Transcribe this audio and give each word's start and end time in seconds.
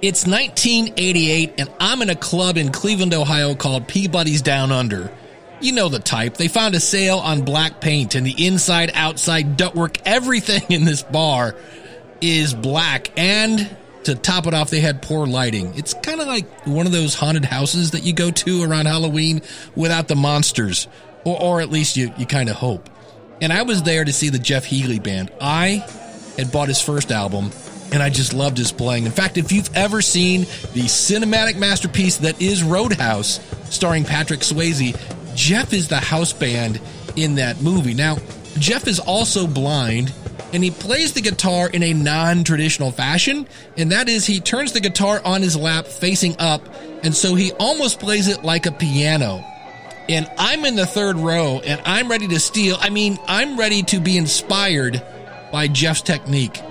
It's 0.00 0.28
1988, 0.28 1.54
and 1.58 1.68
I'm 1.80 2.02
in 2.02 2.08
a 2.08 2.14
club 2.14 2.56
in 2.56 2.70
Cleveland, 2.70 3.14
Ohio 3.14 3.56
called 3.56 3.88
Peabody's 3.88 4.42
Down 4.42 4.70
Under. 4.70 5.10
You 5.60 5.72
know 5.72 5.88
the 5.88 5.98
type. 5.98 6.36
They 6.36 6.46
found 6.46 6.76
a 6.76 6.80
sale 6.80 7.18
on 7.18 7.42
black 7.42 7.80
paint, 7.80 8.14
and 8.14 8.24
the 8.24 8.46
inside, 8.46 8.92
outside, 8.94 9.58
ductwork, 9.58 10.00
everything 10.04 10.62
in 10.68 10.84
this 10.84 11.02
bar 11.02 11.56
is 12.20 12.54
black. 12.54 13.10
And 13.18 13.76
to 14.04 14.14
top 14.14 14.46
it 14.46 14.54
off, 14.54 14.70
they 14.70 14.78
had 14.78 15.02
poor 15.02 15.26
lighting. 15.26 15.76
It's 15.76 15.94
kind 15.94 16.20
of 16.20 16.28
like 16.28 16.46
one 16.64 16.86
of 16.86 16.92
those 16.92 17.14
haunted 17.14 17.44
houses 17.44 17.90
that 17.90 18.04
you 18.04 18.12
go 18.12 18.30
to 18.30 18.62
around 18.62 18.86
Halloween 18.86 19.42
without 19.74 20.06
the 20.06 20.14
monsters, 20.14 20.86
or, 21.24 21.42
or 21.42 21.60
at 21.60 21.70
least 21.70 21.96
you, 21.96 22.12
you 22.16 22.24
kind 22.24 22.48
of 22.48 22.54
hope. 22.54 22.88
And 23.40 23.52
I 23.52 23.62
was 23.62 23.82
there 23.82 24.04
to 24.04 24.12
see 24.12 24.28
the 24.28 24.38
Jeff 24.38 24.64
Healey 24.64 25.00
band. 25.00 25.32
I 25.40 25.84
had 26.36 26.52
bought 26.52 26.68
his 26.68 26.80
first 26.80 27.10
album 27.10 27.50
and 27.92 28.02
I 28.02 28.10
just 28.10 28.32
loved 28.34 28.58
his 28.58 28.72
playing. 28.72 29.06
In 29.06 29.12
fact, 29.12 29.38
if 29.38 29.52
you've 29.52 29.74
ever 29.74 30.02
seen 30.02 30.42
the 30.74 30.82
cinematic 30.82 31.56
masterpiece 31.56 32.18
that 32.18 32.40
is 32.40 32.62
Roadhouse, 32.62 33.40
starring 33.70 34.04
Patrick 34.04 34.40
Swayze, 34.40 34.96
Jeff 35.34 35.72
is 35.72 35.88
the 35.88 35.98
house 35.98 36.32
band 36.32 36.80
in 37.16 37.36
that 37.36 37.60
movie. 37.62 37.94
Now, 37.94 38.16
Jeff 38.58 38.86
is 38.86 38.98
also 38.98 39.46
blind 39.46 40.12
and 40.52 40.64
he 40.64 40.70
plays 40.70 41.12
the 41.12 41.20
guitar 41.20 41.68
in 41.68 41.82
a 41.82 41.92
non 41.92 42.42
traditional 42.42 42.90
fashion, 42.90 43.46
and 43.76 43.92
that 43.92 44.08
is 44.08 44.26
he 44.26 44.40
turns 44.40 44.72
the 44.72 44.80
guitar 44.80 45.20
on 45.24 45.42
his 45.42 45.56
lap 45.56 45.86
facing 45.86 46.36
up, 46.38 46.62
and 47.02 47.14
so 47.14 47.34
he 47.34 47.52
almost 47.52 48.00
plays 48.00 48.28
it 48.28 48.44
like 48.44 48.64
a 48.64 48.72
piano. 48.72 49.44
And 50.08 50.26
I'm 50.38 50.64
in 50.64 50.74
the 50.74 50.86
third 50.86 51.16
row 51.16 51.60
and 51.62 51.82
I'm 51.84 52.08
ready 52.08 52.28
to 52.28 52.40
steal. 52.40 52.78
I 52.80 52.88
mean, 52.88 53.18
I'm 53.26 53.58
ready 53.58 53.82
to 53.82 54.00
be 54.00 54.16
inspired 54.16 55.02
by 55.52 55.68
Jeff's 55.68 56.00
technique 56.00 56.62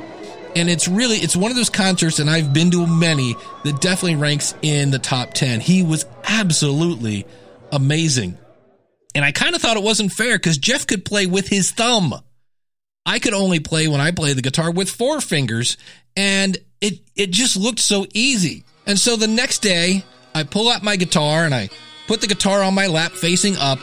and 0.57 0.69
it's 0.69 0.87
really 0.87 1.17
it's 1.17 1.35
one 1.35 1.51
of 1.51 1.57
those 1.57 1.69
concerts 1.69 2.17
and 2.17 2.29
I've 2.29 2.51
been 2.51 2.71
to 2.71 2.87
many 2.87 3.35
that 3.63 3.79
definitely 3.79 4.15
ranks 4.15 4.55
in 4.63 4.89
the 4.89 4.97
top 4.97 5.33
10. 5.33 5.59
He 5.59 5.83
was 5.83 6.05
absolutely 6.27 7.27
amazing. 7.71 8.37
And 9.13 9.23
I 9.23 9.31
kind 9.31 9.55
of 9.55 9.61
thought 9.61 9.77
it 9.77 9.83
wasn't 9.83 10.11
fair 10.11 10.39
cuz 10.39 10.57
Jeff 10.57 10.87
could 10.87 11.05
play 11.05 11.27
with 11.27 11.47
his 11.47 11.71
thumb. 11.71 12.15
I 13.05 13.19
could 13.19 13.33
only 13.33 13.59
play 13.59 13.87
when 13.87 14.01
I 14.01 14.11
play 14.11 14.33
the 14.33 14.41
guitar 14.41 14.71
with 14.71 14.89
four 14.89 15.21
fingers 15.21 15.77
and 16.15 16.57
it 16.81 16.99
it 17.15 17.29
just 17.29 17.55
looked 17.55 17.79
so 17.79 18.07
easy. 18.13 18.63
And 18.87 18.99
so 18.99 19.15
the 19.15 19.27
next 19.27 19.59
day, 19.59 20.03
I 20.33 20.43
pull 20.43 20.69
out 20.69 20.81
my 20.81 20.95
guitar 20.95 21.45
and 21.45 21.53
I 21.53 21.69
put 22.07 22.21
the 22.21 22.27
guitar 22.27 22.63
on 22.63 22.73
my 22.73 22.87
lap 22.87 23.11
facing 23.11 23.57
up 23.57 23.79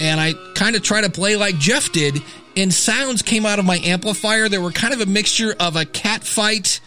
and 0.00 0.20
I 0.20 0.34
kind 0.54 0.76
of 0.76 0.82
try 0.82 1.00
to 1.00 1.10
play 1.10 1.36
like 1.36 1.58
Jeff 1.58 1.92
did 1.92 2.22
and 2.56 2.72
sounds 2.72 3.22
came 3.22 3.46
out 3.46 3.58
of 3.58 3.64
my 3.64 3.78
amplifier 3.78 4.48
that 4.48 4.60
were 4.60 4.70
kind 4.70 4.94
of 4.94 5.00
a 5.00 5.06
mixture 5.06 5.54
of 5.58 5.76
a 5.76 5.84
cat 5.84 6.24
fight 6.24 6.80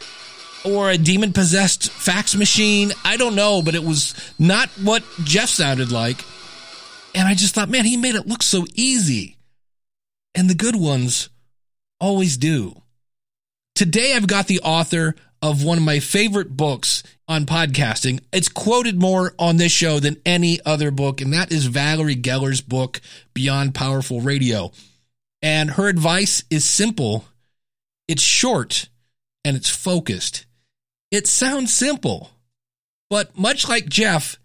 or 0.63 0.89
a 0.89 0.97
demon 0.97 1.33
possessed 1.33 1.91
fax 1.91 2.35
machine. 2.35 2.91
I 3.03 3.17
don't 3.17 3.35
know, 3.35 3.61
but 3.61 3.75
it 3.75 3.83
was 3.83 4.13
not 4.39 4.69
what 4.81 5.03
Jeff 5.23 5.50
sounded 5.50 5.91
like. 5.91 6.23
And 7.16 7.28
I 7.28 7.33
just 7.33 7.55
thought, 7.55 7.69
man, 7.69 7.85
he 7.85 7.97
made 7.97 8.16
it 8.16 8.28
look 8.28 8.44
so 8.44 8.66
easy. 8.75 9.38
And 10.35 10.50
the 10.50 10.55
good 10.55 10.75
ones 10.75 11.30
always 12.00 12.38
do. 12.38 12.81
Today, 13.75 14.13
I've 14.16 14.28
got 14.28 14.47
the 14.47 14.59
author 14.61 15.16
of 15.41 15.63
one 15.63 15.77
of 15.77 15.83
my 15.83 15.99
favorite 15.99 16.55
books 16.55 17.03
on 17.27 17.45
podcasting. 17.45 18.19
It's 18.31 18.49
quoted 18.49 18.99
more 18.99 19.33
on 19.38 19.57
this 19.57 19.71
show 19.71 19.99
than 19.99 20.21
any 20.25 20.59
other 20.66 20.91
book, 20.91 21.21
and 21.21 21.33
that 21.33 21.52
is 21.52 21.66
Valerie 21.66 22.16
Geller's 22.16 22.61
book, 22.61 23.02
Beyond 23.33 23.75
Powerful 23.75 24.21
Radio. 24.21 24.71
And 25.41 25.71
her 25.71 25.88
advice 25.88 26.44
is 26.49 26.66
simple, 26.66 27.25
it's 28.07 28.23
short, 28.23 28.89
and 29.45 29.55
it's 29.55 29.69
focused. 29.69 30.45
It 31.11 31.27
sounds 31.27 31.73
simple, 31.73 32.31
but 33.09 33.38
much 33.38 33.69
like 33.69 33.88
Jeff, 33.88 34.38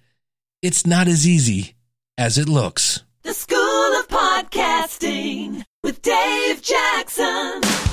it's 0.60 0.86
not 0.86 1.08
as 1.08 1.27
easy 1.27 1.74
as 2.18 2.38
it 2.38 2.48
looks. 2.48 3.02
The 3.22 3.34
School 3.34 3.58
of 3.98 4.08
Podcasting 4.08 5.64
with 5.83 6.02
Dave 6.02 6.62
Jackson. 6.62 7.92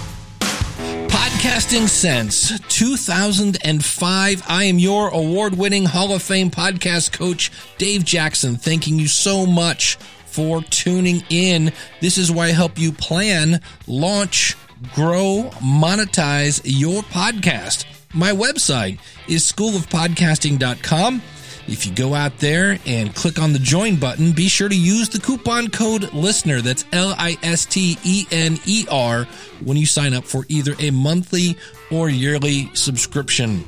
Podcasting 0.79 1.89
since 1.89 2.57
2005. 2.69 4.43
I 4.47 4.63
am 4.63 4.79
your 4.79 5.09
award 5.09 5.57
winning 5.57 5.85
Hall 5.85 6.13
of 6.13 6.21
Fame 6.23 6.49
podcast 6.49 7.11
coach, 7.11 7.51
Dave 7.77 8.05
Jackson, 8.05 8.55
thanking 8.55 8.97
you 8.97 9.07
so 9.07 9.45
much 9.45 9.95
for 10.25 10.61
tuning 10.61 11.23
in. 11.29 11.73
This 11.99 12.17
is 12.17 12.31
why 12.31 12.47
I 12.47 12.51
help 12.51 12.79
you 12.79 12.93
plan, 12.93 13.61
launch, 13.87 14.55
grow, 14.93 15.49
monetize 15.55 16.61
your 16.63 17.01
podcast. 17.03 17.85
My 18.13 18.31
website 18.31 18.99
is 19.27 19.43
schoolofpodcasting.com. 19.51 21.21
If 21.67 21.85
you 21.85 21.93
go 21.93 22.15
out 22.15 22.37
there 22.39 22.79
and 22.85 23.13
click 23.13 23.39
on 23.39 23.53
the 23.53 23.59
join 23.59 23.97
button, 23.97 24.31
be 24.31 24.47
sure 24.47 24.69
to 24.69 24.75
use 24.75 25.09
the 25.09 25.19
coupon 25.19 25.69
code 25.69 26.13
LISTENER. 26.13 26.61
That's 26.61 26.85
L 26.91 27.13
I 27.17 27.37
S 27.43 27.65
T 27.65 27.97
E 28.03 28.25
N 28.31 28.59
E 28.65 28.85
R 28.89 29.25
when 29.63 29.77
you 29.77 29.85
sign 29.85 30.13
up 30.13 30.23
for 30.23 30.45
either 30.49 30.73
a 30.79 30.91
monthly 30.91 31.57
or 31.91 32.09
yearly 32.09 32.71
subscription. 32.73 33.65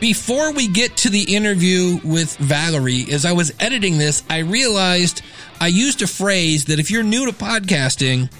Before 0.00 0.52
we 0.52 0.68
get 0.68 0.96
to 0.98 1.08
the 1.08 1.34
interview 1.34 1.98
with 2.04 2.36
Valerie, 2.36 3.06
as 3.10 3.24
I 3.24 3.32
was 3.32 3.54
editing 3.58 3.96
this, 3.96 4.22
I 4.28 4.40
realized 4.40 5.22
I 5.60 5.68
used 5.68 6.02
a 6.02 6.06
phrase 6.06 6.66
that 6.66 6.78
if 6.78 6.90
you're 6.90 7.02
new 7.02 7.24
to 7.24 7.32
podcasting, 7.32 8.30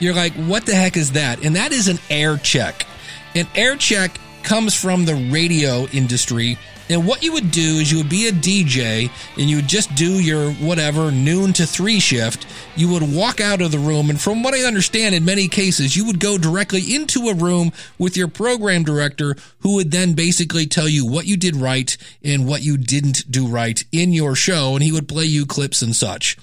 you're 0.00 0.14
like, 0.14 0.34
what 0.34 0.66
the 0.66 0.74
heck 0.74 0.98
is 0.98 1.12
that? 1.12 1.42
And 1.42 1.56
that 1.56 1.72
is 1.72 1.88
an 1.88 1.98
air 2.10 2.36
check. 2.36 2.86
An 3.34 3.46
air 3.54 3.76
check 3.76 4.18
comes 4.42 4.74
from 4.74 5.06
the 5.06 5.14
radio 5.32 5.86
industry. 5.86 6.58
And 6.90 7.06
what 7.06 7.22
you 7.22 7.32
would 7.32 7.50
do 7.50 7.60
is 7.60 7.90
you 7.90 7.98
would 7.98 8.10
be 8.10 8.28
a 8.28 8.32
DJ 8.32 9.10
and 9.38 9.48
you 9.48 9.56
would 9.56 9.68
just 9.68 9.94
do 9.94 10.20
your 10.20 10.52
whatever 10.52 11.10
noon 11.10 11.54
to 11.54 11.66
three 11.66 11.98
shift. 11.98 12.46
You 12.76 12.90
would 12.90 13.14
walk 13.14 13.40
out 13.40 13.62
of 13.62 13.72
the 13.72 13.78
room. 13.78 14.10
And 14.10 14.20
from 14.20 14.42
what 14.42 14.54
I 14.54 14.64
understand, 14.64 15.14
in 15.14 15.24
many 15.24 15.48
cases, 15.48 15.96
you 15.96 16.04
would 16.04 16.20
go 16.20 16.36
directly 16.36 16.94
into 16.94 17.28
a 17.28 17.34
room 17.34 17.72
with 17.98 18.16
your 18.16 18.28
program 18.28 18.84
director 18.84 19.34
who 19.60 19.76
would 19.76 19.90
then 19.92 20.12
basically 20.12 20.66
tell 20.66 20.88
you 20.88 21.06
what 21.06 21.26
you 21.26 21.38
did 21.38 21.56
right 21.56 21.96
and 22.22 22.46
what 22.46 22.62
you 22.62 22.76
didn't 22.76 23.30
do 23.30 23.46
right 23.46 23.82
in 23.90 24.12
your 24.12 24.34
show. 24.34 24.74
And 24.74 24.82
he 24.82 24.92
would 24.92 25.08
play 25.08 25.24
you 25.24 25.46
clips 25.46 25.80
and 25.80 25.96
such. 25.96 26.36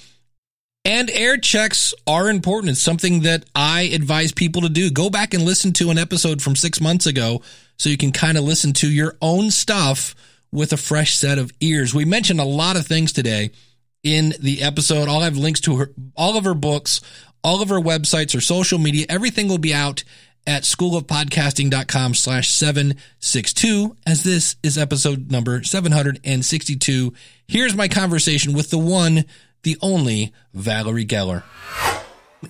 And 0.83 1.11
air 1.11 1.37
checks 1.37 1.93
are 2.07 2.27
important. 2.27 2.71
It's 2.71 2.81
something 2.81 3.21
that 3.21 3.45
I 3.53 3.81
advise 3.81 4.31
people 4.31 4.63
to 4.63 4.69
do. 4.69 4.89
Go 4.89 5.11
back 5.11 5.35
and 5.35 5.43
listen 5.43 5.73
to 5.73 5.91
an 5.91 5.99
episode 5.99 6.41
from 6.41 6.55
six 6.55 6.81
months 6.81 7.05
ago 7.05 7.43
so 7.77 7.89
you 7.89 7.97
can 7.97 8.11
kind 8.11 8.35
of 8.35 8.43
listen 8.43 8.73
to 8.73 8.89
your 8.89 9.15
own 9.21 9.51
stuff 9.51 10.15
with 10.51 10.73
a 10.73 10.77
fresh 10.77 11.15
set 11.15 11.37
of 11.37 11.51
ears. 11.59 11.93
We 11.93 12.05
mentioned 12.05 12.39
a 12.39 12.45
lot 12.45 12.75
of 12.75 12.85
things 12.85 13.11
today 13.11 13.51
in 14.03 14.33
the 14.39 14.63
episode. 14.63 15.07
I'll 15.07 15.21
have 15.21 15.37
links 15.37 15.59
to 15.61 15.77
her, 15.77 15.91
all 16.15 16.37
of 16.37 16.43
her 16.43 16.53
books, 16.53 17.01
all 17.43 17.61
of 17.61 17.69
her 17.69 17.79
websites, 17.79 18.33
her 18.33 18.41
social 18.41 18.79
media. 18.79 19.05
Everything 19.09 19.47
will 19.47 19.57
be 19.57 19.73
out 19.73 20.03
at 20.47 20.63
schoolofpodcasting.com 20.63 22.15
slash 22.15 22.49
762 22.49 23.95
as 24.07 24.23
this 24.23 24.55
is 24.63 24.77
episode 24.77 25.31
number 25.31 25.63
762. 25.63 27.13
Here's 27.47 27.75
my 27.75 27.87
conversation 27.87 28.53
with 28.53 28.69
the 28.69 28.79
one, 28.79 29.25
the 29.63 29.77
only 29.81 30.33
Valerie 30.53 31.05
Geller. 31.05 31.43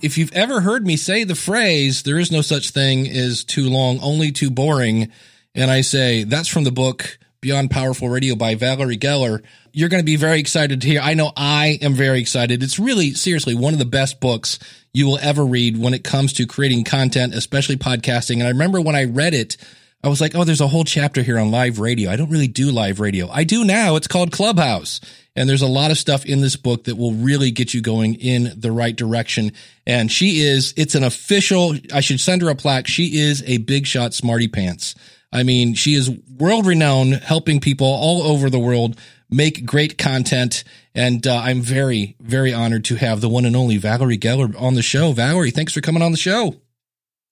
If 0.00 0.16
you've 0.16 0.32
ever 0.32 0.62
heard 0.62 0.86
me 0.86 0.96
say 0.96 1.24
the 1.24 1.34
phrase, 1.34 2.02
there 2.02 2.18
is 2.18 2.32
no 2.32 2.40
such 2.40 2.70
thing 2.70 3.06
as 3.06 3.44
too 3.44 3.68
long, 3.68 4.00
only 4.00 4.32
too 4.32 4.50
boring, 4.50 5.12
and 5.54 5.70
I 5.70 5.82
say 5.82 6.24
that's 6.24 6.48
from 6.48 6.64
the 6.64 6.72
book 6.72 7.18
Beyond 7.42 7.72
Powerful 7.72 8.08
Radio 8.08 8.36
by 8.36 8.54
Valerie 8.54 8.96
Geller, 8.96 9.42
you're 9.72 9.88
going 9.88 10.00
to 10.00 10.06
be 10.06 10.14
very 10.14 10.38
excited 10.38 10.80
to 10.80 10.86
hear. 10.86 11.00
I 11.00 11.14
know 11.14 11.32
I 11.36 11.76
am 11.82 11.92
very 11.92 12.20
excited. 12.20 12.62
It's 12.62 12.78
really, 12.78 13.14
seriously, 13.14 13.56
one 13.56 13.72
of 13.72 13.80
the 13.80 13.84
best 13.84 14.20
books 14.20 14.60
you 14.92 15.06
will 15.06 15.18
ever 15.20 15.44
read 15.44 15.76
when 15.76 15.92
it 15.92 16.04
comes 16.04 16.32
to 16.34 16.46
creating 16.46 16.84
content, 16.84 17.34
especially 17.34 17.74
podcasting. 17.74 18.34
And 18.34 18.44
I 18.44 18.50
remember 18.50 18.80
when 18.80 18.94
I 18.94 19.04
read 19.04 19.34
it, 19.34 19.56
I 20.04 20.08
was 20.08 20.20
like, 20.20 20.36
oh, 20.36 20.44
there's 20.44 20.60
a 20.60 20.68
whole 20.68 20.84
chapter 20.84 21.20
here 21.20 21.36
on 21.36 21.50
live 21.50 21.80
radio. 21.80 22.12
I 22.12 22.16
don't 22.16 22.30
really 22.30 22.46
do 22.46 22.70
live 22.70 23.00
radio. 23.00 23.28
I 23.28 23.42
do 23.42 23.64
now. 23.64 23.96
It's 23.96 24.06
called 24.06 24.30
Clubhouse. 24.30 25.00
And 25.34 25.48
there's 25.48 25.62
a 25.62 25.66
lot 25.66 25.90
of 25.90 25.98
stuff 25.98 26.24
in 26.24 26.42
this 26.42 26.54
book 26.54 26.84
that 26.84 26.96
will 26.96 27.14
really 27.14 27.50
get 27.50 27.74
you 27.74 27.80
going 27.80 28.14
in 28.14 28.52
the 28.56 28.70
right 28.70 28.94
direction. 28.94 29.50
And 29.84 30.12
she 30.12 30.42
is, 30.42 30.74
it's 30.76 30.94
an 30.94 31.02
official, 31.02 31.74
I 31.92 32.02
should 32.02 32.20
send 32.20 32.42
her 32.42 32.50
a 32.50 32.54
plaque. 32.54 32.86
She 32.86 33.18
is 33.18 33.42
a 33.48 33.58
big 33.58 33.84
shot 33.88 34.14
smarty 34.14 34.46
pants. 34.46 34.94
I 35.32 35.42
mean, 35.42 35.74
she 35.74 35.94
is 35.94 36.10
world 36.38 36.66
renowned, 36.66 37.14
helping 37.14 37.60
people 37.60 37.86
all 37.86 38.22
over 38.22 38.50
the 38.50 38.58
world 38.58 38.98
make 39.30 39.64
great 39.64 39.96
content. 39.96 40.62
And 40.94 41.26
uh, 41.26 41.36
I'm 41.36 41.62
very, 41.62 42.16
very 42.20 42.52
honored 42.52 42.84
to 42.86 42.96
have 42.96 43.20
the 43.20 43.28
one 43.28 43.46
and 43.46 43.56
only 43.56 43.78
Valerie 43.78 44.18
Geller 44.18 44.54
on 44.60 44.74
the 44.74 44.82
show. 44.82 45.12
Valerie, 45.12 45.50
thanks 45.50 45.72
for 45.72 45.80
coming 45.80 46.02
on 46.02 46.12
the 46.12 46.18
show. 46.18 46.60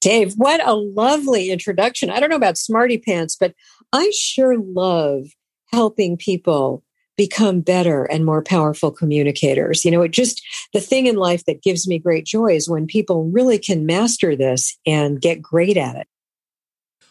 Dave, 0.00 0.32
what 0.36 0.66
a 0.66 0.72
lovely 0.72 1.50
introduction. 1.50 2.08
I 2.08 2.20
don't 2.20 2.30
know 2.30 2.36
about 2.36 2.56
smarty 2.56 2.96
pants, 2.96 3.36
but 3.38 3.54
I 3.92 4.10
sure 4.14 4.56
love 4.58 5.26
helping 5.70 6.16
people 6.16 6.82
become 7.18 7.60
better 7.60 8.04
and 8.04 8.24
more 8.24 8.42
powerful 8.42 8.90
communicators. 8.90 9.84
You 9.84 9.90
know, 9.90 10.00
it 10.00 10.10
just 10.10 10.42
the 10.72 10.80
thing 10.80 11.06
in 11.06 11.16
life 11.16 11.44
that 11.44 11.62
gives 11.62 11.86
me 11.86 11.98
great 11.98 12.24
joy 12.24 12.54
is 12.54 12.66
when 12.66 12.86
people 12.86 13.30
really 13.30 13.58
can 13.58 13.84
master 13.84 14.34
this 14.34 14.78
and 14.86 15.20
get 15.20 15.42
great 15.42 15.76
at 15.76 15.96
it. 15.96 16.06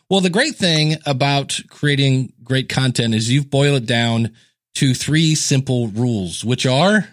Well, 0.10 0.22
the 0.22 0.32
great 0.32 0.56
thing 0.56 0.96
about 1.06 1.60
creating 1.70 2.34
great 2.44 2.68
content 2.68 3.14
is 3.14 3.30
you've 3.30 3.52
boiled 3.52 3.84
it 3.84 3.86
down 3.86 4.32
to 4.76 4.96
three 4.96 5.36
simple 5.36 5.90
rules, 5.90 6.44
which 6.44 6.66
are 6.66 7.08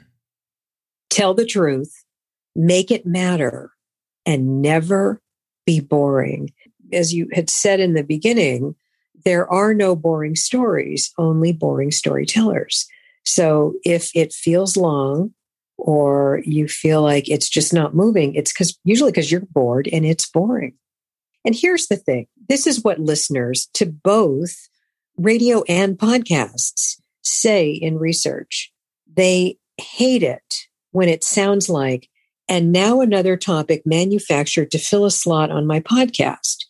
tell 1.10 1.34
the 1.34 1.44
truth, 1.44 2.04
make 2.54 2.90
it 2.90 3.04
matter, 3.04 3.70
and 4.24 4.62
never 4.62 5.20
be 5.66 5.80
boring. 5.80 6.52
As 6.90 7.12
you 7.12 7.28
had 7.32 7.50
said 7.50 7.80
in 7.80 7.92
the 7.92 8.02
beginning, 8.02 8.76
there 9.26 9.50
are 9.52 9.74
no 9.74 9.94
boring 9.94 10.34
stories, 10.34 11.12
only 11.18 11.52
boring 11.52 11.90
storytellers. 11.90 12.86
So 13.26 13.74
if 13.84 14.10
it 14.14 14.32
feels 14.32 14.76
long 14.76 15.34
or 15.76 16.40
you 16.46 16.66
feel 16.66 17.02
like 17.02 17.28
it's 17.28 17.50
just 17.50 17.74
not 17.74 17.94
moving, 17.94 18.34
it's 18.34 18.52
because 18.52 18.78
usually 18.84 19.10
because 19.10 19.30
you're 19.30 19.42
bored 19.52 19.86
and 19.92 20.06
it's 20.06 20.30
boring. 20.30 20.74
And 21.44 21.54
here's 21.54 21.88
the 21.88 21.96
thing 21.96 22.26
this 22.48 22.66
is 22.66 22.82
what 22.82 22.98
listeners 22.98 23.68
to 23.74 23.86
both 23.86 24.68
radio 25.16 25.62
and 25.68 25.98
podcasts 25.98 27.00
say 27.22 27.70
in 27.70 27.98
research. 27.98 28.72
They 29.16 29.58
hate 29.78 30.22
it 30.22 30.54
when 30.92 31.08
it 31.08 31.24
sounds 31.24 31.68
like, 31.68 32.08
and 32.48 32.72
now 32.72 33.00
another 33.00 33.36
topic 33.36 33.82
manufactured 33.84 34.70
to 34.70 34.78
fill 34.78 35.04
a 35.04 35.10
slot 35.10 35.50
on 35.50 35.66
my 35.66 35.80
podcast. 35.80 36.64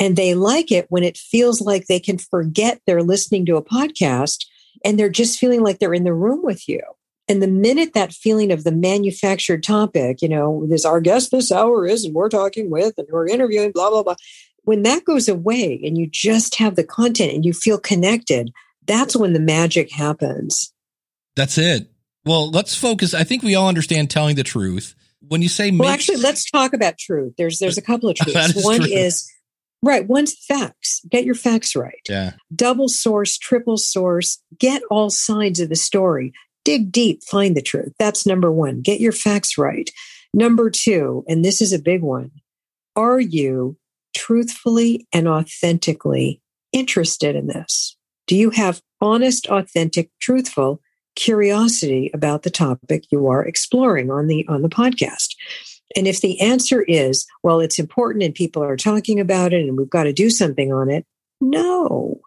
And 0.00 0.16
they 0.16 0.34
like 0.34 0.70
it 0.70 0.86
when 0.88 1.02
it 1.02 1.16
feels 1.16 1.60
like 1.60 1.86
they 1.86 2.00
can 2.00 2.18
forget 2.18 2.80
they're 2.86 3.02
listening 3.02 3.44
to 3.46 3.56
a 3.56 3.64
podcast 3.64 4.46
and 4.84 4.98
they're 4.98 5.08
just 5.08 5.38
feeling 5.38 5.62
like 5.62 5.80
they're 5.80 5.94
in 5.94 6.04
the 6.04 6.14
room 6.14 6.42
with 6.42 6.68
you. 6.68 6.80
And 7.28 7.42
the 7.42 7.48
minute 7.48 7.92
that 7.92 8.12
feeling 8.12 8.50
of 8.50 8.64
the 8.64 8.72
manufactured 8.72 9.62
topic, 9.62 10.22
you 10.22 10.28
know, 10.30 10.64
this 10.68 10.86
our 10.86 11.00
guest 11.00 11.30
this 11.30 11.52
hour 11.52 11.86
is, 11.86 12.04
and 12.04 12.14
we're 12.14 12.30
talking 12.30 12.70
with, 12.70 12.94
and 12.96 13.06
we're 13.10 13.28
interviewing, 13.28 13.72
blah, 13.72 13.90
blah, 13.90 14.02
blah. 14.02 14.14
When 14.68 14.82
that 14.82 15.06
goes 15.06 15.28
away 15.28 15.80
and 15.82 15.96
you 15.96 16.06
just 16.06 16.56
have 16.56 16.76
the 16.76 16.84
content 16.84 17.32
and 17.32 17.42
you 17.42 17.54
feel 17.54 17.78
connected, 17.78 18.52
that's 18.86 19.16
when 19.16 19.32
the 19.32 19.40
magic 19.40 19.90
happens. 19.90 20.74
That's 21.36 21.56
it. 21.56 21.90
Well, 22.26 22.50
let's 22.50 22.74
focus. 22.74 23.14
I 23.14 23.24
think 23.24 23.42
we 23.42 23.54
all 23.54 23.68
understand 23.68 24.10
telling 24.10 24.36
the 24.36 24.42
truth. 24.42 24.94
When 25.26 25.40
you 25.40 25.48
say, 25.48 25.70
well, 25.70 25.88
actually, 25.88 26.18
let's 26.18 26.50
talk 26.50 26.74
about 26.74 26.98
truth. 26.98 27.32
There's 27.38 27.58
there's 27.58 27.78
a 27.78 27.82
couple 27.82 28.10
of 28.10 28.16
truths. 28.18 28.56
Is 28.56 28.64
One 28.64 28.80
true. 28.80 28.92
is 28.92 29.26
right. 29.82 30.06
One's 30.06 30.34
facts. 30.34 31.00
Get 31.08 31.24
your 31.24 31.34
facts 31.34 31.74
right. 31.74 32.02
Yeah. 32.06 32.32
Double 32.54 32.88
source, 32.88 33.38
triple 33.38 33.78
source. 33.78 34.38
Get 34.58 34.82
all 34.90 35.08
sides 35.08 35.60
of 35.60 35.70
the 35.70 35.76
story 35.76 36.34
dig 36.68 36.92
deep, 36.92 37.24
find 37.24 37.56
the 37.56 37.62
truth. 37.62 37.94
That's 37.98 38.26
number 38.26 38.52
one. 38.52 38.82
Get 38.82 39.00
your 39.00 39.12
facts 39.12 39.56
right. 39.56 39.88
Number 40.34 40.68
two, 40.68 41.24
and 41.26 41.42
this 41.42 41.62
is 41.62 41.72
a 41.72 41.78
big 41.78 42.02
one 42.02 42.30
are 42.94 43.20
you 43.20 43.78
truthfully 44.18 45.06
and 45.12 45.28
authentically 45.28 46.42
interested 46.72 47.36
in 47.36 47.46
this? 47.46 47.96
Do 48.26 48.36
you 48.36 48.50
have 48.50 48.82
honest, 49.00 49.46
authentic, 49.46 50.10
truthful 50.20 50.82
curiosity 51.14 52.10
about 52.12 52.42
the 52.42 52.50
topic 52.50 53.04
you 53.10 53.28
are 53.28 53.44
exploring 53.44 54.10
on 54.10 54.26
the 54.26 54.44
on 54.48 54.62
the 54.62 54.68
podcast? 54.68 55.34
And 55.96 56.06
if 56.06 56.20
the 56.20 56.40
answer 56.40 56.82
is, 56.82 57.26
well, 57.42 57.60
it's 57.60 57.78
important 57.78 58.24
and 58.24 58.34
people 58.34 58.62
are 58.62 58.76
talking 58.76 59.20
about 59.20 59.52
it 59.52 59.62
and 59.62 59.78
we've 59.78 59.88
got 59.88 60.04
to 60.04 60.12
do 60.12 60.30
something 60.30 60.72
on 60.72 60.90
it, 60.90 61.06
no. 61.40 62.20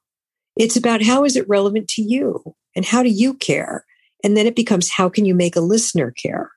It's 0.57 0.77
about 0.77 1.03
how 1.03 1.25
is 1.25 1.35
it 1.35 1.47
relevant 1.47 1.87
to 1.89 2.01
you 2.01 2.55
and 2.75 2.85
how 2.85 3.03
do 3.03 3.09
you 3.09 3.33
care? 3.33 3.85
And 4.23 4.37
then 4.37 4.47
it 4.47 4.55
becomes 4.55 4.89
how 4.89 5.09
can 5.09 5.25
you 5.25 5.35
make 5.35 5.55
a 5.55 5.61
listener 5.61 6.11
care? 6.11 6.51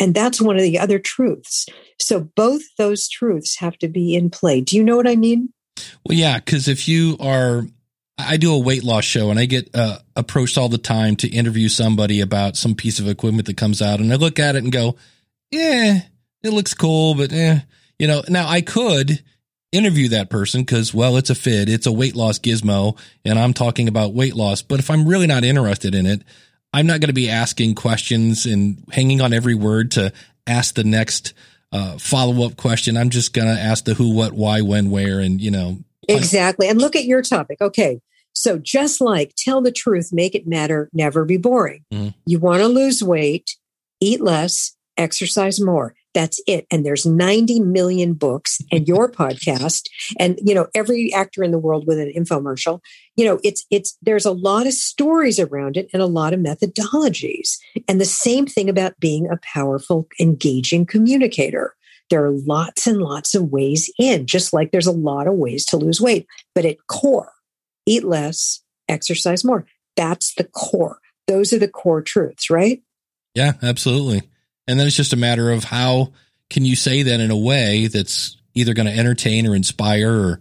And 0.00 0.14
that's 0.14 0.40
one 0.40 0.56
of 0.56 0.62
the 0.62 0.78
other 0.78 0.98
truths. 0.98 1.66
So 1.98 2.20
both 2.20 2.62
those 2.76 3.08
truths 3.08 3.56
have 3.58 3.76
to 3.78 3.88
be 3.88 4.14
in 4.14 4.30
play. 4.30 4.60
Do 4.60 4.76
you 4.76 4.84
know 4.84 4.96
what 4.96 5.08
I 5.08 5.16
mean? 5.16 5.52
Well, 6.04 6.16
yeah, 6.16 6.38
because 6.38 6.68
if 6.68 6.88
you 6.88 7.16
are, 7.20 7.64
I 8.16 8.36
do 8.36 8.54
a 8.54 8.58
weight 8.58 8.84
loss 8.84 9.04
show 9.04 9.30
and 9.30 9.38
I 9.38 9.46
get 9.46 9.74
uh, 9.74 9.98
approached 10.16 10.58
all 10.58 10.68
the 10.68 10.78
time 10.78 11.16
to 11.16 11.28
interview 11.28 11.68
somebody 11.68 12.20
about 12.20 12.56
some 12.56 12.74
piece 12.74 12.98
of 12.98 13.08
equipment 13.08 13.46
that 13.46 13.56
comes 13.56 13.82
out. 13.82 14.00
And 14.00 14.12
I 14.12 14.16
look 14.16 14.38
at 14.38 14.56
it 14.56 14.62
and 14.62 14.72
go, 14.72 14.96
yeah, 15.50 16.00
it 16.42 16.50
looks 16.50 16.74
cool, 16.74 17.14
but 17.14 17.32
eh, 17.32 17.60
you 17.98 18.06
know, 18.06 18.22
now 18.28 18.48
I 18.48 18.60
could 18.60 19.22
interview 19.72 20.08
that 20.08 20.30
person 20.30 20.62
because, 20.62 20.94
well, 20.94 21.16
it's 21.16 21.30
a 21.30 21.34
fit, 21.34 21.68
it's 21.68 21.86
a 21.86 21.92
weight 21.92 22.16
loss 22.16 22.38
gizmo, 22.38 22.98
and 23.24 23.38
I'm 23.38 23.52
talking 23.52 23.88
about 23.88 24.14
weight 24.14 24.34
loss. 24.34 24.62
But 24.62 24.78
if 24.78 24.90
I'm 24.90 25.06
really 25.06 25.26
not 25.26 25.44
interested 25.44 25.94
in 25.94 26.06
it, 26.06 26.22
I'm 26.72 26.86
not 26.86 27.00
going 27.00 27.08
to 27.08 27.14
be 27.14 27.30
asking 27.30 27.74
questions 27.74 28.46
and 28.46 28.84
hanging 28.90 29.20
on 29.20 29.32
every 29.32 29.54
word 29.54 29.92
to 29.92 30.12
ask 30.46 30.74
the 30.74 30.84
next 30.84 31.32
uh, 31.72 31.98
follow 31.98 32.46
up 32.46 32.56
question. 32.56 32.96
I'm 32.96 33.10
just 33.10 33.32
going 33.32 33.48
to 33.48 33.60
ask 33.60 33.84
the 33.84 33.94
who, 33.94 34.14
what, 34.14 34.32
why, 34.32 34.60
when, 34.60 34.90
where, 34.90 35.20
and 35.20 35.40
you 35.40 35.50
know. 35.50 35.78
Exactly. 36.08 36.68
And 36.68 36.80
look 36.80 36.96
at 36.96 37.04
your 37.04 37.22
topic. 37.22 37.60
Okay. 37.60 38.00
So 38.32 38.58
just 38.58 39.00
like 39.00 39.34
tell 39.36 39.60
the 39.60 39.72
truth, 39.72 40.10
make 40.12 40.34
it 40.34 40.46
matter, 40.46 40.88
never 40.92 41.24
be 41.24 41.36
boring. 41.36 41.84
Mm-hmm. 41.92 42.10
You 42.24 42.38
want 42.38 42.60
to 42.60 42.68
lose 42.68 43.02
weight, 43.02 43.56
eat 44.00 44.20
less, 44.20 44.76
exercise 44.96 45.60
more. 45.60 45.94
That's 46.14 46.40
it. 46.46 46.66
And 46.70 46.86
there's 46.86 47.04
90 47.04 47.60
million 47.60 48.14
books 48.14 48.60
and 48.72 48.86
your 48.86 49.10
podcast 49.12 49.82
and, 50.18 50.38
you 50.42 50.54
know, 50.54 50.68
every 50.74 51.12
actor 51.12 51.42
in 51.42 51.50
the 51.50 51.58
world 51.58 51.86
with 51.86 51.98
an 51.98 52.12
infomercial, 52.16 52.80
you 53.18 53.24
know, 53.24 53.40
it's, 53.42 53.66
it's, 53.68 53.98
there's 54.00 54.24
a 54.24 54.30
lot 54.30 54.68
of 54.68 54.72
stories 54.72 55.40
around 55.40 55.76
it 55.76 55.90
and 55.92 56.00
a 56.00 56.06
lot 56.06 56.32
of 56.32 56.38
methodologies. 56.38 57.58
And 57.88 58.00
the 58.00 58.04
same 58.04 58.46
thing 58.46 58.68
about 58.68 59.00
being 59.00 59.26
a 59.26 59.40
powerful, 59.42 60.06
engaging 60.20 60.86
communicator. 60.86 61.74
There 62.10 62.24
are 62.24 62.30
lots 62.30 62.86
and 62.86 62.98
lots 62.98 63.34
of 63.34 63.50
ways 63.50 63.92
in, 63.98 64.26
just 64.26 64.52
like 64.52 64.70
there's 64.70 64.86
a 64.86 64.92
lot 64.92 65.26
of 65.26 65.34
ways 65.34 65.66
to 65.66 65.76
lose 65.76 66.00
weight. 66.00 66.28
But 66.54 66.64
at 66.64 66.76
core, 66.86 67.32
eat 67.86 68.04
less, 68.04 68.62
exercise 68.88 69.44
more. 69.44 69.66
That's 69.96 70.34
the 70.34 70.44
core. 70.44 71.00
Those 71.26 71.52
are 71.52 71.58
the 71.58 71.66
core 71.66 72.02
truths, 72.02 72.50
right? 72.50 72.84
Yeah, 73.34 73.54
absolutely. 73.60 74.22
And 74.68 74.78
then 74.78 74.86
it's 74.86 74.96
just 74.96 75.12
a 75.12 75.16
matter 75.16 75.50
of 75.50 75.64
how 75.64 76.12
can 76.50 76.64
you 76.64 76.76
say 76.76 77.02
that 77.02 77.18
in 77.18 77.32
a 77.32 77.36
way 77.36 77.88
that's 77.88 78.36
either 78.54 78.74
going 78.74 78.86
to 78.86 78.96
entertain 78.96 79.44
or 79.48 79.56
inspire 79.56 80.12
or 80.12 80.40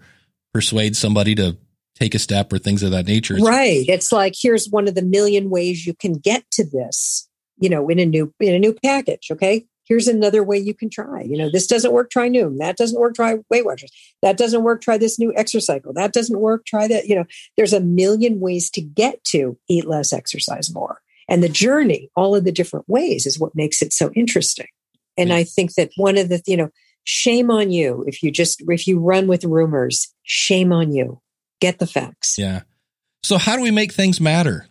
persuade 0.53 0.95
somebody 0.95 1.33
to 1.35 1.57
take 1.97 2.15
a 2.15 2.19
step 2.19 2.53
or 2.53 2.59
things 2.59 2.83
of 2.83 2.91
that 2.91 3.07
nature. 3.07 3.35
Right. 3.35 3.85
It's 3.87 4.11
like 4.11 4.33
here's 4.39 4.69
one 4.69 4.87
of 4.87 4.95
the 4.95 5.01
million 5.01 5.49
ways 5.49 5.85
you 5.85 5.93
can 5.93 6.13
get 6.13 6.49
to 6.51 6.63
this, 6.63 7.27
you 7.57 7.69
know, 7.69 7.87
in 7.89 7.99
a 7.99 8.05
new 8.05 8.33
in 8.39 8.53
a 8.53 8.59
new 8.59 8.73
package, 8.73 9.29
okay? 9.31 9.65
Here's 9.85 10.07
another 10.07 10.43
way 10.43 10.57
you 10.57 10.73
can 10.73 10.89
try. 10.89 11.21
You 11.21 11.37
know, 11.37 11.49
this 11.49 11.65
doesn't 11.65 11.93
work, 11.93 12.09
try 12.09 12.27
Noom. 12.29 12.57
That 12.57 12.75
doesn't 12.75 12.99
work, 12.99 13.15
try 13.15 13.37
Weight 13.49 13.65
Watchers. 13.65 13.91
That 14.21 14.37
doesn't 14.37 14.63
work, 14.63 14.81
try 14.81 14.97
this 14.97 15.17
new 15.17 15.33
exercise 15.35 15.81
That 15.93 16.11
doesn't 16.11 16.39
work, 16.39 16.65
try 16.65 16.89
that. 16.89 17.07
You 17.07 17.15
know, 17.15 17.25
there's 17.55 17.71
a 17.71 17.79
million 17.79 18.41
ways 18.41 18.69
to 18.71 18.81
get 18.81 19.23
to 19.25 19.57
eat 19.69 19.85
less, 19.85 20.11
exercise 20.11 20.73
more. 20.73 20.99
And 21.29 21.41
the 21.41 21.49
journey, 21.49 22.09
all 22.15 22.35
of 22.35 22.43
the 22.43 22.51
different 22.51 22.87
ways 22.89 23.25
is 23.25 23.39
what 23.39 23.55
makes 23.55 23.81
it 23.81 23.93
so 23.93 24.11
interesting. 24.13 24.67
And 25.17 25.33
I 25.33 25.43
think 25.43 25.73
that 25.75 25.91
one 25.95 26.17
of 26.17 26.29
the, 26.29 26.41
you 26.45 26.57
know, 26.57 26.69
shame 27.05 27.49
on 27.49 27.71
you 27.71 28.03
if 28.07 28.21
you 28.21 28.29
just, 28.29 28.61
if 28.67 28.87
you 28.87 28.99
run 28.99 29.27
with 29.27 29.45
rumors, 29.45 30.13
shame 30.23 30.71
on 30.71 30.93
you. 30.93 31.21
Get 31.59 31.79
the 31.79 31.87
facts. 31.87 32.37
Yeah. 32.37 32.61
So, 33.23 33.37
how 33.37 33.55
do 33.55 33.61
we 33.61 33.71
make 33.71 33.93
things 33.93 34.21
matter? 34.21 34.67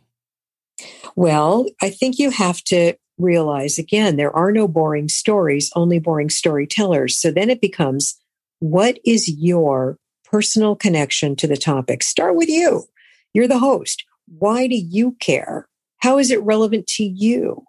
Well, 1.15 1.67
I 1.81 1.91
think 1.91 2.19
you 2.19 2.31
have 2.31 2.63
to 2.65 2.95
realize 3.19 3.79
again, 3.79 4.17
there 4.17 4.35
are 4.35 4.53
no 4.53 4.69
boring 4.69 5.09
stories, 5.09 5.71
only 5.75 5.99
boring 5.99 6.31
storytellers. 6.31 7.17
So 7.17 7.31
then 7.31 7.51
it 7.51 7.61
becomes 7.61 8.19
what 8.59 8.99
is 9.05 9.29
your 9.29 9.99
personal 10.25 10.77
connection 10.77 11.37
to 11.37 11.47
the 11.47 11.57
topic? 11.57 12.03
Start 12.03 12.37
with 12.37 12.49
you. 12.49 12.85
You're 13.33 13.49
the 13.49 13.59
host. 13.59 14.05
Why 14.27 14.67
do 14.67 14.77
you 14.77 15.13
care? 15.21 15.69
How 15.99 16.19
is 16.19 16.31
it 16.31 16.43
relevant 16.43 16.87
to 16.89 17.05
you? 17.05 17.65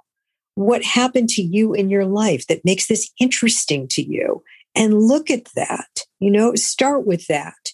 What 0.56 0.84
happened 0.84 1.30
to 1.30 1.42
you 1.42 1.74
in 1.74 1.90
your 1.90 2.06
life 2.06 2.48
that 2.48 2.66
makes 2.66 2.88
this 2.88 3.12
interesting 3.20 3.88
to 3.90 4.02
you? 4.02 4.44
And 4.76 5.02
look 5.02 5.30
at 5.30 5.46
that, 5.56 6.04
you 6.20 6.32
know, 6.32 6.56
start 6.56 7.06
with 7.06 7.28
that. 7.28 7.74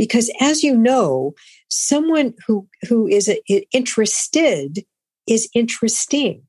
Because 0.00 0.30
as 0.40 0.62
you 0.62 0.74
know, 0.74 1.34
someone 1.68 2.32
who, 2.46 2.66
who 2.88 3.06
is 3.06 3.28
a, 3.28 3.38
interested 3.70 4.78
is 5.26 5.46
interesting. 5.54 6.44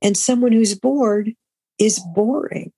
And 0.00 0.16
someone 0.16 0.52
who's 0.52 0.74
bored 0.74 1.34
is 1.78 2.00
boring. 2.14 2.72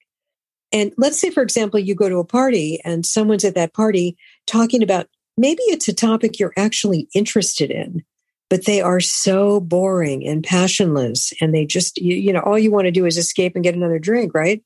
And 0.73 0.93
let's 0.99 1.21
say, 1.21 1.31
for 1.31 1.41
example, 1.41 1.79
you 1.79 1.95
go 1.95 2.09
to 2.09 2.19
a 2.19 2.25
party 2.25 2.81
and 2.85 3.07
someone's 3.07 3.45
at 3.45 3.55
that 3.55 3.75
party 3.75 4.17
talking 4.45 4.83
about 4.83 5.07
maybe 5.37 5.63
it's 5.67 5.87
a 5.87 5.95
topic 5.95 6.41
you're 6.41 6.53
actually 6.57 7.07
interested 7.15 7.71
in, 7.71 8.03
but 8.51 8.65
they 8.67 8.81
are 8.81 8.99
so 8.99 9.61
boring 9.61 10.27
and 10.27 10.43
passionless 10.43 11.33
and 11.41 11.55
they 11.55 11.65
just 11.65 11.99
you, 11.99 12.17
you 12.17 12.33
know 12.33 12.41
all 12.41 12.59
you 12.59 12.73
want 12.73 12.87
to 12.87 12.91
do 12.91 13.07
is 13.07 13.17
escape 13.17 13.55
and 13.55 13.63
get 13.63 13.77
another 13.77 14.01
drink 14.01 14.35
right 14.35 14.65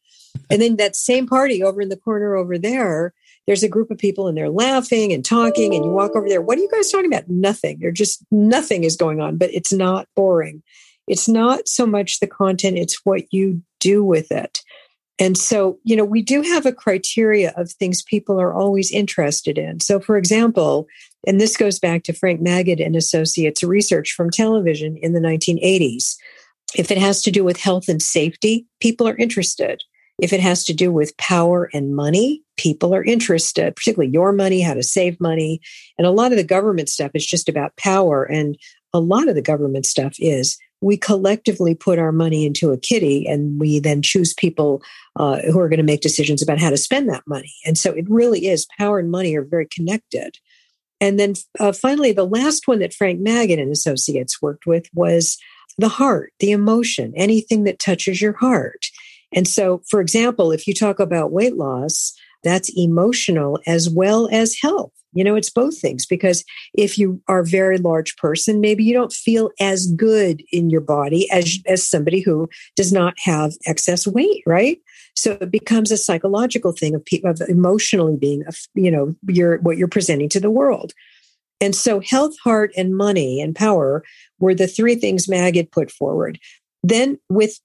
and 0.50 0.62
then 0.62 0.76
that 0.76 0.96
same 0.96 1.26
party 1.26 1.62
over 1.62 1.80
in 1.80 1.88
the 1.88 1.96
corner 1.96 2.34
over 2.34 2.58
there 2.58 3.12
there's 3.46 3.62
a 3.62 3.68
group 3.68 3.90
of 3.90 3.98
people 3.98 4.28
and 4.28 4.36
they're 4.36 4.50
laughing 4.50 5.12
and 5.12 5.24
talking 5.24 5.74
and 5.74 5.84
you 5.84 5.90
walk 5.90 6.14
over 6.16 6.28
there 6.28 6.42
what 6.42 6.58
are 6.58 6.62
you 6.62 6.70
guys 6.70 6.90
talking 6.90 7.12
about 7.12 7.28
nothing 7.28 7.78
they're 7.80 7.92
just 7.92 8.24
nothing 8.30 8.84
is 8.84 8.96
going 8.96 9.20
on 9.20 9.36
but 9.36 9.50
it's 9.52 9.72
not 9.72 10.08
boring 10.14 10.62
it's 11.06 11.28
not 11.28 11.68
so 11.68 11.86
much 11.86 12.20
the 12.20 12.26
content 12.26 12.78
it's 12.78 13.00
what 13.04 13.22
you 13.32 13.62
do 13.80 14.02
with 14.02 14.30
it 14.32 14.60
And 15.18 15.38
so, 15.38 15.78
you 15.82 15.96
know, 15.96 16.04
we 16.04 16.20
do 16.20 16.42
have 16.42 16.66
a 16.66 16.72
criteria 16.72 17.52
of 17.56 17.70
things 17.70 18.02
people 18.02 18.40
are 18.40 18.52
always 18.52 18.90
interested 18.90 19.56
in. 19.56 19.80
So, 19.80 19.98
for 19.98 20.18
example, 20.18 20.86
and 21.26 21.40
this 21.40 21.56
goes 21.56 21.78
back 21.78 22.02
to 22.04 22.12
Frank 22.12 22.40
Magid 22.40 22.84
and 22.84 22.94
Associates 22.94 23.62
research 23.62 24.12
from 24.12 24.30
television 24.30 24.96
in 24.98 25.12
the 25.14 25.20
1980s. 25.20 26.16
If 26.74 26.90
it 26.90 26.98
has 26.98 27.22
to 27.22 27.30
do 27.30 27.44
with 27.44 27.56
health 27.56 27.88
and 27.88 28.02
safety, 28.02 28.66
people 28.80 29.08
are 29.08 29.16
interested. 29.16 29.82
If 30.18 30.32
it 30.32 30.40
has 30.40 30.64
to 30.64 30.74
do 30.74 30.90
with 30.90 31.16
power 31.18 31.68
and 31.74 31.94
money, 31.94 32.42
people 32.56 32.94
are 32.94 33.04
interested, 33.04 33.76
particularly 33.76 34.12
your 34.12 34.32
money, 34.32 34.62
how 34.62 34.74
to 34.74 34.82
save 34.82 35.20
money. 35.20 35.60
And 35.98 36.06
a 36.06 36.10
lot 36.10 36.32
of 36.32 36.38
the 36.38 36.44
government 36.44 36.88
stuff 36.88 37.10
is 37.14 37.26
just 37.26 37.48
about 37.48 37.76
power. 37.76 38.24
And 38.24 38.56
a 38.94 39.00
lot 39.00 39.28
of 39.28 39.34
the 39.34 39.42
government 39.42 39.84
stuff 39.84 40.14
is 40.18 40.56
we 40.80 40.96
collectively 40.96 41.74
put 41.74 41.98
our 41.98 42.12
money 42.12 42.46
into 42.46 42.70
a 42.70 42.78
kitty 42.78 43.26
and 43.26 43.58
we 43.60 43.78
then 43.78 44.02
choose 44.02 44.34
people 44.34 44.82
uh, 45.16 45.40
who 45.40 45.58
are 45.58 45.68
going 45.68 45.78
to 45.78 45.82
make 45.82 46.00
decisions 46.00 46.42
about 46.42 46.58
how 46.58 46.70
to 46.70 46.76
spend 46.76 47.08
that 47.08 47.26
money. 47.26 47.52
And 47.64 47.76
so 47.76 47.92
it 47.92 48.08
really 48.08 48.46
is 48.46 48.66
power 48.78 48.98
and 48.98 49.10
money 49.10 49.34
are 49.36 49.44
very 49.44 49.66
connected. 49.66 50.38
And 51.00 51.18
then 51.18 51.34
uh, 51.60 51.72
finally, 51.72 52.12
the 52.12 52.26
last 52.26 52.68
one 52.68 52.78
that 52.78 52.94
Frank 52.94 53.20
Magid 53.20 53.60
and 53.60 53.70
Associates 53.70 54.40
worked 54.40 54.66
with 54.66 54.86
was 54.94 55.38
the 55.78 55.88
heart, 55.88 56.32
the 56.40 56.52
emotion, 56.52 57.12
anything 57.16 57.64
that 57.64 57.78
touches 57.78 58.20
your 58.20 58.32
heart. 58.32 58.86
And 59.36 59.46
so, 59.46 59.82
for 59.88 60.00
example, 60.00 60.50
if 60.50 60.66
you 60.66 60.74
talk 60.74 60.98
about 60.98 61.30
weight 61.30 61.56
loss, 61.56 62.14
that's 62.42 62.70
emotional 62.76 63.60
as 63.66 63.88
well 63.88 64.28
as 64.32 64.56
health. 64.60 64.92
You 65.12 65.24
know, 65.24 65.34
it's 65.34 65.50
both 65.50 65.78
things 65.78 66.04
because 66.04 66.44
if 66.74 66.98
you 66.98 67.22
are 67.26 67.40
a 67.40 67.46
very 67.46 67.78
large 67.78 68.16
person, 68.16 68.60
maybe 68.60 68.84
you 68.84 68.92
don't 68.92 69.12
feel 69.12 69.50
as 69.60 69.86
good 69.92 70.42
in 70.52 70.68
your 70.68 70.82
body 70.82 71.30
as, 71.30 71.58
as 71.66 71.86
somebody 71.86 72.20
who 72.20 72.48
does 72.74 72.92
not 72.92 73.14
have 73.24 73.52
excess 73.66 74.06
weight, 74.06 74.42
right? 74.46 74.78
So 75.14 75.38
it 75.40 75.50
becomes 75.50 75.90
a 75.90 75.96
psychological 75.96 76.72
thing 76.72 76.94
of, 76.94 77.04
people 77.04 77.30
of 77.30 77.40
emotionally 77.48 78.16
being, 78.16 78.44
you 78.74 78.90
know, 78.90 79.14
your, 79.26 79.58
what 79.58 79.78
you're 79.78 79.88
presenting 79.88 80.28
to 80.30 80.40
the 80.40 80.50
world. 80.50 80.92
And 81.62 81.74
so 81.74 82.00
health, 82.00 82.34
heart, 82.44 82.72
and 82.76 82.94
money 82.94 83.40
and 83.40 83.56
power 83.56 84.04
were 84.38 84.54
the 84.54 84.66
three 84.66 84.96
things 84.96 85.26
Magid 85.26 85.70
put 85.72 85.90
forward. 85.90 86.38
Then 86.82 87.18
with 87.30 87.58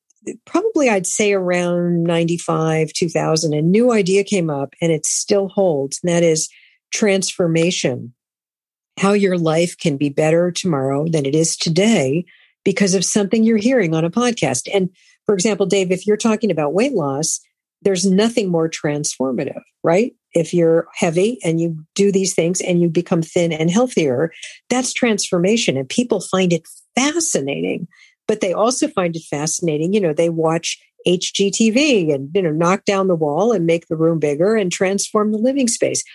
probably 0.46 0.90
I'd 0.90 1.08
say 1.08 1.34
around 1.34 2.04
95, 2.04 2.94
2000, 2.94 3.54
a 3.54 3.62
new 3.62 3.92
idea 3.92 4.24
came 4.24 4.50
up 4.50 4.74
and 4.82 4.92
it 4.92 5.06
still 5.06 5.50
holds. 5.50 6.00
And 6.04 6.12
that 6.12 6.24
is 6.24 6.50
transformation, 6.94 8.14
how 9.00 9.14
your 9.14 9.38
life 9.38 9.78
can 9.78 9.98
be 9.98 10.10
better 10.10 10.52
tomorrow 10.52 11.08
than 11.08 11.26
it 11.26 11.36
is 11.36 11.56
today 11.56 12.26
because 12.64 12.94
of 12.94 13.06
something 13.06 13.44
you're 13.44 13.58
hearing 13.58 13.96
on 13.96 14.06
a 14.06 14.12
podcast. 14.12 14.70
And 14.74 14.90
for 15.26 15.34
example, 15.34 15.66
Dave, 15.66 15.92
if 15.92 16.06
you're 16.06 16.18
talking 16.18 16.52
about 16.52 16.74
weight 16.74 16.94
loss, 16.94 17.40
there's 17.82 18.06
nothing 18.06 18.50
more 18.50 18.70
transformative, 18.70 19.62
right? 19.84 20.14
If 20.34 20.54
you're 20.54 20.88
heavy 20.94 21.40
and 21.44 21.60
you 21.60 21.84
do 21.96 22.12
these 22.12 22.34
things 22.34 22.62
and 22.62 22.82
you 22.82 22.90
become 22.90 23.22
thin 23.22 23.52
and 23.52 23.72
healthier, 23.72 24.32
that's 24.70 24.94
transformation. 24.94 25.78
And 25.78 25.90
people 25.90 26.22
find 26.22 26.54
it 26.54 26.68
fascinating, 26.96 27.88
but 28.32 28.40
they 28.40 28.54
also 28.54 28.88
find 28.88 29.14
it 29.14 29.24
fascinating. 29.30 29.92
You 29.92 30.00
know, 30.00 30.14
they 30.14 30.30
watch 30.30 30.80
HGTV 31.06 32.14
and, 32.14 32.30
you 32.34 32.42
know, 32.42 32.52
knock 32.52 32.86
down 32.86 33.10
the 33.10 33.16
wall 33.16 33.52
and 33.52 33.66
make 33.66 33.88
the 33.88 33.98
room 33.98 34.20
bigger 34.20 34.56
and 34.56 34.72
transform 34.72 35.34
the 35.34 35.38
living 35.38 35.68
space 35.68 36.06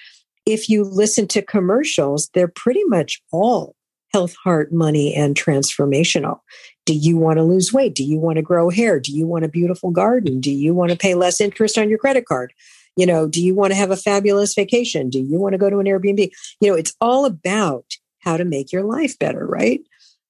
if 0.46 0.68
you 0.68 0.84
listen 0.84 1.26
to 1.28 1.42
commercials, 1.42 2.30
they're 2.32 2.48
pretty 2.48 2.84
much 2.84 3.20
all 3.32 3.74
health, 4.12 4.36
heart, 4.42 4.72
money, 4.72 5.12
and 5.12 5.34
transformational. 5.34 6.38
Do 6.86 6.94
you 6.94 7.16
want 7.16 7.38
to 7.38 7.42
lose 7.42 7.72
weight? 7.72 7.94
Do 7.94 8.04
you 8.04 8.18
want 8.18 8.36
to 8.36 8.42
grow 8.42 8.70
hair? 8.70 9.00
Do 9.00 9.12
you 9.12 9.26
want 9.26 9.44
a 9.44 9.48
beautiful 9.48 9.90
garden? 9.90 10.40
Do 10.40 10.52
you 10.52 10.72
want 10.72 10.92
to 10.92 10.96
pay 10.96 11.14
less 11.14 11.40
interest 11.40 11.76
on 11.76 11.90
your 11.90 11.98
credit 11.98 12.24
card? 12.24 12.52
You 12.96 13.04
know, 13.04 13.26
do 13.28 13.44
you 13.44 13.54
want 13.54 13.72
to 13.72 13.76
have 13.76 13.90
a 13.90 13.96
fabulous 13.96 14.54
vacation? 14.54 15.10
Do 15.10 15.18
you 15.18 15.38
want 15.38 15.52
to 15.52 15.58
go 15.58 15.68
to 15.68 15.80
an 15.80 15.86
Airbnb? 15.86 16.30
You 16.60 16.70
know, 16.70 16.76
it's 16.76 16.94
all 17.00 17.26
about 17.26 17.84
how 18.20 18.36
to 18.36 18.44
make 18.44 18.72
your 18.72 18.84
life 18.84 19.18
better, 19.18 19.46
right? 19.46 19.80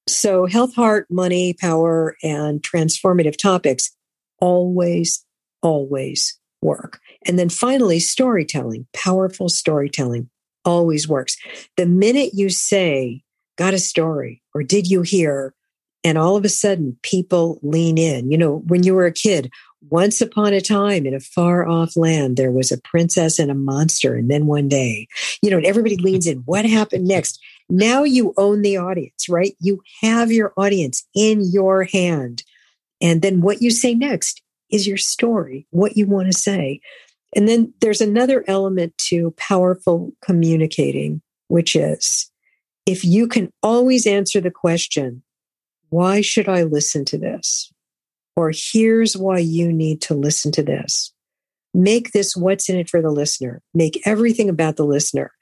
So, 0.09 0.47
health, 0.47 0.75
heart, 0.75 1.07
money, 1.11 1.55
power, 1.55 2.17
and 2.23 2.63
transformative 2.63 3.37
topics 3.37 3.91
always, 4.41 5.25
always 5.63 6.39
work. 6.63 7.01
And 7.27 7.39
then 7.39 7.49
finally, 7.49 7.99
storytelling, 7.99 8.87
powerful 8.93 9.49
storytelling 9.49 10.31
always 10.65 11.09
works. 11.09 11.37
The 11.77 11.87
minute 11.87 12.31
you 12.35 12.51
say, 12.51 13.23
got 13.57 13.75
a 13.75 13.79
story, 13.79 14.43
or 14.55 14.63
did 14.63 14.89
you 14.89 15.03
hear? 15.03 15.55
And 16.05 16.19
all 16.19 16.37
of 16.37 16.45
a 16.45 16.49
sudden, 16.49 16.97
people 17.03 17.59
lean 17.63 17.99
in. 17.99 18.31
You 18.31 18.39
know, 18.39 18.63
when 18.67 18.85
you 18.85 18.95
were 18.95 19.07
a 19.07 19.13
kid, 19.13 19.51
once 19.89 20.21
upon 20.21 20.53
a 20.53 20.61
time 20.61 21.07
in 21.07 21.15
a 21.15 21.21
far 21.21 21.67
off 21.67 21.97
land, 21.97 22.37
there 22.37 22.51
was 22.51 22.71
a 22.71 22.81
princess 22.81 23.39
and 23.39 23.51
a 23.51 23.55
monster. 23.55 24.15
And 24.15 24.31
then 24.31 24.47
one 24.47 24.69
day, 24.69 25.09
you 25.43 25.51
know, 25.51 25.57
and 25.57 25.67
everybody 25.67 25.97
leans 25.97 26.27
in. 26.27 26.39
What 26.39 26.65
happened 26.65 27.07
next? 27.07 27.41
Now 27.69 28.05
you 28.05 28.33
own 28.37 28.63
the 28.63 28.77
audience, 28.77 29.29
right? 29.29 29.55
You 29.61 29.83
have 30.03 30.31
your 30.31 30.53
audience 30.57 31.07
in 31.15 31.43
your 31.43 31.85
hand. 31.85 32.43
And 33.01 33.23
then 33.23 33.41
what 33.41 33.61
you 33.61 33.71
say 33.71 33.95
next 33.95 34.43
is 34.71 34.87
your 34.87 34.97
story, 34.97 35.67
what 35.71 35.97
you 35.97 36.07
want 36.07 36.33
to 36.33 36.39
say. 36.39 36.81
And 37.35 37.49
then 37.49 37.73
there's 37.81 38.01
another 38.01 38.45
element 38.47 38.97
to 39.09 39.33
powerful 39.37 40.13
communicating, 40.23 41.23
which 41.49 41.77
is 41.77 42.31
if 42.87 43.05
you 43.05 43.27
can 43.27 43.51
always 43.63 44.07
answer 44.07 44.41
the 44.41 44.51
question, 44.51 45.23
why 45.91 46.21
should 46.21 46.49
I 46.49 46.63
listen 46.63 47.05
to 47.07 47.19
this? 47.19 47.71
Or 48.37 48.53
here's 48.55 49.17
why 49.17 49.39
you 49.39 49.73
need 49.73 50.01
to 50.03 50.15
listen 50.15 50.53
to 50.53 50.63
this. 50.63 51.13
Make 51.75 52.13
this 52.13 52.37
what's 52.37 52.69
in 52.69 52.77
it 52.79 52.89
for 52.89 53.03
the 53.03 53.11
listener. 53.11 53.61
Make 53.75 54.01
everything 54.07 54.49
about 54.49 54.77
the 54.77 54.85
listener. 54.85 55.33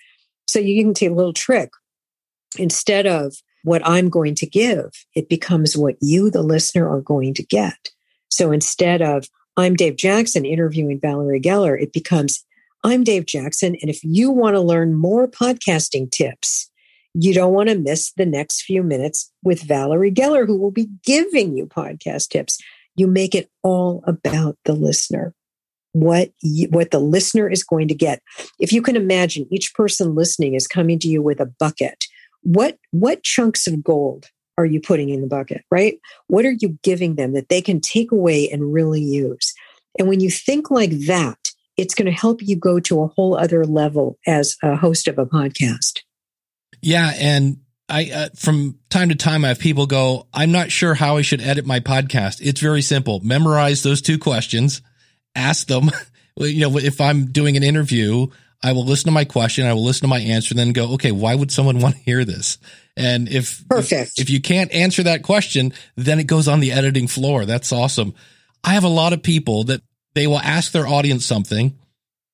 So 0.48 0.58
you 0.58 0.82
can 0.82 0.94
take 0.94 1.10
a 1.10 1.14
little 1.14 1.32
trick. 1.32 1.70
Instead 2.58 3.06
of 3.06 3.34
what 3.62 3.86
I'm 3.86 4.08
going 4.08 4.34
to 4.36 4.46
give, 4.46 4.90
it 5.14 5.28
becomes 5.28 5.76
what 5.76 5.96
you, 6.00 6.30
the 6.30 6.42
listener, 6.42 6.88
are 6.88 7.00
going 7.00 7.34
to 7.34 7.42
get. 7.42 7.90
So 8.30 8.52
instead 8.52 9.00
of 9.02 9.26
I'm 9.56 9.74
Dave 9.74 9.96
Jackson 9.96 10.44
interviewing 10.44 11.00
Valerie 11.00 11.40
Geller, 11.40 11.80
it 11.80 11.92
becomes 11.92 12.44
I'm 12.82 13.02
Dave 13.02 13.24
Jackson. 13.24 13.76
And 13.80 13.90
if 13.90 14.04
you 14.04 14.30
want 14.30 14.56
to 14.56 14.60
learn 14.60 14.94
more 14.94 15.26
podcasting 15.26 16.10
tips, 16.10 16.70
you 17.14 17.32
don't 17.32 17.54
want 17.54 17.68
to 17.68 17.78
miss 17.78 18.12
the 18.12 18.26
next 18.26 18.62
few 18.62 18.82
minutes 18.82 19.32
with 19.42 19.62
Valerie 19.62 20.12
Geller, 20.12 20.46
who 20.46 20.58
will 20.58 20.72
be 20.72 20.88
giving 21.04 21.56
you 21.56 21.66
podcast 21.66 22.28
tips. 22.28 22.58
You 22.96 23.06
make 23.06 23.34
it 23.34 23.48
all 23.62 24.04
about 24.06 24.58
the 24.64 24.74
listener. 24.74 25.32
What 25.92 26.32
you, 26.42 26.68
what 26.70 26.90
the 26.90 26.98
listener 26.98 27.48
is 27.48 27.62
going 27.62 27.86
to 27.88 27.94
get. 27.94 28.20
If 28.58 28.72
you 28.72 28.82
can 28.82 28.96
imagine, 28.96 29.46
each 29.50 29.72
person 29.74 30.16
listening 30.16 30.54
is 30.54 30.66
coming 30.66 30.98
to 30.98 31.08
you 31.08 31.22
with 31.22 31.40
a 31.40 31.46
bucket. 31.46 32.04
What 32.44 32.78
what 32.92 33.22
chunks 33.22 33.66
of 33.66 33.82
gold 33.82 34.26
are 34.56 34.64
you 34.64 34.80
putting 34.80 35.08
in 35.08 35.20
the 35.20 35.26
bucket, 35.26 35.64
right? 35.70 35.98
What 36.28 36.44
are 36.44 36.54
you 36.58 36.78
giving 36.82 37.16
them 37.16 37.32
that 37.32 37.48
they 37.48 37.60
can 37.60 37.80
take 37.80 38.12
away 38.12 38.48
and 38.48 38.72
really 38.72 39.02
use? 39.02 39.52
And 39.98 40.08
when 40.08 40.20
you 40.20 40.30
think 40.30 40.70
like 40.70 40.92
that, 41.06 41.50
it's 41.76 41.94
going 41.94 42.06
to 42.06 42.12
help 42.12 42.40
you 42.40 42.56
go 42.56 42.78
to 42.80 43.02
a 43.02 43.08
whole 43.08 43.36
other 43.36 43.64
level 43.64 44.18
as 44.26 44.56
a 44.62 44.76
host 44.76 45.08
of 45.08 45.18
a 45.18 45.26
podcast. 45.26 46.02
Yeah. 46.82 47.12
And 47.18 47.58
I, 47.88 48.10
uh, 48.12 48.28
from 48.36 48.78
time 48.90 49.08
to 49.08 49.14
time, 49.14 49.44
I 49.44 49.48
have 49.48 49.58
people 49.58 49.86
go, 49.86 50.26
I'm 50.32 50.52
not 50.52 50.70
sure 50.70 50.94
how 50.94 51.16
I 51.16 51.22
should 51.22 51.40
edit 51.40 51.66
my 51.66 51.80
podcast. 51.80 52.40
It's 52.40 52.60
very 52.60 52.82
simple. 52.82 53.20
Memorize 53.20 53.82
those 53.82 54.02
two 54.02 54.18
questions, 54.18 54.82
ask 55.34 55.66
them. 55.66 55.90
you 56.36 56.68
know, 56.68 56.78
if 56.78 57.00
I'm 57.00 57.26
doing 57.26 57.56
an 57.56 57.62
interview, 57.62 58.28
I 58.64 58.72
will 58.72 58.86
listen 58.86 59.08
to 59.08 59.12
my 59.12 59.26
question. 59.26 59.66
I 59.66 59.74
will 59.74 59.84
listen 59.84 60.02
to 60.02 60.08
my 60.08 60.20
answer 60.20 60.52
and 60.52 60.58
then 60.58 60.72
go, 60.72 60.94
okay, 60.94 61.12
why 61.12 61.34
would 61.34 61.52
someone 61.52 61.78
want 61.80 61.96
to 61.96 62.00
hear 62.00 62.24
this? 62.24 62.58
And 62.96 63.28
if, 63.28 63.66
Perfect. 63.68 64.12
if, 64.18 64.22
if 64.22 64.30
you 64.30 64.40
can't 64.40 64.72
answer 64.72 65.02
that 65.02 65.22
question, 65.22 65.74
then 65.96 66.18
it 66.18 66.26
goes 66.26 66.48
on 66.48 66.60
the 66.60 66.72
editing 66.72 67.06
floor. 67.06 67.44
That's 67.44 67.72
awesome. 67.72 68.14
I 68.64 68.70
have 68.70 68.84
a 68.84 68.88
lot 68.88 69.12
of 69.12 69.22
people 69.22 69.64
that 69.64 69.82
they 70.14 70.26
will 70.26 70.40
ask 70.40 70.72
their 70.72 70.86
audience 70.86 71.26
something 71.26 71.76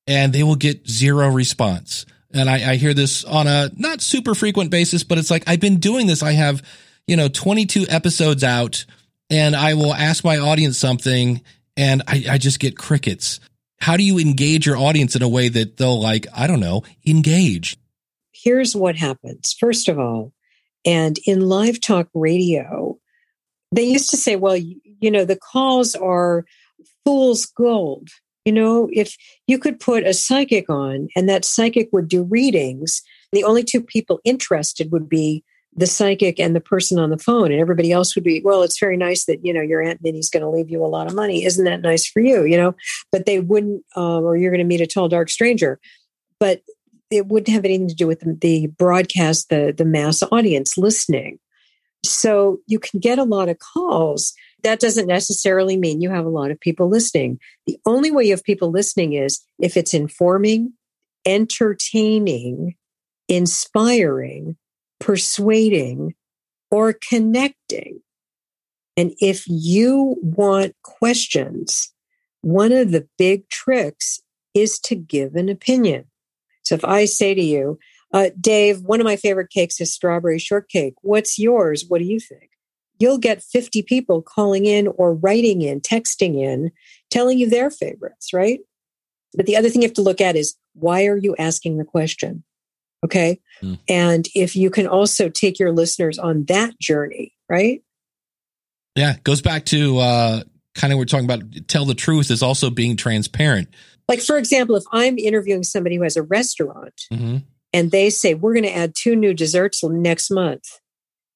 and 0.07 0.31
they 0.31 0.43
will 0.43 0.55
get 0.55 0.87
zero 0.87 1.27
response. 1.29 2.05
And 2.33 2.49
I, 2.49 2.71
I 2.71 2.75
hear 2.75 2.93
this 2.93 3.25
on 3.25 3.47
a 3.47 3.69
not 3.75 4.01
super 4.01 4.33
frequent 4.33 4.71
basis, 4.71 5.03
but 5.03 5.17
it's 5.17 5.29
like, 5.29 5.43
I've 5.47 5.59
been 5.59 5.79
doing 5.79 6.07
this. 6.07 6.23
I 6.23 6.31
have, 6.31 6.61
you 7.07 7.17
know, 7.17 7.27
22 7.27 7.87
episodes 7.89 8.43
out 8.43 8.85
and 9.29 9.53
I 9.53 9.73
will 9.73 9.93
ask 9.93 10.23
my 10.23 10.37
audience 10.37 10.77
something 10.77 11.41
and 11.75 12.03
I, 12.07 12.23
I 12.29 12.37
just 12.37 12.59
get 12.59 12.77
crickets. 12.77 13.41
How 13.81 13.97
do 13.97 14.03
you 14.03 14.19
engage 14.19 14.67
your 14.67 14.77
audience 14.77 15.15
in 15.15 15.23
a 15.23 15.27
way 15.27 15.49
that 15.49 15.77
they'll 15.77 15.99
like, 15.99 16.27
I 16.35 16.45
don't 16.45 16.59
know, 16.59 16.83
engage? 17.05 17.77
Here's 18.31 18.75
what 18.75 18.95
happens. 18.95 19.55
First 19.59 19.89
of 19.89 19.97
all, 19.97 20.33
and 20.85 21.17
in 21.25 21.41
live 21.41 21.81
talk 21.81 22.07
radio, 22.13 22.97
they 23.73 23.83
used 23.83 24.11
to 24.11 24.17
say, 24.17 24.35
well, 24.35 24.55
you, 24.55 25.11
know, 25.11 25.25
the 25.25 25.35
calls 25.35 25.95
are 25.95 26.45
fool's 27.03 27.45
gold. 27.45 28.09
You 28.45 28.51
know, 28.51 28.87
if 28.91 29.15
you 29.47 29.57
could 29.57 29.79
put 29.79 30.05
a 30.05 30.13
psychic 30.13 30.69
on 30.69 31.07
and 31.15 31.27
that 31.27 31.45
psychic 31.45 31.89
would 31.91 32.07
do 32.07 32.23
readings, 32.23 33.01
the 33.31 33.43
only 33.43 33.63
two 33.63 33.81
people 33.81 34.19
interested 34.23 34.91
would 34.91 35.09
be 35.09 35.43
the 35.73 35.87
psychic 35.87 36.39
and 36.39 36.55
the 36.55 36.61
person 36.61 36.99
on 36.99 37.09
the 37.09 37.17
phone 37.17 37.51
and 37.51 37.61
everybody 37.61 37.91
else 37.91 38.13
would 38.15 38.23
be 38.23 38.41
well 38.43 38.61
it's 38.61 38.79
very 38.79 38.97
nice 38.97 39.25
that 39.25 39.45
you 39.45 39.53
know 39.53 39.61
your 39.61 39.81
aunt 39.81 40.01
minnie's 40.03 40.29
going 40.29 40.43
to 40.43 40.49
leave 40.49 40.69
you 40.69 40.83
a 40.83 40.87
lot 40.87 41.07
of 41.07 41.15
money. 41.15 41.45
Isn't 41.45 41.65
that 41.65 41.81
nice 41.81 42.05
for 42.05 42.19
you? 42.19 42.43
You 42.43 42.57
know? 42.57 42.75
But 43.11 43.25
they 43.25 43.39
wouldn't 43.39 43.83
um, 43.95 44.23
or 44.23 44.35
you're 44.35 44.51
going 44.51 44.59
to 44.59 44.65
meet 44.65 44.81
a 44.81 44.87
tall 44.87 45.07
dark 45.07 45.29
stranger. 45.29 45.79
But 46.39 46.61
it 47.09 47.27
wouldn't 47.27 47.53
have 47.53 47.65
anything 47.65 47.89
to 47.89 47.95
do 47.95 48.07
with 48.07 48.21
the, 48.21 48.33
the 48.33 48.67
broadcast 48.67 49.49
the 49.49 49.73
the 49.75 49.85
mass 49.85 50.23
audience 50.31 50.77
listening. 50.77 51.39
So 52.03 52.59
you 52.67 52.79
can 52.79 52.99
get 52.99 53.19
a 53.19 53.23
lot 53.23 53.47
of 53.47 53.59
calls. 53.59 54.33
That 54.63 54.79
doesn't 54.79 55.07
necessarily 55.07 55.77
mean 55.77 56.01
you 56.01 56.09
have 56.09 56.25
a 56.25 56.29
lot 56.29 56.51
of 56.51 56.59
people 56.59 56.89
listening. 56.89 57.39
The 57.67 57.79
only 57.85 58.11
way 58.11 58.25
you 58.25 58.31
have 58.31 58.43
people 58.43 58.71
listening 58.71 59.13
is 59.13 59.39
if 59.59 59.77
it's 59.77 59.93
informing 59.93 60.73
entertaining 61.25 62.75
inspiring 63.27 64.57
persuading, 65.01 66.15
or 66.69 66.93
connecting. 66.93 67.99
And 68.95 69.13
if 69.19 69.43
you 69.47 70.15
want 70.21 70.75
questions, 70.83 71.91
one 72.41 72.71
of 72.71 72.91
the 72.91 73.07
big 73.17 73.49
tricks 73.49 74.21
is 74.53 74.79
to 74.79 74.95
give 74.95 75.35
an 75.35 75.49
opinion. 75.49 76.05
So 76.63 76.75
if 76.75 76.85
I 76.85 77.05
say 77.05 77.33
to 77.33 77.41
you, 77.41 77.79
uh, 78.13 78.29
Dave, 78.39 78.81
one 78.81 78.99
of 78.99 79.05
my 79.05 79.15
favorite 79.15 79.49
cakes 79.49 79.79
is 79.81 79.93
strawberry 79.93 80.39
shortcake. 80.39 80.95
What's 81.01 81.39
yours? 81.39 81.85
What 81.87 81.99
do 81.99 82.05
you 82.05 82.19
think? 82.19 82.49
You'll 82.99 83.17
get 83.17 83.41
50 83.41 83.81
people 83.83 84.21
calling 84.21 84.65
in 84.65 84.87
or 84.87 85.13
writing 85.13 85.61
in, 85.61 85.81
texting 85.81 86.39
in, 86.39 86.71
telling 87.09 87.39
you 87.39 87.49
their 87.49 87.69
favorites, 87.69 88.33
right? 88.33 88.59
But 89.33 89.45
the 89.45 89.55
other 89.55 89.69
thing 89.69 89.81
you 89.81 89.87
have 89.87 89.95
to 89.95 90.01
look 90.01 90.21
at 90.21 90.35
is 90.35 90.55
why 90.73 91.05
are 91.05 91.17
you 91.17 91.35
asking 91.37 91.77
the 91.77 91.85
question? 91.85 92.43
Okay. 93.03 93.39
Mm. 93.61 93.79
And 93.87 94.27
if 94.35 94.55
you 94.55 94.69
can 94.69 94.87
also 94.87 95.29
take 95.29 95.59
your 95.59 95.71
listeners 95.71 96.19
on 96.19 96.45
that 96.45 96.79
journey, 96.79 97.33
right? 97.49 97.81
Yeah. 98.95 99.17
Goes 99.23 99.41
back 99.41 99.65
to 99.67 99.97
uh, 99.97 100.43
kind 100.75 100.93
of 100.93 100.99
we're 100.99 101.05
talking 101.05 101.25
about 101.25 101.43
tell 101.67 101.85
the 101.85 101.95
truth 101.95 102.31
is 102.31 102.43
also 102.43 102.69
being 102.69 102.95
transparent. 102.95 103.69
Like, 104.07 104.19
for 104.19 104.37
example, 104.37 104.75
if 104.75 104.83
I'm 104.91 105.17
interviewing 105.17 105.63
somebody 105.63 105.95
who 105.95 106.03
has 106.03 106.17
a 106.17 106.23
restaurant 106.23 107.01
mm-hmm. 107.13 107.37
and 107.71 107.91
they 107.91 108.09
say, 108.09 108.33
we're 108.33 108.53
going 108.53 108.65
to 108.65 108.75
add 108.75 108.93
two 108.95 109.15
new 109.15 109.33
desserts 109.33 109.83
next 109.83 110.29
month. 110.29 110.65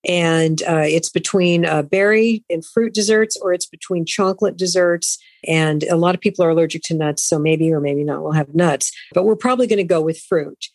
And 0.07 0.61
uh, 0.63 0.83
it's 0.85 1.09
between 1.09 1.65
uh, 1.65 1.81
berry 1.81 2.43
and 2.49 2.63
fruit 2.63 2.93
desserts, 2.93 3.37
or 3.41 3.53
it's 3.53 3.65
between 3.65 4.05
chocolate 4.05 4.55
desserts. 4.55 5.17
And 5.47 5.83
a 5.83 5.95
lot 5.95 6.13
of 6.13 6.21
people 6.21 6.45
are 6.45 6.49
allergic 6.49 6.83
to 6.83 6.93
nuts, 6.93 7.23
so 7.23 7.39
maybe 7.39 7.73
or 7.73 7.79
maybe 7.79 8.03
not 8.03 8.21
we'll 8.21 8.33
have 8.33 8.53
nuts. 8.53 8.91
But 9.13 9.23
we're 9.23 9.35
probably 9.35 9.65
going 9.67 9.77
to 9.77 9.83
go 9.83 10.01
with 10.01 10.19
fruit. 10.19 10.67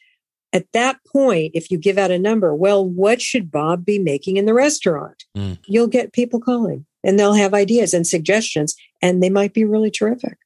At 0.52 0.66
that 0.72 0.98
point, 1.06 1.52
if 1.54 1.70
you 1.70 1.78
give 1.78 1.96
out 1.96 2.10
a 2.10 2.18
number, 2.18 2.54
well, 2.54 2.84
what 2.84 3.22
should 3.22 3.50
Bob 3.50 3.84
be 3.84 3.98
making 3.98 4.36
in 4.36 4.46
the 4.46 4.54
restaurant? 4.54 5.24
Mm. 5.36 5.58
You'll 5.66 5.86
get 5.86 6.12
people 6.12 6.40
calling 6.40 6.86
and 7.04 7.18
they'll 7.18 7.34
have 7.34 7.54
ideas 7.54 7.94
and 7.94 8.06
suggestions, 8.06 8.76
and 9.00 9.22
they 9.22 9.30
might 9.30 9.54
be 9.54 9.64
really 9.64 9.90
terrific. 9.90 10.36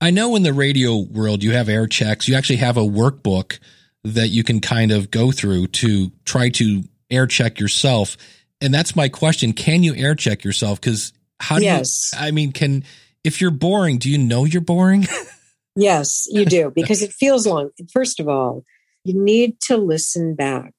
I 0.00 0.10
know 0.10 0.36
in 0.36 0.42
the 0.42 0.52
radio 0.52 0.96
world, 0.98 1.42
you 1.42 1.52
have 1.52 1.68
air 1.68 1.86
checks. 1.86 2.28
You 2.28 2.34
actually 2.34 2.56
have 2.56 2.76
a 2.76 2.82
workbook 2.82 3.58
that 4.04 4.28
you 4.28 4.44
can 4.44 4.60
kind 4.60 4.92
of 4.92 5.10
go 5.10 5.32
through 5.32 5.68
to 5.68 6.12
try 6.24 6.50
to 6.50 6.84
air 7.10 7.26
check 7.26 7.58
yourself. 7.58 8.16
And 8.60 8.72
that's 8.72 8.94
my 8.94 9.08
question. 9.08 9.52
Can 9.52 9.82
you 9.82 9.94
air 9.94 10.14
check 10.14 10.44
yourself? 10.44 10.80
Because 10.80 11.12
how 11.40 11.58
do 11.58 11.64
yes. 11.64 12.10
you, 12.12 12.18
I 12.20 12.30
mean, 12.30 12.52
can, 12.52 12.84
if 13.24 13.40
you're 13.40 13.50
boring, 13.50 13.98
do 13.98 14.10
you 14.10 14.18
know 14.18 14.44
you're 14.44 14.60
boring? 14.60 15.06
yes, 15.76 16.26
you 16.30 16.44
do, 16.44 16.70
because 16.74 17.02
it 17.02 17.12
feels 17.12 17.46
long. 17.46 17.70
First 17.92 18.20
of 18.20 18.28
all, 18.28 18.62
you 19.04 19.14
need 19.14 19.60
to 19.60 19.76
listen 19.76 20.34
back. 20.34 20.72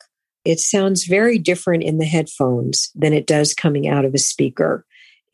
It 0.44 0.60
sounds 0.60 1.06
very 1.06 1.40
different 1.40 1.84
in 1.84 1.98
the 1.98 2.06
headphones 2.06 2.92
than 2.96 3.14
it 3.14 3.28
does 3.28 3.54
coming 3.54 3.88
out 3.88 4.06
of 4.06 4.14
a 4.14 4.20
speaker. 4.20 4.86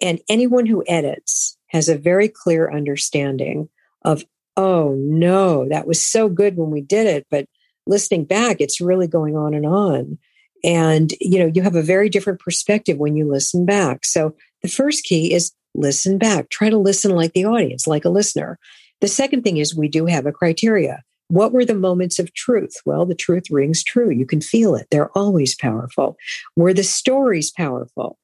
And 0.01 0.19
anyone 0.29 0.65
who 0.65 0.83
edits 0.87 1.57
has 1.67 1.89
a 1.89 1.97
very 1.97 2.27
clear 2.27 2.71
understanding 2.71 3.69
of, 4.03 4.23
oh 4.57 4.95
no, 4.97 5.67
that 5.69 5.87
was 5.87 6.03
so 6.03 6.29
good 6.29 6.57
when 6.57 6.71
we 6.71 6.81
did 6.81 7.07
it. 7.07 7.27
But 7.29 7.45
listening 7.87 8.25
back, 8.25 8.57
it's 8.59 8.81
really 8.81 9.07
going 9.07 9.35
on 9.35 9.53
and 9.53 9.65
on. 9.65 10.17
And, 10.63 11.13
you 11.19 11.39
know, 11.39 11.51
you 11.53 11.61
have 11.61 11.75
a 11.75 11.81
very 11.81 12.09
different 12.09 12.39
perspective 12.39 12.97
when 12.97 13.15
you 13.15 13.29
listen 13.29 13.65
back. 13.65 14.05
So 14.05 14.35
the 14.61 14.69
first 14.69 15.03
key 15.03 15.33
is 15.33 15.51
listen 15.73 16.17
back. 16.17 16.49
Try 16.49 16.69
to 16.69 16.77
listen 16.77 17.11
like 17.11 17.33
the 17.33 17.45
audience, 17.45 17.87
like 17.87 18.05
a 18.05 18.09
listener. 18.09 18.59
The 18.99 19.07
second 19.07 19.43
thing 19.43 19.57
is 19.57 19.75
we 19.75 19.87
do 19.87 20.05
have 20.05 20.25
a 20.25 20.31
criteria. 20.31 21.03
What 21.31 21.53
were 21.53 21.63
the 21.63 21.73
moments 21.73 22.19
of 22.19 22.33
truth? 22.33 22.75
Well, 22.85 23.05
the 23.05 23.15
truth 23.15 23.49
rings 23.49 23.85
true. 23.85 24.09
You 24.09 24.25
can 24.25 24.41
feel 24.41 24.75
it. 24.75 24.87
They're 24.91 25.17
always 25.17 25.55
powerful. 25.55 26.17
Were 26.57 26.73
the 26.73 26.83
stories 26.83 27.51
powerful? 27.51 28.19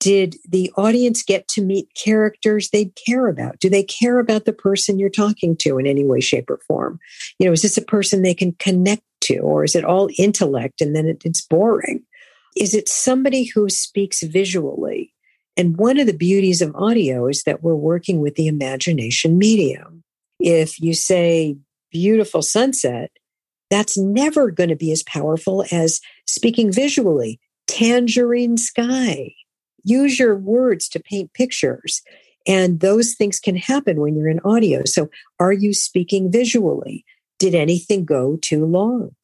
Did 0.00 0.34
the 0.48 0.72
audience 0.76 1.22
get 1.22 1.46
to 1.48 1.62
meet 1.62 1.86
characters 1.94 2.70
they 2.70 2.86
care 3.06 3.28
about? 3.28 3.60
Do 3.60 3.70
they 3.70 3.84
care 3.84 4.18
about 4.18 4.44
the 4.44 4.52
person 4.52 4.98
you're 4.98 5.08
talking 5.08 5.56
to 5.58 5.78
in 5.78 5.86
any 5.86 6.04
way, 6.04 6.18
shape, 6.18 6.50
or 6.50 6.58
form? 6.66 6.98
You 7.38 7.46
know, 7.46 7.52
is 7.52 7.62
this 7.62 7.78
a 7.78 7.82
person 7.82 8.22
they 8.22 8.34
can 8.34 8.56
connect 8.58 9.04
to, 9.22 9.38
or 9.38 9.62
is 9.62 9.76
it 9.76 9.84
all 9.84 10.10
intellect 10.18 10.80
and 10.80 10.96
then 10.96 11.06
it, 11.06 11.22
it's 11.24 11.42
boring? 11.42 12.02
Is 12.56 12.74
it 12.74 12.88
somebody 12.88 13.44
who 13.44 13.68
speaks 13.68 14.20
visually? 14.20 15.14
And 15.56 15.76
one 15.76 16.00
of 16.00 16.08
the 16.08 16.12
beauties 16.12 16.60
of 16.60 16.74
audio 16.74 17.28
is 17.28 17.44
that 17.44 17.62
we're 17.62 17.76
working 17.76 18.18
with 18.18 18.34
the 18.34 18.48
imagination 18.48 19.38
medium. 19.38 20.02
If 20.40 20.80
you 20.80 20.92
say 20.92 21.56
beautiful 21.92 22.42
sunset, 22.42 23.10
that's 23.70 23.96
never 23.96 24.50
going 24.50 24.68
to 24.68 24.76
be 24.76 24.92
as 24.92 25.02
powerful 25.02 25.64
as 25.72 26.00
speaking 26.26 26.72
visually. 26.72 27.40
Tangerine 27.66 28.56
sky. 28.58 29.34
Use 29.84 30.18
your 30.18 30.36
words 30.36 30.88
to 30.90 31.00
paint 31.00 31.32
pictures. 31.32 32.02
And 32.46 32.80
those 32.80 33.14
things 33.14 33.38
can 33.38 33.56
happen 33.56 34.00
when 34.00 34.14
you're 34.16 34.28
in 34.28 34.40
audio. 34.44 34.82
So, 34.84 35.08
are 35.38 35.52
you 35.52 35.72
speaking 35.72 36.30
visually? 36.30 37.04
Did 37.38 37.54
anything 37.54 38.04
go 38.04 38.36
too 38.36 38.66
long? 38.66 39.14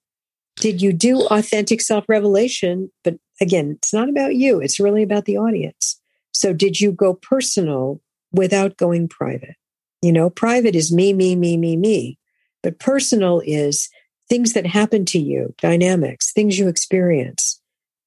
Did 0.56 0.82
you 0.82 0.92
do 0.92 1.26
authentic 1.26 1.80
self 1.80 2.04
revelation? 2.08 2.90
But 3.04 3.16
again, 3.40 3.76
it's 3.78 3.92
not 3.92 4.08
about 4.08 4.34
you, 4.34 4.60
it's 4.60 4.80
really 4.80 5.02
about 5.02 5.24
the 5.24 5.36
audience. 5.36 6.00
So, 6.32 6.52
did 6.52 6.80
you 6.80 6.92
go 6.92 7.14
personal 7.14 8.00
without 8.32 8.76
going 8.76 9.08
private? 9.08 9.56
You 10.02 10.12
know, 10.12 10.30
private 10.30 10.76
is 10.76 10.92
me, 10.92 11.12
me, 11.12 11.34
me, 11.34 11.56
me, 11.56 11.76
me. 11.76 12.18
But 12.62 12.78
personal 12.78 13.40
is 13.44 13.88
things 14.28 14.52
that 14.52 14.66
happen 14.66 15.04
to 15.06 15.18
you, 15.18 15.54
dynamics, 15.60 16.32
things 16.32 16.58
you 16.58 16.68
experience. 16.68 17.60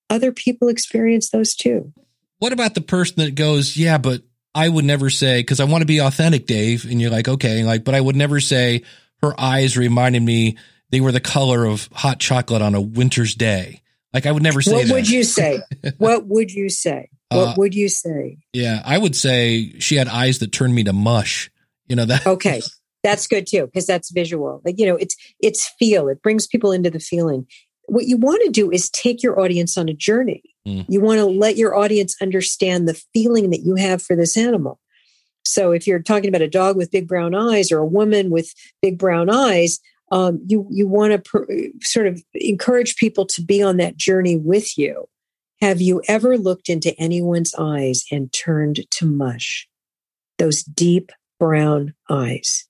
Other 0.10 0.32
people 0.32 0.68
experience 0.68 1.30
those 1.30 1.56
too. 1.56 1.94
What 2.40 2.54
about 2.54 2.76
the 2.76 2.82
person 2.82 3.24
that 3.24 3.36
goes, 3.36 3.78
yeah, 3.78 3.98
but 3.98 4.22
I 4.54 4.68
would 4.68 4.86
never 4.86 5.10
say, 5.10 5.40
because 5.40 5.60
I 5.60 5.66
want 5.66 5.82
to 5.82 5.86
be 5.86 6.00
authentic, 6.00 6.46
Dave. 6.46 6.86
And 6.86 7.02
you're 7.02 7.12
like, 7.12 7.28
okay, 7.28 7.64
like, 7.64 7.84
but 7.84 7.96
I 7.96 8.02
would 8.02 8.16
never 8.16 8.40
say 8.40 8.84
her 9.22 9.40
eyes 9.40 9.78
reminded 9.78 10.22
me 10.22 10.58
they 10.90 11.00
were 11.00 11.12
the 11.12 11.22
color 11.22 11.66
of 11.66 11.88
hot 11.94 12.20
chocolate 12.20 12.62
on 12.62 12.76
a 12.76 12.82
winter's 12.82 13.36
day. 13.36 13.82
Like 14.14 14.26
I 14.26 14.32
would 14.32 14.44
never 14.44 14.62
say 14.62 14.74
what 14.74 14.88
that. 14.88 14.94
would 14.94 15.10
you 15.10 15.24
say? 15.24 15.62
what 15.98 16.28
would 16.28 16.52
you 16.52 16.70
say? 16.70 17.10
What 17.30 17.50
uh, 17.50 17.54
would 17.58 17.74
you 17.74 17.88
say? 17.88 18.40
Yeah, 18.54 18.82
I 18.84 18.98
would 18.98 19.16
say 19.16 19.80
she 19.80 19.96
had 19.96 20.10
eyes 20.10 20.40
that 20.40 20.52
turned 20.52 20.76
me 20.76 20.84
to 20.84 20.94
mush. 20.94 21.50
You 21.88 21.96
know 21.96 22.06
that. 22.06 22.28
Okay, 22.28 22.62
that's 23.04 23.28
good 23.28 23.48
too 23.48 23.66
because 23.66 23.86
that's 23.86 24.12
visual. 24.12 24.62
Like 24.66 24.80
you 24.80 24.86
know 24.86 24.96
it's 24.96 25.16
it's 25.40 25.70
feel. 25.80 26.08
It 26.08 26.22
brings 26.22 26.48
people 26.48 26.72
into 26.72 26.90
the 26.90 27.00
feeling. 27.00 27.48
What 27.88 28.06
you 28.06 28.18
want 28.18 28.42
to 28.46 28.50
do 28.50 28.72
is 28.72 28.90
take 28.90 29.22
your 29.24 29.40
audience 29.40 29.78
on 29.78 29.90
a 29.90 29.94
journey. 29.94 30.44
Mm. 30.68 30.86
you 30.88 31.02
want 31.02 31.18
to 31.18 31.26
let 31.26 31.58
your 31.58 31.76
audience 31.76 32.16
understand 32.22 32.88
the 32.88 33.02
feeling 33.16 33.50
that 33.50 33.62
you 33.62 33.74
have 33.74 34.00
for 34.00 34.16
this 34.16 34.38
animal. 34.38 34.80
So 35.44 35.72
if 35.72 35.88
you're 35.88 36.04
talking 36.04 36.30
about 36.30 36.44
a 36.44 36.48
dog 36.48 36.78
with 36.78 36.92
big 36.92 37.08
brown 37.08 37.34
eyes 37.34 37.72
or 37.72 37.80
a 37.80 37.86
woman 37.86 38.30
with 38.30 38.54
big 38.80 39.00
brown 39.00 39.32
eyes 39.32 39.80
um, 40.12 40.42
you 40.46 40.68
you 40.70 40.88
want 40.88 41.14
to 41.14 41.20
per, 41.20 41.48
sort 41.82 42.06
of 42.06 42.22
encourage 42.34 42.98
people 42.98 43.26
to 43.28 43.42
be 43.42 43.64
on 43.64 43.78
that 43.78 43.98
journey 43.98 44.36
with 44.36 44.78
you. 44.78 45.08
Have 45.62 45.80
you 45.80 46.02
ever 46.08 46.38
looked 46.38 46.70
into 46.70 46.94
anyone's 47.00 47.56
eyes 47.58 48.04
and 48.12 48.32
turned 48.34 48.82
to 48.92 49.06
mush? 49.06 49.68
Those 50.38 50.64
deep 50.64 51.12
brown 51.40 51.94
eyes 52.10 52.68